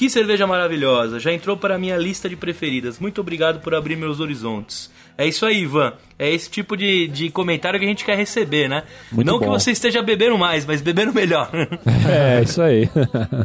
que 0.00 0.08
cerveja 0.08 0.46
maravilhosa! 0.46 1.20
Já 1.20 1.30
entrou 1.30 1.58
para 1.58 1.74
a 1.74 1.78
minha 1.78 1.94
lista 1.98 2.26
de 2.26 2.34
preferidas. 2.34 2.98
Muito 2.98 3.20
obrigado 3.20 3.60
por 3.60 3.74
abrir 3.74 3.96
meus 3.96 4.18
horizontes. 4.18 4.90
É 5.18 5.26
isso 5.26 5.44
aí, 5.44 5.60
Ivan. 5.64 5.92
É 6.18 6.30
esse 6.32 6.48
tipo 6.48 6.74
de, 6.74 7.06
de 7.08 7.28
comentário 7.28 7.78
que 7.78 7.84
a 7.84 7.88
gente 7.88 8.02
quer 8.02 8.16
receber, 8.16 8.66
né? 8.66 8.84
Muito 9.12 9.26
Não 9.26 9.38
que 9.38 9.44
bom. 9.44 9.52
você 9.52 9.72
esteja 9.72 10.00
bebendo 10.00 10.38
mais, 10.38 10.64
mas 10.64 10.80
bebendo 10.80 11.12
melhor. 11.12 11.50
É, 12.08 12.42
isso 12.42 12.62
aí. 12.62 12.88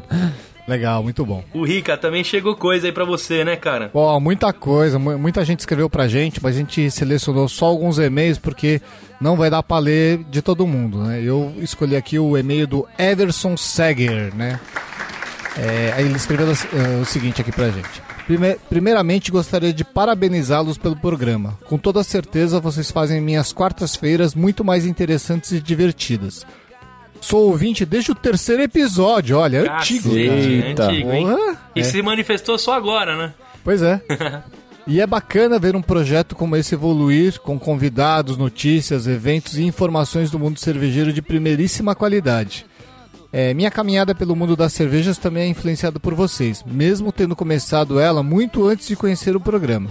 Legal, 0.65 1.03
muito 1.03 1.25
bom. 1.25 1.43
o 1.53 1.63
Rica 1.65 1.95
também 1.97 2.23
chegou 2.23 2.55
coisa 2.55 2.87
aí 2.87 2.91
pra 2.93 3.03
você, 3.03 3.43
né, 3.43 3.55
cara? 3.57 3.91
Ó, 3.93 4.17
muita 4.19 4.51
coisa, 4.53 4.97
mu- 4.97 5.17
muita 5.19 5.43
gente 5.43 5.59
escreveu 5.59 5.89
pra 5.89 6.07
gente, 6.07 6.41
mas 6.41 6.55
a 6.55 6.59
gente 6.59 6.89
selecionou 6.89 7.47
só 7.49 7.65
alguns 7.65 7.99
e-mails 7.99 8.39
porque 8.39 8.81
não 9.21 9.35
vai 9.35 9.49
dar 9.49 9.61
pra 9.61 9.77
ler 9.77 10.23
de 10.31 10.41
todo 10.41 10.65
mundo, 10.65 11.03
né? 11.03 11.21
Eu 11.21 11.53
escolhi 11.59 11.95
aqui 11.97 12.17
o 12.17 12.35
e-mail 12.37 12.65
do 12.65 12.87
Everson 12.97 13.55
Seger, 13.57 14.33
né? 14.33 14.57
É, 15.57 15.95
ele 16.01 16.15
escreveu 16.17 16.47
eh, 16.51 17.01
o 17.01 17.05
seguinte 17.05 17.39
aqui 17.41 17.51
pra 17.51 17.69
gente. 17.69 18.01
Prime- 18.27 18.57
primeiramente, 18.69 19.31
gostaria 19.31 19.71
de 19.71 19.85
parabenizá-los 19.85 20.77
pelo 20.77 20.95
programa. 20.97 21.57
Com 21.65 21.77
toda 21.77 22.03
certeza, 22.03 22.59
vocês 22.59 22.91
fazem 22.91 23.21
minhas 23.21 23.53
quartas-feiras 23.53 24.35
muito 24.35 24.65
mais 24.65 24.85
interessantes 24.85 25.51
e 25.53 25.61
divertidas. 25.61 26.45
Sou 27.21 27.47
ouvinte 27.47 27.85
desde 27.85 28.11
o 28.11 28.15
terceiro 28.15 28.61
episódio, 28.63 29.37
olha, 29.37 29.57
é 29.65 29.69
antigo. 29.77 30.09
Cacete, 30.09 30.27
cara. 30.27 30.67
Eita. 30.67 30.83
antigo, 30.87 31.11
hein? 31.11 31.25
Porra, 31.27 31.57
E 31.75 31.79
é. 31.79 31.83
se 31.83 32.01
manifestou 32.01 32.57
só 32.57 32.73
agora, 32.73 33.15
né? 33.17 33.33
Pois 33.63 33.81
é. 33.81 34.01
E 34.87 35.01
é 35.01 35.07
bacana 35.07 35.57
ver 35.57 35.75
um 35.75 35.81
projeto 35.81 36.35
como 36.35 36.55
esse 36.55 36.75
evoluir, 36.75 37.39
com 37.39 37.57
convidados, 37.57 38.37
notícias, 38.37 39.07
eventos 39.07 39.57
e 39.57 39.63
informações 39.63 40.29
do 40.29 40.37
mundo 40.37 40.59
cervejeiro 40.59 41.11
de 41.11 41.23
primeiríssima 41.23 41.95
qualidade. 41.95 42.67
É, 43.37 43.53
minha 43.53 43.69
caminhada 43.69 44.15
pelo 44.15 44.33
mundo 44.33 44.55
das 44.55 44.71
cervejas 44.71 45.17
também 45.17 45.43
é 45.43 45.47
influenciada 45.47 45.99
por 45.99 46.13
vocês, 46.13 46.63
mesmo 46.65 47.11
tendo 47.11 47.35
começado 47.35 47.99
ela 47.99 48.23
muito 48.23 48.65
antes 48.65 48.87
de 48.87 48.95
conhecer 48.95 49.35
o 49.35 49.41
programa. 49.41 49.89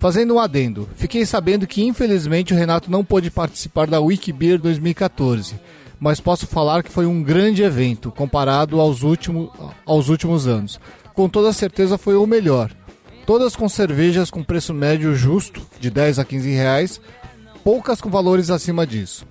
Fazendo 0.00 0.34
um 0.34 0.40
adendo, 0.40 0.88
fiquei 0.96 1.24
sabendo 1.24 1.68
que 1.68 1.84
infelizmente 1.84 2.52
o 2.52 2.56
Renato 2.56 2.90
não 2.90 3.04
pôde 3.04 3.30
participar 3.30 3.86
da 3.86 4.00
Wikibeer 4.00 4.58
2014, 4.58 5.54
mas 6.00 6.18
posso 6.18 6.48
falar 6.48 6.82
que 6.82 6.90
foi 6.90 7.06
um 7.06 7.22
grande 7.22 7.62
evento 7.62 8.10
comparado 8.10 8.80
aos, 8.80 9.04
último, 9.04 9.52
aos 9.86 10.08
últimos 10.08 10.48
anos. 10.48 10.80
Com 11.14 11.28
toda 11.28 11.52
certeza 11.52 11.96
foi 11.96 12.16
o 12.16 12.26
melhor. 12.26 12.72
Todas 13.24 13.54
com 13.54 13.68
cervejas 13.68 14.32
com 14.32 14.42
preço 14.42 14.74
médio 14.74 15.14
justo, 15.14 15.62
de 15.78 15.90
10 15.90 16.18
a 16.18 16.24
15 16.24 16.50
reais, 16.50 17.00
poucas 17.62 18.00
com 18.00 18.10
valores 18.10 18.50
acima 18.50 18.84
disso. 18.84 19.24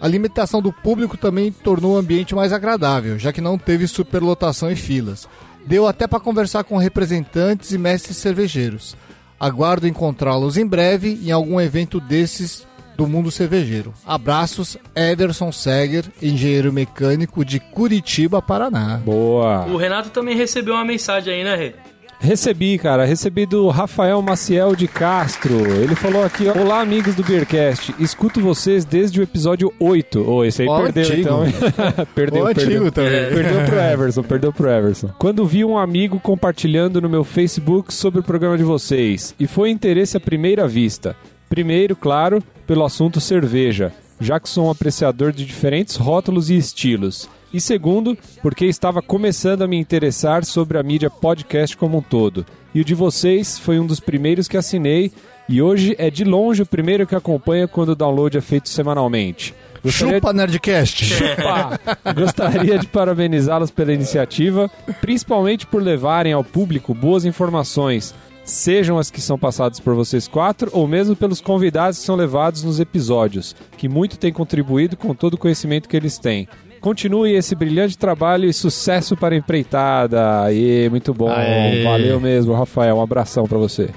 A 0.00 0.08
limitação 0.08 0.62
do 0.62 0.72
público 0.72 1.16
também 1.16 1.52
tornou 1.52 1.94
o 1.94 1.98
ambiente 1.98 2.34
mais 2.34 2.52
agradável, 2.52 3.18
já 3.18 3.32
que 3.32 3.40
não 3.40 3.58
teve 3.58 3.86
superlotação 3.86 4.70
e 4.70 4.76
filas. 4.76 5.28
Deu 5.66 5.86
até 5.86 6.06
para 6.06 6.18
conversar 6.18 6.64
com 6.64 6.78
representantes 6.78 7.72
e 7.72 7.78
mestres 7.78 8.16
cervejeiros. 8.16 8.96
Aguardo 9.38 9.86
encontrá-los 9.86 10.56
em 10.56 10.66
breve 10.66 11.20
em 11.22 11.30
algum 11.30 11.60
evento 11.60 12.00
desses 12.00 12.66
do 12.96 13.06
mundo 13.06 13.30
cervejeiro. 13.30 13.94
Abraços, 14.06 14.76
Ederson 14.94 15.50
Seger, 15.50 16.04
engenheiro 16.20 16.70
mecânico 16.70 17.44
de 17.44 17.58
Curitiba, 17.58 18.42
Paraná. 18.42 19.00
Boa. 19.02 19.64
O 19.66 19.76
Renato 19.78 20.10
também 20.10 20.36
recebeu 20.36 20.74
uma 20.74 20.84
mensagem 20.84 21.32
aí, 21.32 21.44
né, 21.44 21.56
Rê? 21.56 21.74
Recebi, 22.22 22.76
cara, 22.76 23.06
recebi 23.06 23.46
do 23.46 23.68
Rafael 23.68 24.20
Maciel 24.20 24.76
de 24.76 24.86
Castro. 24.86 25.56
Ele 25.82 25.94
falou 25.94 26.22
aqui, 26.22 26.44
ó, 26.48 26.58
Olá, 26.60 26.80
amigos 26.82 27.14
do 27.14 27.24
Beercast. 27.24 27.94
Escuto 27.98 28.42
vocês 28.42 28.84
desde 28.84 29.20
o 29.20 29.22
episódio 29.22 29.72
8. 29.80 30.30
Ô, 30.30 30.44
esse 30.44 30.60
aí 30.60 30.68
Ó, 30.68 30.82
perdeu, 30.82 31.02
antigo. 31.04 31.20
então. 31.22 31.46
hein? 31.46 31.52
perdeu, 32.14 32.42
Ô, 32.42 32.46
perdeu. 32.46 32.64
antigo 32.66 32.90
também. 32.92 33.30
Perdeu 33.30 33.64
pro 33.64 33.80
Everson, 33.80 34.22
perdeu 34.22 34.52
pro 34.52 34.68
Everson. 34.70 35.08
Quando 35.18 35.46
vi 35.46 35.64
um 35.64 35.78
amigo 35.78 36.20
compartilhando 36.20 37.00
no 37.00 37.08
meu 37.08 37.24
Facebook 37.24 37.92
sobre 37.92 38.20
o 38.20 38.24
programa 38.24 38.58
de 38.58 38.64
vocês, 38.64 39.34
e 39.40 39.46
foi 39.46 39.70
interesse 39.70 40.14
à 40.18 40.20
primeira 40.20 40.68
vista. 40.68 41.16
Primeiro, 41.48 41.96
claro, 41.96 42.42
pelo 42.66 42.84
assunto 42.84 43.18
cerveja, 43.18 43.94
já 44.20 44.38
que 44.38 44.48
sou 44.48 44.66
um 44.66 44.70
apreciador 44.70 45.32
de 45.32 45.46
diferentes 45.46 45.96
rótulos 45.96 46.50
e 46.50 46.56
estilos. 46.56 47.30
E 47.52 47.60
segundo, 47.60 48.16
porque 48.40 48.66
estava 48.66 49.02
começando 49.02 49.62
a 49.62 49.66
me 49.66 49.76
interessar 49.76 50.44
sobre 50.44 50.78
a 50.78 50.82
mídia 50.82 51.10
podcast 51.10 51.76
como 51.76 51.98
um 51.98 52.02
todo. 52.02 52.46
E 52.72 52.80
o 52.80 52.84
de 52.84 52.94
vocês 52.94 53.58
foi 53.58 53.80
um 53.80 53.86
dos 53.86 53.98
primeiros 53.98 54.46
que 54.46 54.56
assinei, 54.56 55.10
e 55.48 55.60
hoje 55.60 55.96
é 55.98 56.08
de 56.10 56.22
longe 56.22 56.62
o 56.62 56.66
primeiro 56.66 57.04
que 57.08 57.16
acompanha 57.16 57.66
quando 57.66 57.88
o 57.88 57.96
download 57.96 58.38
é 58.38 58.40
feito 58.40 58.68
semanalmente. 58.68 59.52
Gostaria 59.82 60.14
Chupa 60.14 60.32
Nerdcast! 60.32 61.12
Opa! 61.40 62.12
Gostaria 62.14 62.78
de 62.78 62.86
parabenizá-los 62.86 63.72
pela 63.72 63.92
iniciativa, 63.92 64.70
principalmente 65.00 65.66
por 65.66 65.82
levarem 65.82 66.32
ao 66.32 66.44
público 66.44 66.94
boas 66.94 67.24
informações, 67.24 68.14
sejam 68.44 68.96
as 68.96 69.10
que 69.10 69.20
são 69.20 69.36
passadas 69.36 69.80
por 69.80 69.96
vocês 69.96 70.28
quatro 70.28 70.70
ou 70.72 70.86
mesmo 70.86 71.16
pelos 71.16 71.40
convidados 71.40 71.98
que 71.98 72.04
são 72.04 72.14
levados 72.14 72.62
nos 72.62 72.78
episódios, 72.78 73.56
que 73.76 73.88
muito 73.88 74.18
têm 74.18 74.32
contribuído 74.32 74.96
com 74.96 75.14
todo 75.14 75.34
o 75.34 75.38
conhecimento 75.38 75.88
que 75.88 75.96
eles 75.96 76.16
têm. 76.16 76.46
Continue 76.80 77.34
esse 77.34 77.54
brilhante 77.54 77.98
trabalho 77.98 78.48
e 78.48 78.52
sucesso 78.52 79.16
para 79.16 79.34
a 79.34 79.38
empreitada. 79.38 80.44
Aê, 80.44 80.88
muito 80.88 81.12
bom. 81.12 81.30
Aê. 81.30 81.84
Valeu 81.84 82.18
mesmo, 82.18 82.54
Rafael. 82.54 82.96
Um 82.96 83.02
abração 83.02 83.46
para 83.46 83.58
você. 83.58 83.90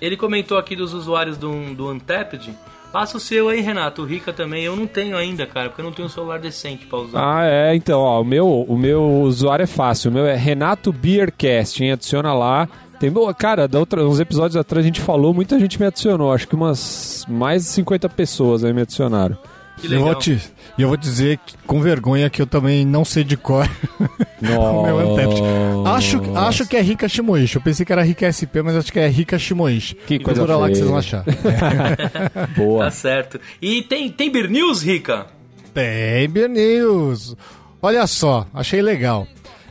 Ele 0.00 0.16
comentou 0.16 0.56
aqui 0.56 0.74
dos 0.74 0.94
usuários 0.94 1.36
do, 1.36 1.74
do 1.74 1.90
Untapped. 1.90 2.50
Passa 2.90 3.18
o 3.18 3.20
seu 3.20 3.48
aí, 3.48 3.60
Renato. 3.60 4.02
O 4.02 4.04
Rica 4.06 4.32
também. 4.32 4.64
Eu 4.64 4.74
não 4.74 4.86
tenho 4.86 5.16
ainda, 5.16 5.46
cara, 5.46 5.68
porque 5.68 5.82
eu 5.82 5.84
não 5.84 5.92
tenho 5.92 6.06
um 6.06 6.10
celular 6.10 6.38
decente 6.38 6.86
pra 6.86 6.98
usar. 6.98 7.20
Ah, 7.22 7.46
é, 7.46 7.74
então, 7.74 8.00
ó, 8.00 8.20
o 8.20 8.24
meu, 8.24 8.62
o 8.66 8.76
meu 8.76 9.02
usuário 9.22 9.62
é 9.62 9.66
fácil. 9.66 10.10
O 10.10 10.14
meu 10.14 10.26
é 10.26 10.34
Renato 10.34 10.92
Beercast, 10.92 11.84
hein? 11.84 11.92
Adiciona 11.92 12.32
lá. 12.32 12.68
Tem, 12.98 13.10
boa, 13.10 13.32
cara, 13.32 13.68
da 13.68 13.78
outra, 13.78 14.04
uns 14.04 14.18
episódios 14.18 14.56
atrás 14.56 14.84
a 14.84 14.86
gente 14.86 15.00
falou, 15.00 15.32
muita 15.32 15.58
gente 15.58 15.78
me 15.78 15.86
adicionou. 15.86 16.32
Acho 16.32 16.48
que 16.48 16.54
umas 16.54 17.24
mais 17.28 17.62
de 17.62 17.68
50 17.68 18.08
pessoas 18.08 18.64
aí 18.64 18.72
me 18.72 18.82
adicionaram. 18.82 19.38
Que 19.80 19.92
Eu 19.92 20.00
vou, 20.00 20.14
te, 20.14 20.40
eu 20.78 20.88
vou 20.88 20.96
dizer 20.96 21.38
que, 21.38 21.56
com 21.66 21.80
vergonha 21.80 22.28
que 22.30 22.40
eu 22.40 22.46
também 22.46 22.84
não 22.84 23.04
sei 23.04 23.24
de 23.24 23.36
cor 23.36 23.68
o 23.98 24.82
meu 24.84 24.96
Untapped. 25.12 25.42
Acho, 25.86 26.36
acho 26.36 26.66
que 26.66 26.76
é 26.76 26.80
Rika 26.80 27.08
Shimoishi. 27.08 27.56
Eu 27.56 27.62
pensei 27.62 27.84
que 27.84 27.92
era 27.92 28.02
Rika 28.02 28.30
SP, 28.30 28.62
mas 28.62 28.76
acho 28.76 28.92
que 28.92 28.98
é 28.98 29.06
Rika 29.08 29.38
Shimoishi. 29.38 29.94
Que 29.94 30.18
coisa 30.18 30.44
Procura 30.44 30.58
lá 30.58 30.68
que 30.68 30.74
vocês 30.76 30.88
vão 30.88 30.98
achar. 30.98 31.24
Boa. 32.56 32.84
Tá 32.84 32.90
certo. 32.90 33.40
E 33.60 33.82
tem, 33.82 34.10
tem 34.10 34.30
Beer 34.30 34.50
News, 34.50 34.82
Rica? 34.82 35.26
Tem 35.72 36.28
Beer 36.28 36.48
News. 36.48 37.36
Olha 37.82 38.06
só, 38.06 38.46
achei 38.52 38.82
legal. 38.82 39.26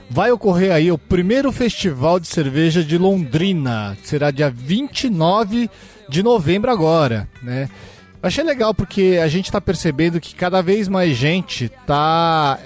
Vai 0.09 0.31
ocorrer 0.31 0.71
aí 0.71 0.91
o 0.91 0.97
primeiro 0.97 1.51
festival 1.51 2.19
de 2.19 2.27
cerveja 2.27 2.83
de 2.83 2.97
Londrina. 2.97 3.95
que 4.01 4.07
Será 4.07 4.31
dia 4.31 4.49
29 4.49 5.69
de 6.09 6.23
novembro 6.23 6.71
agora, 6.71 7.29
né? 7.43 7.69
Achei 8.21 8.43
legal 8.43 8.73
porque 8.73 9.19
a 9.21 9.27
gente 9.27 9.45
está 9.45 9.61
percebendo 9.61 10.19
que 10.19 10.35
cada 10.35 10.61
vez 10.61 10.87
mais 10.87 11.15
gente 11.15 11.65
está 11.65 12.59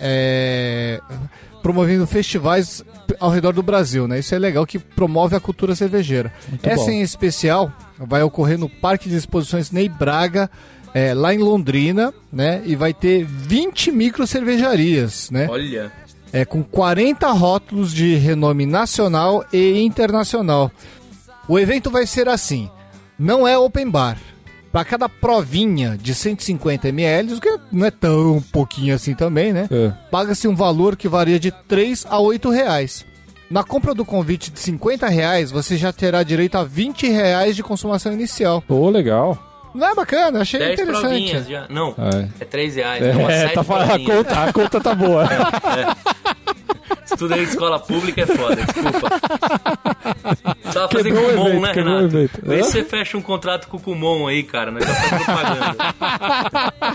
promovendo 1.62 2.06
festivais 2.06 2.84
ao 3.20 3.30
redor 3.30 3.54
do 3.54 3.64
Brasil, 3.64 4.08
né? 4.08 4.20
Isso 4.20 4.36
é 4.36 4.40
legal 4.40 4.66
que 4.66 4.78
promove 4.78 5.36
a 5.36 5.40
cultura 5.40 5.74
cervejeira. 5.76 6.32
Essa 6.62 6.86
bom. 6.86 6.92
em 6.92 7.02
especial 7.02 7.72
vai 7.98 8.22
ocorrer 8.22 8.58
no 8.58 8.68
Parque 8.68 9.08
de 9.08 9.16
Exposições 9.16 9.72
Ney 9.72 9.88
Braga, 9.88 10.50
é, 10.94 11.14
lá 11.14 11.34
em 11.34 11.38
Londrina, 11.38 12.14
né? 12.32 12.62
E 12.66 12.76
vai 12.76 12.94
ter 12.94 13.26
20 13.26 13.92
micro 13.92 14.28
cervejarias, 14.28 15.32
né? 15.32 15.48
Olha. 15.50 15.92
É, 16.32 16.44
com 16.46 16.64
40 16.64 17.32
rótulos 17.32 17.94
de 17.94 18.16
renome 18.16 18.66
nacional 18.66 19.46
e 19.54 19.80
internacional. 19.80 20.72
O 21.48 21.58
evento 21.58 21.90
vai 21.90 22.06
ser 22.06 22.28
assim: 22.28 22.70
não 23.18 23.48
é 23.48 23.58
open 23.58 23.90
bar. 23.90 24.18
Para 24.74 24.84
cada 24.84 25.08
provinha 25.08 25.96
de 25.96 26.16
150 26.16 26.88
ml, 26.88 27.36
o 27.36 27.40
que 27.40 27.60
não 27.72 27.86
é 27.86 27.92
tão 27.92 28.44
pouquinho 28.52 28.96
assim 28.96 29.14
também, 29.14 29.54
né? 29.54 29.70
É. 29.70 29.94
Paga-se 30.10 30.48
um 30.48 30.56
valor 30.56 30.96
que 30.96 31.08
varia 31.08 31.40
de 31.40 31.52
3 31.52 32.08
a 32.10 32.18
8 32.18 32.50
reais. 32.50 33.06
Na 33.52 33.64
compra 33.64 33.94
do 33.94 34.04
convite 34.04 34.50
de 34.50 34.60
50 34.60 35.08
reais, 35.10 35.52
você 35.52 35.78
já 35.78 35.94
terá 35.94 36.24
direito 36.24 36.58
a 36.58 36.64
20 36.64 37.08
reais 37.08 37.56
de 37.56 37.62
consumação 37.62 38.12
inicial. 38.14 38.64
Pô, 38.68 38.90
legal. 38.90 39.38
Não 39.74 39.88
é 39.88 39.96
bacana? 39.96 40.42
Achei 40.42 40.60
10 40.60 40.80
interessante. 40.80 41.50
já. 41.52 41.66
Não, 41.70 41.96
É. 41.98 42.28
é 42.42 42.46
3 42.46 42.76
reais. 42.76 43.04
É, 43.04 43.12
uma 43.12 43.32
É, 43.32 43.48
tá 43.50 43.64
falando, 43.64 43.92
a 43.92 44.00
conta, 44.00 44.44
a 44.44 44.54
conta 44.54 44.82
tá 44.82 44.94
boa. 44.96 45.28
Estudei 47.06 47.40
em 47.40 47.44
escola 47.44 47.80
pública 47.80 48.22
é 48.22 48.26
foda, 48.26 48.56
desculpa. 48.56 49.10
Só 50.72 50.88
fazer 50.90 51.04
Quebrou 51.12 51.30
Kumon, 51.32 51.48
evento, 51.48 51.62
né, 51.62 51.72
Renato? 51.74 52.08
Vê 52.44 52.64
se 52.64 52.72
você 52.72 52.84
fecha 52.84 53.18
um 53.18 53.22
contrato 53.22 53.68
com 53.68 53.78
o 53.78 53.80
Kumon 53.80 54.28
aí, 54.28 54.42
cara. 54.44 54.72
Nós 54.72 54.84
já 54.86 54.94
propaganda. 55.20 55.76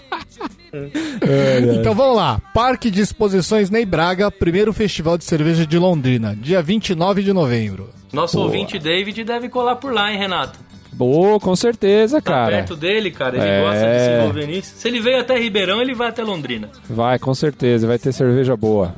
Então 1.80 1.94
vamos 1.94 2.16
lá. 2.16 2.40
Parque 2.52 2.90
de 2.90 3.00
Exposições 3.00 3.70
Ney 3.70 3.86
Braga, 3.86 4.30
primeiro 4.30 4.72
festival 4.72 5.16
de 5.16 5.24
cerveja 5.24 5.66
de 5.66 5.78
Londrina, 5.78 6.36
dia 6.36 6.60
29 6.62 7.22
de 7.22 7.32
novembro. 7.32 7.88
Nosso 8.12 8.36
Boa. 8.36 8.46
ouvinte 8.46 8.78
David 8.78 9.24
deve 9.24 9.48
colar 9.48 9.76
por 9.76 9.92
lá, 9.92 10.10
hein, 10.12 10.18
Renato? 10.18 10.58
Boa, 10.98 11.38
com 11.38 11.54
certeza, 11.54 12.20
Tá 12.20 12.30
cara. 12.32 12.56
perto 12.56 12.74
dele, 12.76 13.10
cara. 13.12 13.36
Ele 13.36 13.46
É. 13.48 13.60
gosta 13.62 13.86
de 13.86 13.98
se 14.00 14.10
envolver 14.20 14.46
nisso. 14.46 14.72
Se 14.76 14.88
ele 14.88 15.00
veio 15.00 15.20
até 15.20 15.38
Ribeirão, 15.38 15.80
ele 15.80 15.94
vai 15.94 16.08
até 16.08 16.22
Londrina. 16.24 16.68
Vai, 16.90 17.18
com 17.18 17.32
certeza. 17.34 17.86
Vai 17.86 17.98
ter 17.98 18.12
cerveja 18.12 18.56
boa. 18.56 18.94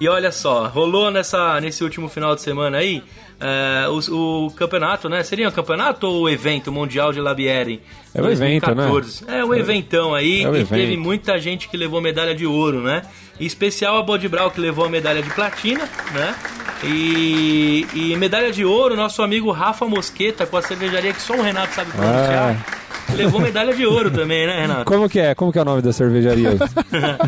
E 0.00 0.08
olha 0.08 0.32
só, 0.32 0.66
rolou 0.66 1.10
nessa, 1.10 1.60
nesse 1.60 1.84
último 1.84 2.08
final 2.08 2.34
de 2.34 2.42
semana 2.42 2.78
aí 2.78 3.02
é, 3.40 3.86
o, 3.88 4.46
o 4.46 4.50
campeonato, 4.50 5.08
né? 5.08 5.22
Seria 5.22 5.48
um 5.48 5.52
campeonato 5.52 6.06
ou 6.06 6.22
o 6.22 6.28
evento 6.28 6.72
mundial 6.72 7.12
de 7.12 7.20
Labieri? 7.20 7.82
É 8.14 8.20
o 8.20 8.30
evento, 8.30 8.74
né? 8.74 8.88
É 9.28 9.44
o 9.44 9.54
eventão 9.54 10.14
aí 10.14 10.42
É 10.42 10.48
o 10.48 10.54
e 10.56 10.60
evento. 10.60 10.78
teve 10.78 10.96
muita 10.96 11.38
gente 11.38 11.68
que 11.68 11.76
levou 11.76 12.00
medalha 12.00 12.34
de 12.34 12.46
ouro, 12.46 12.80
né? 12.80 13.02
Em 13.38 13.44
especial 13.44 13.98
a 13.98 14.02
Bode 14.02 14.28
Brau 14.28 14.50
que 14.50 14.60
levou 14.60 14.84
a 14.84 14.88
medalha 14.88 15.22
de 15.22 15.30
platina, 15.30 15.88
né? 16.12 16.34
E, 16.82 17.86
e 17.94 18.16
medalha 18.16 18.52
de 18.52 18.64
ouro, 18.64 18.94
nosso 18.96 19.22
amigo 19.22 19.50
Rafa 19.50 19.86
Mosqueta 19.86 20.44
com 20.46 20.56
a 20.56 20.62
cervejaria 20.62 21.12
que 21.12 21.22
só 21.22 21.34
o 21.34 21.42
Renato 21.42 21.74
sabe 21.74 21.90
pronunciar. 21.92 22.56
que 22.56 22.83
Levou 23.16 23.40
medalha 23.40 23.72
de 23.74 23.84
ouro 23.86 24.10
também, 24.10 24.46
né, 24.46 24.62
Renato? 24.62 24.84
Como 24.84 25.08
que 25.08 25.20
é? 25.20 25.34
Como 25.34 25.52
que 25.52 25.58
é 25.58 25.62
o 25.62 25.64
nome 25.64 25.82
da 25.82 25.92
cervejaria? 25.92 26.50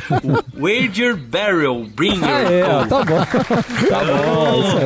Wager 0.54 1.16
Barrel 1.16 1.84
Bringer. 1.94 2.24
ah, 2.28 2.52
é, 2.52 2.64
ó, 2.64 2.86
tá 2.86 3.04
bom. 3.04 3.18
tá 3.88 4.04
bom, 4.04 4.62
isso 4.62 4.78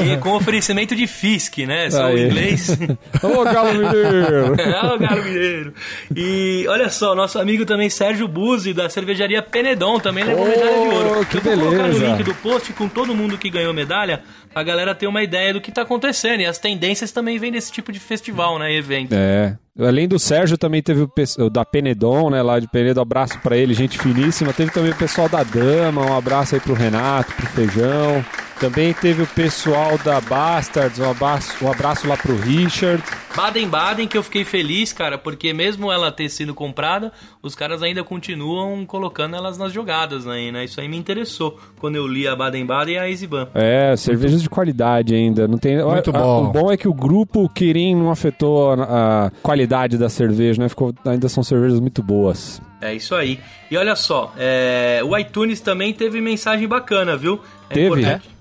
aí. 0.00 0.12
E 0.12 0.16
com 0.18 0.32
oferecimento 0.34 0.94
de 0.94 1.06
Fisk, 1.06 1.58
né? 1.58 1.90
Só 1.90 2.06
o 2.08 2.18
inglês. 2.18 2.76
Ô, 3.22 3.44
Galo 3.44 3.72
Mineiro. 3.74 4.54
É, 4.60 4.94
o 4.94 4.98
Galo 4.98 5.22
Mineiro. 5.24 5.72
E 6.14 6.66
olha 6.68 6.88
só, 6.90 7.14
nosso 7.14 7.38
amigo 7.38 7.64
também 7.64 7.88
Sérgio 7.88 8.26
Buzzi, 8.28 8.72
da 8.72 8.88
cervejaria 8.90 9.42
Penedon, 9.42 9.98
também 9.98 10.24
levou 10.24 10.44
Oh, 10.44 10.48
medalha 10.48 10.72
de 10.72 10.94
ouro. 10.94 11.26
que 11.26 11.36
Eu 11.38 11.42
vou 11.42 11.52
colocar 11.58 11.76
no 11.88 11.94
beleza. 11.94 12.06
link 12.06 12.22
do 12.24 12.34
post 12.34 12.72
com 12.72 12.88
todo 12.88 13.14
mundo 13.14 13.38
que 13.38 13.48
ganhou 13.50 13.72
medalha, 13.72 14.22
pra 14.56 14.62
galera 14.62 14.94
ter 14.94 15.06
uma 15.06 15.22
ideia 15.22 15.52
do 15.52 15.60
que 15.60 15.70
tá 15.70 15.82
acontecendo. 15.82 16.40
E 16.40 16.46
as 16.46 16.58
tendências 16.58 17.12
também 17.12 17.38
vêm 17.38 17.52
desse 17.52 17.70
tipo 17.70 17.92
de 17.92 18.00
festival, 18.00 18.58
né? 18.58 18.72
Evento. 18.74 19.12
É. 19.12 19.54
Além 19.78 20.08
do 20.08 20.18
Sérgio, 20.18 20.56
também 20.56 20.82
teve 20.82 21.02
o, 21.02 21.12
o 21.40 21.50
da 21.50 21.62
Penedon, 21.62 22.30
né? 22.30 22.40
Lá 22.40 22.58
de 22.58 22.66
Penedo, 22.66 22.98
abraço 22.98 23.38
pra 23.40 23.54
ele, 23.54 23.74
gente 23.74 23.98
finíssima. 23.98 24.54
Teve 24.54 24.70
também 24.70 24.92
o 24.92 24.96
pessoal 24.96 25.28
da 25.28 25.42
Dama, 25.42 26.06
um 26.06 26.16
abraço 26.16 26.54
aí 26.54 26.60
pro 26.62 26.72
Renato, 26.72 27.34
pro 27.34 27.46
Feijão. 27.48 28.24
Também 28.58 28.94
teve 28.94 29.22
o 29.22 29.26
pessoal 29.26 29.98
da 29.98 30.18
Bastards, 30.18 30.98
um 30.98 31.10
abraço, 31.10 31.62
um 31.64 31.70
abraço 31.70 32.08
lá 32.08 32.16
pro 32.16 32.34
Richard. 32.36 33.02
Baden-Baden, 33.36 34.08
que 34.08 34.16
eu 34.16 34.22
fiquei 34.22 34.46
feliz, 34.46 34.94
cara, 34.94 35.18
porque 35.18 35.52
mesmo 35.52 35.92
ela 35.92 36.10
ter 36.10 36.30
sido 36.30 36.54
comprada, 36.54 37.12
os 37.42 37.54
caras 37.54 37.82
ainda 37.82 38.02
continuam 38.02 38.86
colocando 38.86 39.36
elas 39.36 39.58
nas 39.58 39.74
jogadas 39.74 40.26
aí, 40.26 40.50
né? 40.50 40.64
Isso 40.64 40.80
aí 40.80 40.88
me 40.88 40.96
interessou 40.96 41.60
quando 41.78 41.96
eu 41.96 42.06
li 42.08 42.26
a 42.26 42.34
Baden-Baden 42.34 42.94
e 42.94 42.98
a 42.98 43.06
Exiban. 43.10 43.46
É, 43.54 43.94
cervejas 43.94 44.40
de 44.42 44.48
qualidade 44.48 45.14
ainda. 45.14 45.46
Não 45.46 45.58
tem. 45.58 45.76
Muito 45.84 46.10
a- 46.10 46.18
a- 46.18 46.22
bom. 46.22 46.44
O 46.44 46.50
bom 46.50 46.72
é 46.72 46.78
que 46.78 46.88
o 46.88 46.94
grupo 46.94 47.46
Kirin 47.50 47.94
não 47.94 48.10
afetou 48.10 48.70
a, 48.72 49.26
a 49.26 49.30
qualidade 49.42 49.98
da 49.98 50.08
cerveja, 50.08 50.62
né? 50.62 50.68
Ficou, 50.70 50.94
ainda 51.04 51.28
são 51.28 51.42
cervejas 51.42 51.78
muito 51.78 52.02
boas. 52.02 52.62
É 52.80 52.94
isso 52.94 53.14
aí. 53.14 53.38
E 53.70 53.76
olha 53.76 53.94
só, 53.96 54.32
é, 54.38 55.02
o 55.04 55.16
iTunes 55.18 55.60
também 55.60 55.92
teve 55.92 56.22
mensagem 56.22 56.66
bacana, 56.66 57.18
viu? 57.18 57.38
É 57.68 57.74
Teve? 57.74 57.86
importante. 58.00 58.28
É, 58.32 58.35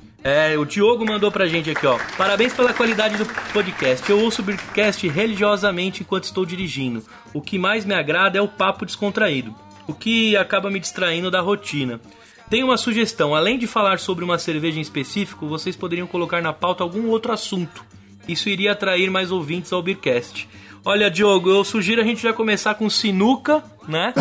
o 0.58 0.66
Diogo 0.66 1.06
mandou 1.06 1.32
pra 1.32 1.46
gente 1.46 1.70
aqui, 1.70 1.86
ó. 1.86 2.00
Parabéns 2.18 2.52
pela 2.52 2.74
qualidade 2.74 3.16
do 3.16 3.26
podcast. 3.54 4.10
Eu 4.10 4.20
ouço 4.20 4.42
o 4.42 4.46
Beercast 4.46 5.08
religiosamente 5.08 6.02
enquanto 6.02 6.24
estou 6.24 6.44
dirigindo. 6.46 7.04
O 7.32 7.42
que 7.42 7.60
mais 7.60 7.86
me 7.86 7.94
agrada 7.94 8.38
é 8.38 8.42
o 8.42 8.48
papo 8.48 8.88
descontraído, 8.88 9.54
o 9.88 9.94
que 9.94 10.36
acaba 10.36 10.72
me 10.72 10.80
distraindo 10.80 11.30
da 11.30 11.42
rotina. 11.42 12.02
Tenho 12.50 12.66
uma 12.66 12.78
sugestão, 12.78 13.36
além 13.36 13.60
de 13.60 13.68
falar 13.68 14.00
sobre 14.00 14.24
uma 14.24 14.40
cerveja 14.40 14.80
em 14.80 14.82
específico, 14.82 15.48
vocês 15.48 15.76
poderiam 15.76 16.08
colocar 16.08 16.42
na 16.42 16.54
pauta 16.54 16.84
algum 16.84 17.08
outro 17.10 17.32
assunto. 17.32 17.86
Isso 18.28 18.50
iria 18.50 18.72
atrair 18.72 19.12
mais 19.12 19.32
ouvintes 19.32 19.72
ao 19.72 19.84
Beercast. 19.84 20.50
Olha, 20.86 21.10
Diogo, 21.10 21.50
eu 21.50 21.64
sugiro 21.64 22.00
a 22.02 22.04
gente 22.04 22.22
já 22.22 22.32
começar 22.32 22.76
com 22.76 22.88
sinuca, 22.90 23.64
né? 23.88 24.14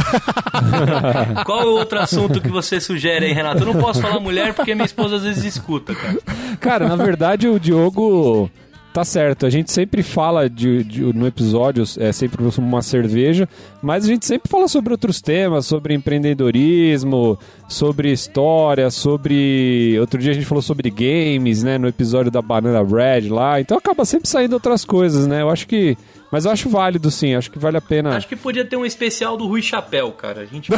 Qual 1.45 1.61
é 1.61 1.67
o 1.67 1.73
outro 1.77 1.99
assunto 1.99 2.41
que 2.41 2.49
você 2.49 2.81
sugere 2.81 3.27
aí, 3.27 3.33
Renato? 3.33 3.63
Eu 3.63 3.67
não 3.75 3.81
posso 3.81 4.01
falar 4.01 4.19
mulher 4.19 4.55
porque 4.55 4.75
minha 4.75 4.87
esposa 4.87 5.17
às 5.17 5.23
vezes 5.23 5.45
escuta, 5.45 5.95
cara. 5.95 6.19
Cara, 6.61 6.89
na 6.89 6.97
verdade 6.97 7.47
o 7.49 7.61
Diogo 7.61 8.51
tá 8.95 9.05
certo. 9.05 9.45
A 9.45 9.51
gente 9.51 9.71
sempre 9.73 10.03
fala 10.03 10.49
de, 10.49 10.83
de- 10.85 11.03
no 11.03 11.27
episódio, 11.27 11.85
é 11.99 12.13
sempre 12.13 12.43
uma 12.59 12.81
cerveja, 12.81 13.47
mas 13.83 14.05
a 14.05 14.09
gente 14.09 14.25
sempre 14.25 14.49
fala 14.51 14.67
sobre 14.67 14.93
outros 14.95 15.21
temas, 15.21 15.67
sobre 15.67 15.93
empreendedorismo, 15.95 17.39
sobre 17.69 18.11
história, 18.11 18.91
sobre. 18.91 19.99
Outro 20.01 20.19
dia 20.19 20.31
a 20.31 20.35
gente 20.35 20.47
falou 20.47 20.63
sobre 20.63 20.89
games, 20.91 21.63
né? 21.63 21.77
No 21.77 21.89
episódio 21.89 22.31
da 22.31 22.41
Banana 22.41 22.83
Bread 22.83 23.29
lá. 23.29 23.61
Então 23.61 23.77
acaba 23.77 24.05
sempre 24.07 24.29
saindo 24.29 24.55
outras 24.55 24.83
coisas, 24.85 25.27
né? 25.27 25.43
Eu 25.43 25.51
acho 25.51 25.67
que. 25.67 25.97
Mas 26.35 26.45
eu 26.47 26.51
acho 26.51 26.69
válido, 26.69 27.13
sim. 27.13 27.33
Acho 27.37 27.49
que 27.49 27.61
vale 27.61 27.77
a 27.77 27.81
pena. 27.81 28.17
Acho 28.17 28.27
que 28.27 28.35
podia 28.35 28.65
ter 28.65 28.77
um 28.77 28.85
especial 28.85 29.37
do 29.37 29.47
Rui 29.47 29.63
Chapéu, 29.63 30.11
cara. 30.11 30.41
A 30.41 30.45
gente 30.45 30.69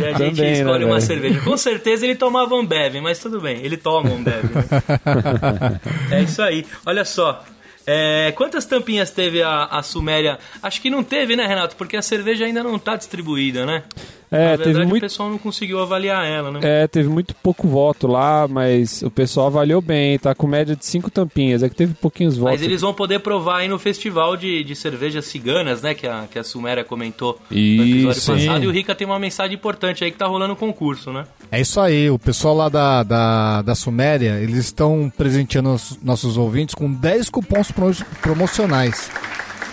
e 0.00 0.04
a 0.04 0.18
gente 0.18 0.36
Também, 0.36 0.50
né, 0.50 0.52
escolhe 0.58 0.84
uma 0.84 0.94
velho? 0.94 1.06
cerveja. 1.06 1.40
Com 1.42 1.56
certeza 1.56 2.04
ele 2.04 2.16
tomava 2.16 2.56
Ambev, 2.56 2.96
mas 3.00 3.20
tudo 3.20 3.40
bem, 3.40 3.60
ele 3.62 3.76
toma 3.76 4.10
Ambev. 4.10 4.42
Né? 4.52 5.80
é 6.10 6.22
isso 6.24 6.42
aí. 6.42 6.66
Olha 6.84 7.04
só. 7.04 7.44
é, 7.86 8.32
quantas 8.32 8.64
tampinhas 8.66 9.12
teve 9.12 9.40
a, 9.44 9.66
a 9.66 9.80
Suméria? 9.80 10.36
Acho 10.60 10.82
que 10.82 10.90
não 10.90 11.04
teve, 11.04 11.36
né, 11.36 11.46
Renato? 11.46 11.76
Porque 11.76 11.96
a 11.96 12.02
cerveja 12.02 12.44
ainda 12.44 12.64
não 12.64 12.80
tá 12.80 12.96
distribuída, 12.96 13.64
né? 13.64 13.84
É, 14.30 14.50
Na 14.52 14.58
teve 14.58 14.64
verdade, 14.64 14.86
muito- 14.88 15.02
o 15.02 15.06
pessoal 15.06 15.28
não 15.28 15.38
conseguiu 15.38 15.80
avaliar 15.80 16.24
ela, 16.24 16.50
né? 16.52 16.60
É, 16.62 16.86
teve 16.86 17.08
muito 17.08 17.34
pouco 17.34 17.66
voto 17.66 18.06
lá, 18.06 18.46
mas 18.46 19.02
o 19.02 19.10
pessoal 19.10 19.48
avaliou 19.48 19.80
bem, 19.80 20.18
tá 20.18 20.34
com 20.34 20.46
média 20.46 20.76
de 20.76 20.86
cinco 20.86 21.10
tampinhas. 21.10 21.62
É 21.64 21.68
que 21.68 21.74
teve 21.74 21.94
pouquinhos 21.94 22.36
votos. 22.36 22.52
Mas 22.54 22.62
eles 22.62 22.80
vão 22.80 22.94
poder 22.94 23.18
provar 23.20 23.58
aí 23.58 23.68
no 23.68 23.78
festival 23.78 24.36
de, 24.36 24.62
de 24.62 24.76
cervejas 24.76 25.24
ciganas, 25.24 25.82
né? 25.82 25.94
Que 25.94 26.06
a, 26.06 26.26
que 26.30 26.38
a 26.38 26.44
Suméria 26.44 26.84
comentou 26.84 27.40
no 27.50 27.56
episódio 27.56 28.14
sim. 28.20 28.46
passado. 28.46 28.64
E 28.64 28.66
o 28.66 28.70
Rica 28.70 28.94
tem 28.94 29.06
uma 29.06 29.18
mensagem 29.18 29.54
importante 29.56 30.04
aí 30.04 30.10
que 30.12 30.18
tá 30.18 30.26
rolando 30.26 30.54
concurso, 30.54 31.12
né? 31.12 31.24
É 31.50 31.60
isso 31.60 31.80
aí, 31.80 32.08
o 32.08 32.18
pessoal 32.18 32.54
lá 32.54 32.68
da, 32.68 33.02
da, 33.02 33.62
da 33.62 33.74
Suméria, 33.74 34.38
eles 34.40 34.58
estão 34.58 35.10
presenteando 35.16 35.70
os 35.74 35.98
nossos 36.02 36.36
ouvintes 36.36 36.74
com 36.74 36.92
10 36.92 37.28
cupons 37.28 37.72
pro- 37.72 37.90
promocionais. 38.22 39.10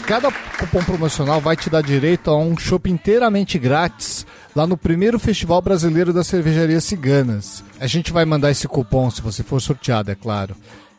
Cada 0.07 0.31
cupom 0.31 0.81
promocional 0.85 1.41
vai 1.41 1.57
te 1.57 1.69
dar 1.69 1.83
direito 1.83 2.31
a 2.31 2.37
um 2.37 2.57
shopping 2.57 2.91
inteiramente 2.91 3.59
grátis 3.59 4.25
lá 4.55 4.65
no 4.65 4.77
primeiro 4.77 5.19
Festival 5.19 5.61
Brasileiro 5.61 6.13
das 6.13 6.27
Cervejarias 6.27 6.85
Ciganas. 6.85 7.61
A 7.77 7.87
gente 7.87 8.13
vai 8.13 8.23
mandar 8.23 8.49
esse 8.49 8.69
cupom, 8.69 9.11
se 9.11 9.21
você 9.21 9.43
for 9.43 9.61
sorteado, 9.61 10.09
é 10.09 10.15
claro. 10.15 10.55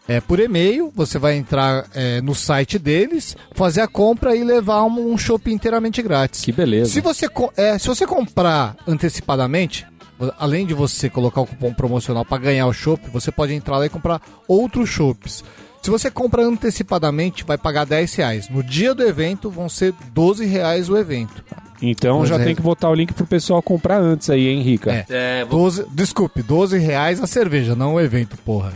É, 0.07 0.21
por 0.21 0.39
e-mail, 0.39 0.93
você 0.95 1.19
vai 1.19 1.37
entrar 1.37 1.87
é, 1.95 2.21
no 2.21 2.35
site 2.35 2.79
deles, 2.79 3.35
fazer 3.55 3.81
a 3.81 3.89
compra 3.89 4.37
e 4.37 4.45
levar 4.45 4.85
um, 4.85 5.15
um 5.15 5.17
shopping 5.17 5.53
inteiramente 5.53 6.03
grátis. 6.03 6.45
Que 6.45 6.53
beleza. 6.53 6.91
Se 6.93 7.01
você, 7.01 7.27
é, 7.57 7.79
se 7.79 7.89
você 7.89 8.07
comprar 8.07 8.77
antecipadamente, 8.87 9.87
além 10.39 10.67
de 10.67 10.75
você 10.75 11.09
colocar 11.09 11.41
o 11.41 11.47
cupom 11.47 11.73
promocional 11.73 12.27
para 12.27 12.43
ganhar 12.43 12.67
o 12.67 12.75
chopp, 12.75 13.09
você 13.11 13.33
pode 13.33 13.55
entrar 13.55 13.79
lá 13.79 13.87
e 13.87 13.89
comprar 13.89 14.21
outros 14.47 14.91
chopps. 14.91 15.43
Se 15.89 15.91
você 15.91 16.11
compra 16.11 16.43
antecipadamente, 16.45 17.45
vai 17.45 17.57
pagar 17.57 17.87
10 17.87 18.15
reais. 18.17 18.49
No 18.51 18.63
dia 18.63 18.95
do 18.95 19.03
evento, 19.03 19.49
vão 19.49 19.71
ser 19.71 19.95
12 20.13 20.45
reais 20.45 20.91
o 20.91 20.99
evento. 20.99 21.43
Então 21.81 22.19
Pois 22.19 22.29
já 22.29 22.35
é. 22.39 22.45
tem 22.45 22.55
que 22.55 22.61
botar 22.61 22.91
o 22.91 22.95
link 22.95 23.15
pro 23.15 23.25
pessoal 23.27 23.63
comprar 23.63 23.99
antes 23.99 24.29
aí, 24.29 24.49
hein, 24.49 24.61
Rica? 24.61 24.93
É. 24.93 25.07
É, 25.09 25.45
vou- 25.47 25.61
12, 25.61 25.87
desculpe, 25.91 26.43
12 26.43 26.77
reais 26.77 27.23
a 27.23 27.27
cerveja, 27.27 27.75
não 27.75 27.95
o 27.95 28.01
evento, 28.03 28.37
porra. 28.45 28.71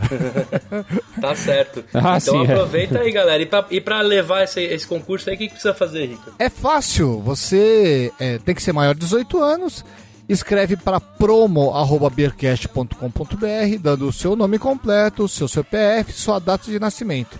tá 1.20 1.34
certo. 1.34 1.84
Ah, 1.92 2.16
então 2.16 2.18
sim, 2.46 2.46
é. 2.50 2.54
aproveita 2.54 3.00
aí, 3.00 3.12
galera. 3.12 3.42
E 3.42 3.46
pra, 3.46 3.66
e 3.70 3.78
pra 3.78 4.00
levar 4.00 4.44
esse, 4.44 4.62
esse 4.62 4.86
concurso 4.86 5.28
aí, 5.28 5.36
o 5.36 5.38
que, 5.38 5.48
que 5.48 5.52
precisa 5.52 5.74
fazer, 5.74 6.06
Rica? 6.06 6.32
É 6.38 6.48
fácil, 6.48 7.20
você 7.20 8.10
é, 8.18 8.38
tem 8.38 8.54
que 8.54 8.62
ser 8.62 8.72
maior 8.72 8.94
de 8.94 9.00
18 9.00 9.38
anos, 9.38 9.84
escreve 10.32 10.76
para 10.76 11.00
promo.beercast.com.br, 11.00 13.78
dando 13.80 14.08
o 14.08 14.12
seu 14.12 14.36
nome 14.36 14.58
completo, 14.58 15.28
seu 15.28 15.48
CPF, 15.48 16.12
sua 16.12 16.38
data 16.38 16.70
de 16.70 16.78
nascimento. 16.78 17.38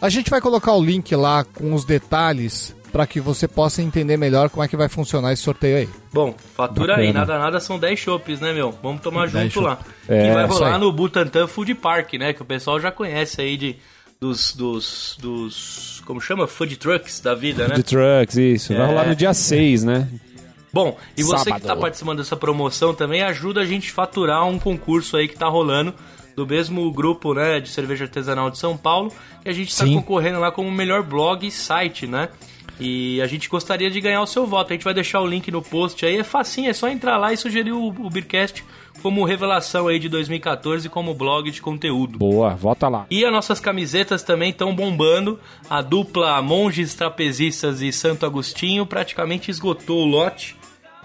A 0.00 0.08
gente 0.08 0.30
vai 0.30 0.40
colocar 0.40 0.72
o 0.72 0.84
link 0.84 1.14
lá 1.14 1.44
com 1.44 1.72
os 1.72 1.84
detalhes 1.84 2.74
para 2.92 3.06
que 3.06 3.20
você 3.20 3.48
possa 3.48 3.82
entender 3.82 4.16
melhor 4.16 4.48
como 4.50 4.62
é 4.62 4.68
que 4.68 4.76
vai 4.76 4.88
funcionar 4.88 5.32
esse 5.32 5.42
sorteio 5.42 5.78
aí. 5.78 5.88
Bom, 6.12 6.34
fatura 6.54 6.96
aí, 6.96 7.08
Bacana. 7.08 7.26
nada 7.26 7.38
nada 7.40 7.60
são 7.60 7.76
10 7.78 7.98
chopes, 7.98 8.40
né, 8.40 8.52
meu? 8.52 8.72
Vamos 8.82 9.02
tomar 9.02 9.28
10 9.28 9.52
junto 9.52 9.66
lá. 9.66 9.78
É, 10.08 10.28
que 10.28 10.34
vai 10.34 10.46
rolar 10.46 10.74
aí. 10.74 10.80
no 10.80 10.92
Butantan 10.92 11.46
Food 11.48 11.74
Park, 11.74 12.12
né? 12.14 12.32
Que 12.32 12.42
o 12.42 12.44
pessoal 12.44 12.78
já 12.78 12.92
conhece 12.92 13.40
aí 13.40 13.56
de 13.56 13.76
dos 14.20 14.54
dos 14.54 15.16
dos 15.20 16.02
como 16.06 16.20
chama? 16.20 16.46
Food 16.46 16.76
trucks 16.76 17.18
da 17.20 17.34
vida, 17.34 17.66
né? 17.66 17.74
De 17.74 17.82
trucks, 17.82 18.36
isso. 18.36 18.72
Vai 18.74 18.82
É. 18.82 18.86
rolar 18.86 19.08
no 19.08 19.16
dia 19.16 19.34
6, 19.34 19.82
né? 19.82 20.06
Bom, 20.74 20.96
e 21.16 21.22
você 21.22 21.44
Sábado. 21.44 21.60
que 21.60 21.66
tá 21.68 21.76
participando 21.76 22.18
dessa 22.18 22.36
promoção 22.36 22.92
também 22.92 23.22
ajuda 23.22 23.60
a 23.60 23.64
gente 23.64 23.92
a 23.92 23.94
faturar 23.94 24.44
um 24.44 24.58
concurso 24.58 25.16
aí 25.16 25.28
que 25.28 25.36
tá 25.36 25.46
rolando 25.46 25.94
do 26.34 26.44
mesmo 26.44 26.90
grupo, 26.90 27.32
né, 27.32 27.60
de 27.60 27.68
cerveja 27.68 28.06
artesanal 28.06 28.50
de 28.50 28.58
São 28.58 28.76
Paulo, 28.76 29.12
que 29.40 29.48
a 29.48 29.52
gente 29.52 29.74
tá 29.74 29.84
Sim. 29.84 29.94
concorrendo 29.94 30.40
lá 30.40 30.50
como 30.50 30.68
melhor 30.72 31.04
blog 31.04 31.46
e 31.46 31.50
site, 31.52 32.08
né? 32.08 32.28
E 32.80 33.22
a 33.22 33.26
gente 33.28 33.48
gostaria 33.48 33.88
de 33.88 34.00
ganhar 34.00 34.20
o 34.20 34.26
seu 34.26 34.48
voto. 34.48 34.72
A 34.72 34.74
gente 34.74 34.84
vai 34.84 34.92
deixar 34.92 35.20
o 35.20 35.26
link 35.28 35.48
no 35.48 35.62
post 35.62 36.04
aí. 36.04 36.16
É 36.16 36.24
facinho, 36.24 36.68
é 36.68 36.72
só 36.72 36.88
entrar 36.88 37.16
lá 37.16 37.32
e 37.32 37.36
sugerir 37.36 37.70
o, 37.70 37.86
o 37.86 38.10
Beercast 38.10 38.64
como 39.00 39.24
revelação 39.24 39.86
aí 39.86 39.98
de 40.00 40.08
2014 40.08 40.88
como 40.88 41.14
blog 41.14 41.52
de 41.52 41.62
conteúdo. 41.62 42.18
Boa, 42.18 42.54
volta 42.56 42.88
lá. 42.88 43.06
E 43.08 43.24
as 43.24 43.32
nossas 43.32 43.60
camisetas 43.60 44.24
também 44.24 44.50
estão 44.50 44.74
bombando. 44.74 45.38
A 45.70 45.80
dupla 45.82 46.42
Monges 46.42 46.94
Trapezistas 46.94 47.80
e 47.80 47.92
Santo 47.92 48.26
Agostinho 48.26 48.84
praticamente 48.84 49.52
esgotou 49.52 50.02
o 50.02 50.06
lote. 50.06 50.56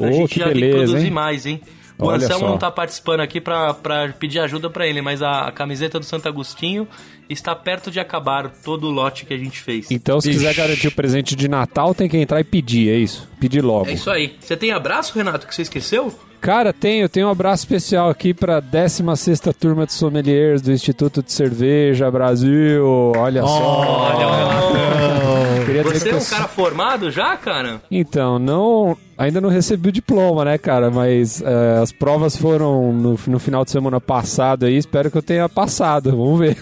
A 0.06 0.10
Ô, 0.10 0.12
gente 0.14 0.34
que 0.34 0.39
já 0.39 0.47
beleza, 0.47 0.78
produzir 0.78 1.06
hein? 1.06 1.12
mais, 1.12 1.45
hein? 1.45 1.62
O 1.97 2.06
Olha 2.06 2.16
Anselmo 2.16 2.45
só. 2.45 2.50
não 2.52 2.58
tá 2.58 2.72
participando 2.72 3.20
aqui 3.20 3.41
pra, 3.41 3.74
pra 3.74 4.08
pedir 4.18 4.39
ajuda 4.39 4.70
pra 4.70 4.88
ele, 4.88 5.02
mas 5.02 5.22
a, 5.22 5.47
a 5.47 5.52
camiseta 5.52 6.00
do 6.00 6.06
Santo 6.06 6.30
Agostinho 6.30 6.88
está 7.30 7.54
perto 7.54 7.91
de 7.91 8.00
acabar 8.00 8.50
todo 8.64 8.88
o 8.88 8.89
lote 8.89 9.26
que 9.26 9.34
a 9.34 9.38
gente 9.38 9.60
fez. 9.60 9.91
Então, 9.91 10.22
se 10.22 10.30
quiser 10.32 10.54
garantir 10.56 10.88
o 10.88 10.91
presente 10.91 11.36
de 11.36 11.50
Natal, 11.50 11.93
tem 11.93 12.08
que 12.08 12.16
entrar 12.16 12.39
e 12.39 12.43
pedir, 12.45 12.89
é 12.89 12.95
isso? 12.95 13.28
Pedir 13.38 13.62
logo. 13.62 13.89
É 13.89 13.93
isso 13.93 14.10
aí. 14.10 14.34
Você 14.39 14.56
tem 14.56 14.72
abraço, 14.72 15.14
Renato, 15.14 15.45
que 15.45 15.54
você 15.54 15.64
esqueceu? 15.64 16.14
Cara, 16.39 16.72
tenho, 16.72 17.10
tenho 17.10 17.28
um 17.28 17.32
abraço 17.32 17.64
especial 17.64 18.10
aqui 18.10 18.34
pra 18.34 18.62
16ª 18.62 19.54
turma 19.54 19.86
de 19.86 19.91
sommeliers 19.91 20.62
do 20.62 20.72
Instituto 20.72 21.22
de 21.22 21.34
Cerveja 21.34 22.10
Brasil. 22.10 23.12
Olha 23.18 23.41
só. 23.41 23.80
Olha 23.82 24.26
o 24.26 24.32
Renato. 24.32 25.39
Queria 25.66 25.84
dizer 25.84 25.99
Você 25.99 26.03
que 26.05 26.10
é 26.10 26.18
eu 26.18 26.22
um 26.22 26.26
cara 26.26 26.47
formado 26.47 27.12
já, 27.12 27.36
cara? 27.38 27.82
Então, 27.91 28.38
não, 28.39 28.97
ainda 29.18 29.39
não 29.41 29.49
recebi 29.49 29.89
o 29.89 29.91
diploma, 29.91 30.45
né, 30.45 30.57
cara? 30.57 30.89
Mas 30.91 31.41
é, 31.41 31.80
as 31.82 31.91
provas 31.91 32.36
foram 32.36 32.91
no, 32.93 33.20
no 33.28 33.39
final 33.39 33.64
de 33.66 33.72
semana 33.72 33.99
passado 34.01 34.66
aí. 34.66 34.76
Espero 34.78 35.10
que 35.12 35.18
eu 35.18 35.24
tenha 35.24 35.47
passado. 35.49 36.12
Vamos 36.12 36.39
ver. 36.39 36.57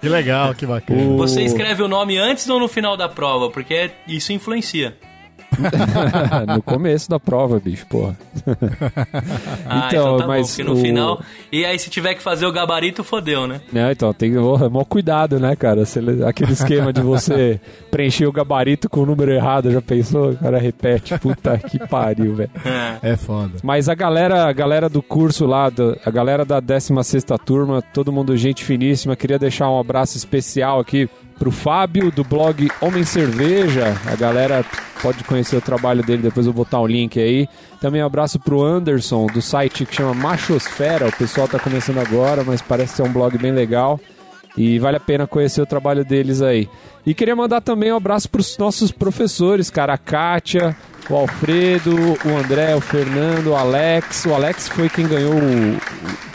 Que 0.00 0.08
legal, 0.08 0.54
que 0.54 0.66
bacana. 0.66 1.02
O- 1.02 1.16
Você 1.18 1.42
escreve 1.42 1.82
o 1.82 1.88
nome 1.88 2.16
antes 2.18 2.48
ou 2.48 2.58
no 2.60 2.68
final 2.68 2.96
da 2.96 3.08
prova? 3.08 3.50
Porque 3.50 3.90
isso 4.06 4.32
influencia. 4.32 4.96
no 6.54 6.62
começo 6.62 7.08
da 7.10 7.18
prova, 7.20 7.58
bicho, 7.60 7.86
porra. 7.86 8.16
Ah, 9.66 9.88
Então, 9.88 10.16
então, 10.16 10.16
tá 10.18 10.26
mas 10.26 10.56
bom, 10.56 10.64
no 10.64 10.72
o- 10.74 10.76
final... 10.76 11.20
E 11.52 11.64
aí 11.64 11.78
se 11.78 11.90
tiver 11.90 12.14
que 12.14 12.22
fazer 12.22 12.46
o 12.46 12.52
gabarito, 12.52 13.02
fodeu, 13.04 13.46
né? 13.46 13.60
Né, 13.72 13.92
então, 13.92 14.12
tem 14.12 14.30
que 14.32 14.38
oh, 14.38 14.70
mó 14.70 14.84
cuidado, 14.84 15.38
né, 15.38 15.54
cara? 15.56 15.82
Aquele 16.26 16.52
esquema 16.52 16.92
de 16.92 17.00
você 17.00 17.60
preencher 17.90 18.26
o 18.26 18.32
gabarito 18.32 18.88
com 18.88 19.00
o 19.00 19.06
número 19.06 19.30
errado, 19.32 19.70
já 19.70 19.80
pensou? 19.80 20.30
O 20.30 20.36
cara 20.36 20.58
repete. 20.58 21.18
Puta 21.18 21.58
que 21.58 21.78
pariu, 21.86 22.34
velho. 22.34 22.50
É 23.02 23.16
foda. 23.16 23.52
Mas 23.62 23.88
a 23.88 23.94
galera, 23.94 24.46
a 24.48 24.52
galera 24.52 24.88
do 24.88 25.02
curso 25.02 25.46
lá, 25.46 25.70
a 26.04 26.10
galera 26.10 26.44
da 26.44 26.60
16ª 26.60 27.38
turma, 27.38 27.82
todo 27.82 28.12
mundo 28.12 28.36
gente 28.36 28.64
finíssima, 28.64 29.16
queria 29.16 29.38
deixar 29.38 29.70
um 29.70 29.78
abraço 29.78 30.16
especial 30.16 30.80
aqui 30.80 31.08
pro 31.38 31.50
Fábio 31.50 32.10
do 32.10 32.24
blog 32.24 32.68
Homem 32.80 33.04
Cerveja. 33.04 33.96
A 34.06 34.16
galera 34.16 34.64
pode 35.00 35.22
conhecer 35.24 35.56
o 35.56 35.60
trabalho 35.60 36.02
dele, 36.02 36.22
depois 36.22 36.46
eu 36.46 36.52
vou 36.52 36.64
botar 36.64 36.80
o 36.80 36.86
link 36.86 37.18
aí. 37.18 37.48
Também 37.80 38.02
um 38.02 38.06
abraço 38.06 38.38
pro 38.38 38.62
Anderson 38.62 39.26
do 39.26 39.40
site 39.40 39.86
que 39.86 39.94
chama 39.94 40.14
Machosfera. 40.14 41.06
O 41.06 41.16
pessoal 41.16 41.46
tá 41.46 41.58
começando 41.58 41.98
agora, 41.98 42.42
mas 42.44 42.60
parece 42.60 42.96
ser 42.96 43.02
um 43.02 43.12
blog 43.12 43.38
bem 43.38 43.52
legal. 43.52 44.00
E 44.56 44.78
vale 44.78 44.96
a 44.96 45.00
pena 45.00 45.26
conhecer 45.26 45.60
o 45.60 45.66
trabalho 45.66 46.04
deles 46.04 46.42
aí. 46.42 46.68
E 47.06 47.14
queria 47.14 47.36
mandar 47.36 47.60
também 47.60 47.92
um 47.92 47.96
abraço 47.96 48.28
para 48.28 48.40
os 48.40 48.58
nossos 48.58 48.90
professores, 48.90 49.70
cara. 49.70 49.92
A 49.94 49.98
Kátia, 49.98 50.76
o 51.08 51.14
Alfredo, 51.14 51.94
o 52.24 52.36
André, 52.36 52.74
o 52.74 52.80
Fernando, 52.80 53.48
o 53.48 53.56
Alex. 53.56 54.26
O 54.26 54.34
Alex 54.34 54.68
foi 54.68 54.88
quem 54.88 55.06
ganhou 55.06 55.32
o, 55.34 55.78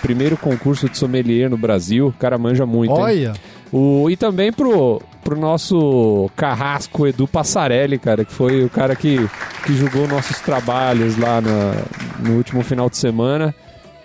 primeiro 0.04 0.36
concurso 0.36 0.90
de 0.90 0.98
sommelier 0.98 1.50
no 1.50 1.58
Brasil. 1.58 2.08
O 2.08 2.14
cara 2.14 2.38
manja 2.38 2.66
muito. 2.66 2.92
hein? 3.28 3.34
O, 3.74 4.08
e 4.10 4.16
também 4.16 4.54
pro, 4.54 5.02
pro 5.24 5.36
nosso 5.36 6.30
carrasco 6.36 7.08
Edu 7.08 7.28
Passarelli, 7.28 7.98
cara, 7.98 8.24
que 8.24 8.32
foi 8.32 8.64
o 8.64 8.70
cara 8.70 8.96
que, 8.96 9.18
que 9.66 9.74
julgou 9.74 10.08
nossos 10.08 10.40
trabalhos 10.42 11.18
lá 11.18 11.42
na- 11.42 11.74
no 12.20 12.38
último 12.38 12.62
final 12.64 12.88
de 12.90 12.98
semana. 12.98 13.54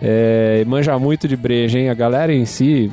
É, 0.01 0.65
manja 0.67 0.97
muito 0.99 1.27
de 1.29 1.37
breja, 1.37 1.79
hein? 1.79 1.91
A 1.91 1.95
galera 1.95 2.33
em 2.33 2.47
si, 2.47 2.91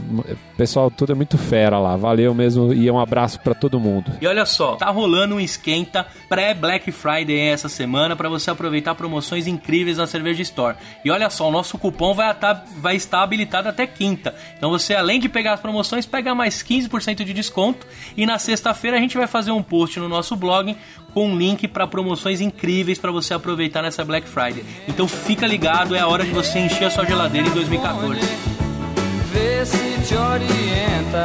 pessoal 0.55 0.89
tudo 0.89 1.11
é 1.11 1.15
muito 1.15 1.37
fera 1.37 1.77
lá. 1.79 1.95
Valeu 1.95 2.33
mesmo 2.33 2.73
e 2.73 2.89
um 2.89 2.99
abraço 2.99 3.39
pra 3.39 3.53
todo 3.53 3.79
mundo. 3.79 4.11
E 4.21 4.27
olha 4.27 4.45
só, 4.45 4.75
tá 4.75 4.89
rolando 4.89 5.35
um 5.35 5.39
esquenta 5.39 6.05
pré-Black 6.29 6.91
Friday 6.91 7.37
essa 7.49 7.67
semana 7.69 8.15
para 8.15 8.29
você 8.29 8.49
aproveitar 8.49 8.95
promoções 8.95 9.47
incríveis 9.47 9.97
na 9.97 10.07
Cerveja 10.07 10.41
Store. 10.41 10.77
E 11.03 11.11
olha 11.11 11.29
só, 11.29 11.47
o 11.47 11.51
nosso 11.51 11.77
cupom 11.77 12.13
vai, 12.13 12.27
atar- 12.29 12.63
vai 12.77 12.95
estar 12.95 13.21
habilitado 13.23 13.67
até 13.69 13.85
quinta. 13.85 14.33
Então 14.57 14.69
você, 14.69 14.93
além 14.95 15.19
de 15.19 15.27
pegar 15.29 15.53
as 15.53 15.59
promoções, 15.59 16.05
pega 16.05 16.33
mais 16.33 16.63
15% 16.63 17.23
de 17.23 17.33
desconto. 17.33 17.85
E 18.15 18.25
na 18.25 18.37
sexta-feira 18.39 18.97
a 18.97 18.99
gente 18.99 19.17
vai 19.17 19.27
fazer 19.27 19.51
um 19.51 19.61
post 19.63 19.99
no 19.99 20.07
nosso 20.09 20.35
blog 20.35 20.75
com 21.13 21.27
um 21.29 21.37
link 21.37 21.67
para 21.67 21.87
promoções 21.87 22.41
incríveis 22.41 22.97
para 22.99 23.11
você 23.11 23.33
aproveitar 23.33 23.81
nessa 23.81 24.03
Black 24.03 24.27
Friday. 24.27 24.63
Então 24.87 25.07
fica 25.07 25.45
ligado, 25.47 25.95
é 25.95 25.99
a 25.99 26.07
hora 26.07 26.23
de 26.25 26.31
você 26.31 26.59
encher 26.59 26.85
a 26.85 26.89
sua 26.89 27.05
geladeira 27.05 27.47
em 27.47 27.51
2014. 27.51 28.54
Se 29.65 30.07
te 30.07 30.15
orienta. 30.15 31.23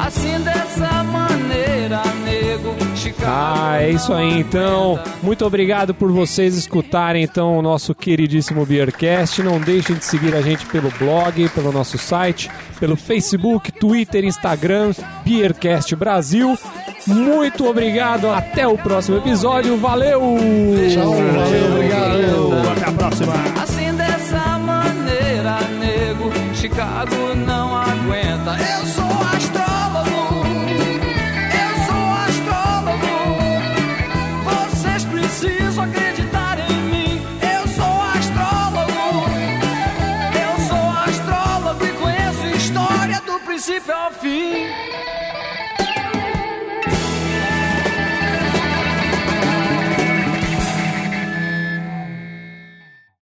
Assim 0.00 0.38
dessa 0.40 1.02
maneira, 1.04 2.02
nego. 2.24 2.74
Chicago 2.94 3.24
Ah, 3.26 3.78
é 3.80 3.90
isso 3.90 4.12
aí 4.12 4.38
então. 4.38 4.98
Muito 5.22 5.44
obrigado 5.46 5.94
por 5.94 6.12
vocês 6.12 6.56
escutarem 6.56 7.22
então 7.22 7.56
o 7.58 7.62
nosso 7.62 7.94
queridíssimo 7.94 8.66
Beercast. 8.66 9.42
Não 9.42 9.58
deixem 9.58 9.96
de 9.96 10.04
seguir 10.04 10.34
a 10.34 10.42
gente 10.42 10.66
pelo 10.66 10.90
blog, 10.98 11.48
pelo 11.50 11.72
nosso 11.72 11.96
site, 11.96 12.50
pelo 12.78 12.96
Facebook, 12.96 13.72
Twitter, 13.72 14.24
Instagram, 14.24 14.92
Beercast 15.24 15.94
Brasil. 15.96 16.58
Muito 17.06 17.66
obrigado, 17.66 18.30
até 18.30 18.66
o 18.66 18.76
próximo 18.76 19.18
episódio. 19.18 19.76
Valeu! 19.78 20.20
Tchau, 20.92 21.12
valeu, 21.12 21.72
obrigado. 21.72 22.68
Até 22.72 22.88
a 22.88 22.92
próxima. 22.92 23.32
Assim 23.62 23.92
dessa 23.94 24.58
maneira, 24.58 25.58
nego, 25.80 26.30
Chicago 26.54 27.33